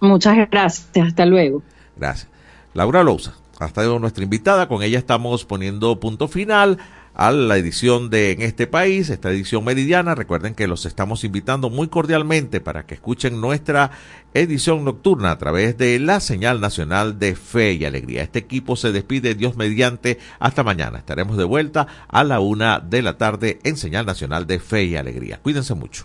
Muchas 0.00 0.36
gracias, 0.50 1.06
hasta 1.06 1.24
luego. 1.24 1.62
Gracias. 1.96 2.26
Laura 2.74 3.04
Lousa, 3.04 3.32
hasta 3.60 3.82
luego 3.82 4.00
nuestra 4.00 4.24
invitada. 4.24 4.66
Con 4.66 4.82
ella 4.82 4.98
estamos 4.98 5.44
poniendo 5.44 6.00
punto 6.00 6.26
final 6.26 6.78
a 7.14 7.30
la 7.30 7.56
edición 7.56 8.10
de 8.10 8.32
En 8.32 8.42
este 8.42 8.66
país, 8.66 9.08
esta 9.08 9.30
edición 9.30 9.64
meridiana. 9.64 10.16
Recuerden 10.16 10.56
que 10.56 10.66
los 10.66 10.84
estamos 10.84 11.22
invitando 11.22 11.70
muy 11.70 11.86
cordialmente 11.86 12.60
para 12.60 12.86
que 12.86 12.94
escuchen 12.94 13.40
nuestra 13.40 13.92
edición 14.34 14.84
nocturna 14.84 15.30
a 15.30 15.38
través 15.38 15.78
de 15.78 16.00
la 16.00 16.18
señal 16.18 16.60
nacional 16.60 17.20
de 17.20 17.36
Fe 17.36 17.74
y 17.74 17.84
Alegría. 17.84 18.24
Este 18.24 18.40
equipo 18.40 18.74
se 18.74 18.90
despide, 18.90 19.36
Dios 19.36 19.56
mediante, 19.56 20.18
hasta 20.40 20.64
mañana. 20.64 20.98
Estaremos 20.98 21.36
de 21.36 21.44
vuelta 21.44 21.86
a 22.08 22.24
la 22.24 22.40
una 22.40 22.80
de 22.80 23.00
la 23.00 23.16
tarde 23.16 23.60
en 23.62 23.76
señal 23.76 24.06
nacional 24.06 24.48
de 24.48 24.58
Fe 24.58 24.86
y 24.86 24.96
Alegría. 24.96 25.38
Cuídense 25.40 25.74
mucho. 25.74 26.04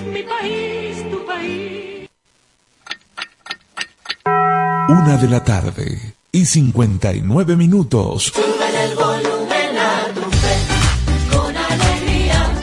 Una 4.91 5.15
de 5.15 5.29
la 5.29 5.41
tarde 5.41 6.15
y 6.33 6.45
59 6.45 7.55
minutos. 7.55 8.25
Súbele 8.25 8.83
el 8.83 8.95
volumen 8.95 9.77
a 9.77 10.13
tu 10.13 10.19
fe, 10.19 11.33
con 11.33 11.55
alegría. 11.55 12.53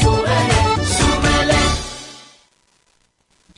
Súbele, 0.00 0.84
súbele. 0.84 1.54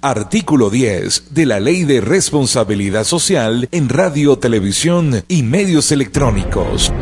Artículo 0.03 0.69
10 0.69 1.35
de 1.35 1.47
la 1.47 1.61
Ley 1.61 1.85
de 1.85 2.03
Responsabilidad 2.03 3.05
Social 3.05 3.71
en 3.73 3.89
Radio, 3.89 4.37
Televisión 4.39 5.25
y 5.27 5.43
Medios 5.43 5.91
Electrónicos. 5.91 6.93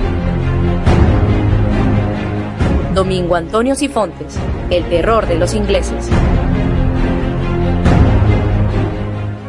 Domingo 2.94 3.34
Antonio 3.34 3.74
Sifontes, 3.74 4.36
el 4.70 4.88
terror 4.88 5.26
de 5.26 5.34
los 5.34 5.52
ingleses. 5.54 6.10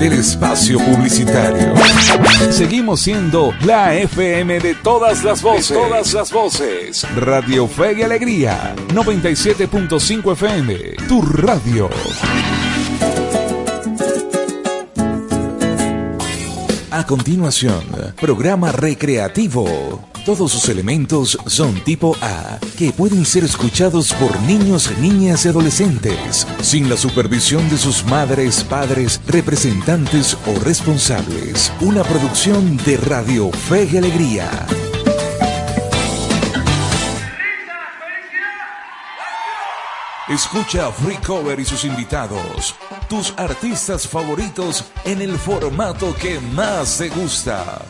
del 0.00 0.14
espacio 0.14 0.78
publicitario. 0.78 1.74
Seguimos 2.50 3.02
siendo 3.02 3.52
la 3.66 3.94
FM 3.94 4.58
de 4.58 4.74
todas 4.76 5.22
las 5.22 5.42
voces. 5.42 5.68
De 5.68 5.74
todas 5.74 6.14
las 6.14 6.32
voces. 6.32 7.06
Radio 7.16 7.68
Fe 7.68 7.98
y 7.98 8.02
Alegría. 8.02 8.74
97.5 8.94 10.32
FM. 10.32 10.74
Tu 11.06 11.20
radio. 11.20 11.90
A 16.90 17.06
continuación, 17.06 17.84
programa 18.18 18.72
recreativo. 18.72 20.09
Todos 20.24 20.52
sus 20.52 20.68
elementos 20.68 21.38
son 21.46 21.74
tipo 21.82 22.14
A, 22.20 22.58
que 22.76 22.92
pueden 22.92 23.24
ser 23.24 23.42
escuchados 23.42 24.12
por 24.12 24.38
niños, 24.42 24.90
niñas 24.98 25.46
y 25.46 25.48
adolescentes, 25.48 26.46
sin 26.60 26.90
la 26.90 26.96
supervisión 26.98 27.68
de 27.70 27.78
sus 27.78 28.04
madres, 28.04 28.62
padres, 28.62 29.20
representantes 29.26 30.36
o 30.46 30.58
responsables. 30.60 31.72
Una 31.80 32.02
producción 32.02 32.76
de 32.84 32.98
Radio 32.98 33.50
Fe 33.50 33.88
y 33.90 33.96
Alegría. 33.96 34.66
Escucha 40.28 40.92
Free 40.92 41.16
Cover 41.26 41.58
y 41.58 41.64
sus 41.64 41.84
invitados, 41.84 42.76
tus 43.08 43.34
artistas 43.36 44.06
favoritos 44.06 44.84
en 45.04 45.22
el 45.22 45.36
formato 45.36 46.14
que 46.14 46.38
más 46.38 46.98
te 46.98 47.08
gusta. 47.08 47.82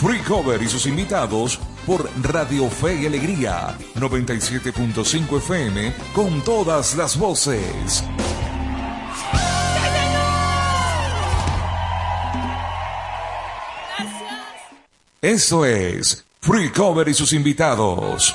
Free 0.00 0.20
Cover 0.20 0.62
y 0.62 0.66
sus 0.66 0.86
invitados 0.86 1.60
por 1.86 2.08
Radio 2.22 2.70
Fe 2.70 3.02
y 3.02 3.06
Alegría 3.06 3.76
97.5 3.96 5.36
FM 5.36 5.92
con 6.14 6.40
todas 6.40 6.96
las 6.96 7.18
voces. 7.18 8.02
Esto 15.20 15.66
es 15.66 16.24
Free 16.40 16.70
Cover 16.70 17.06
y 17.06 17.12
sus 17.12 17.34
invitados. 17.34 18.34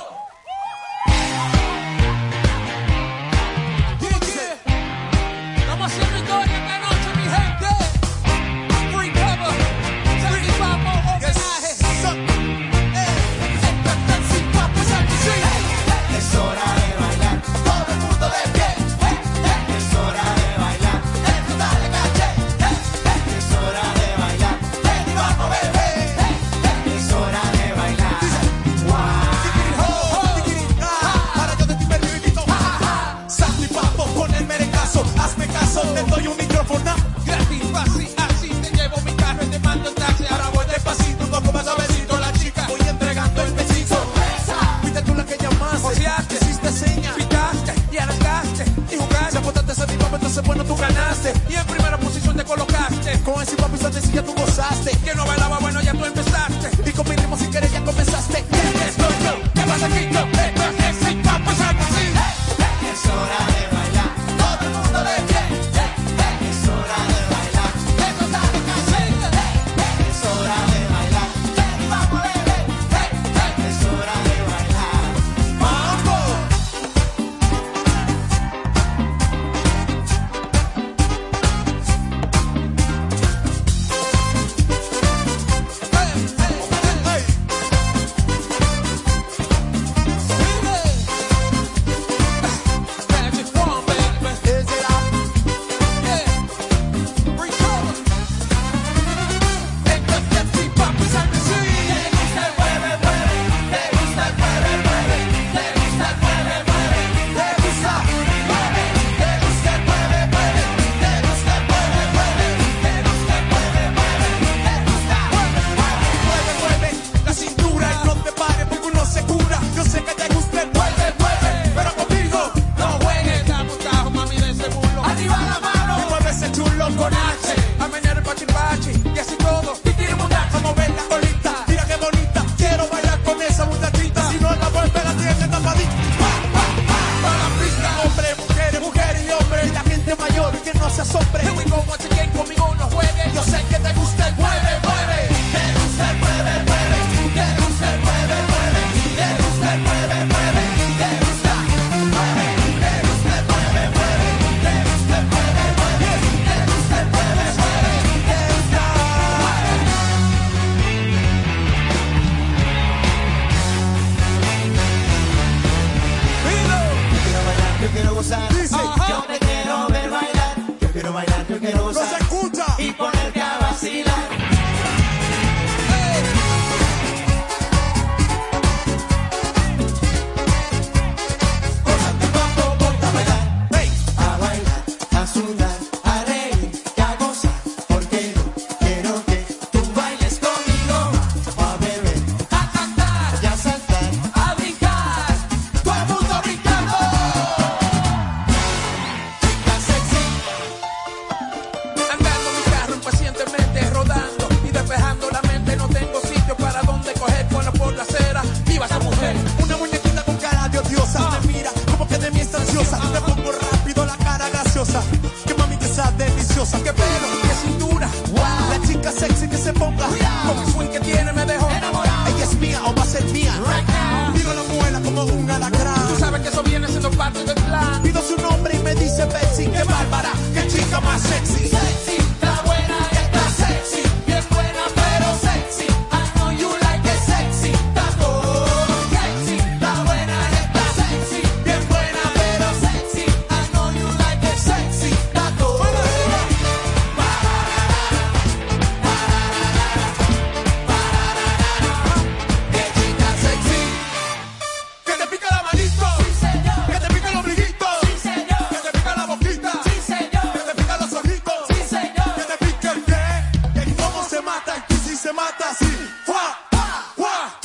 mata-se, 265.46 265.86
quá, 266.26 266.58
quá, 266.72 267.04
quá. 267.16 267.64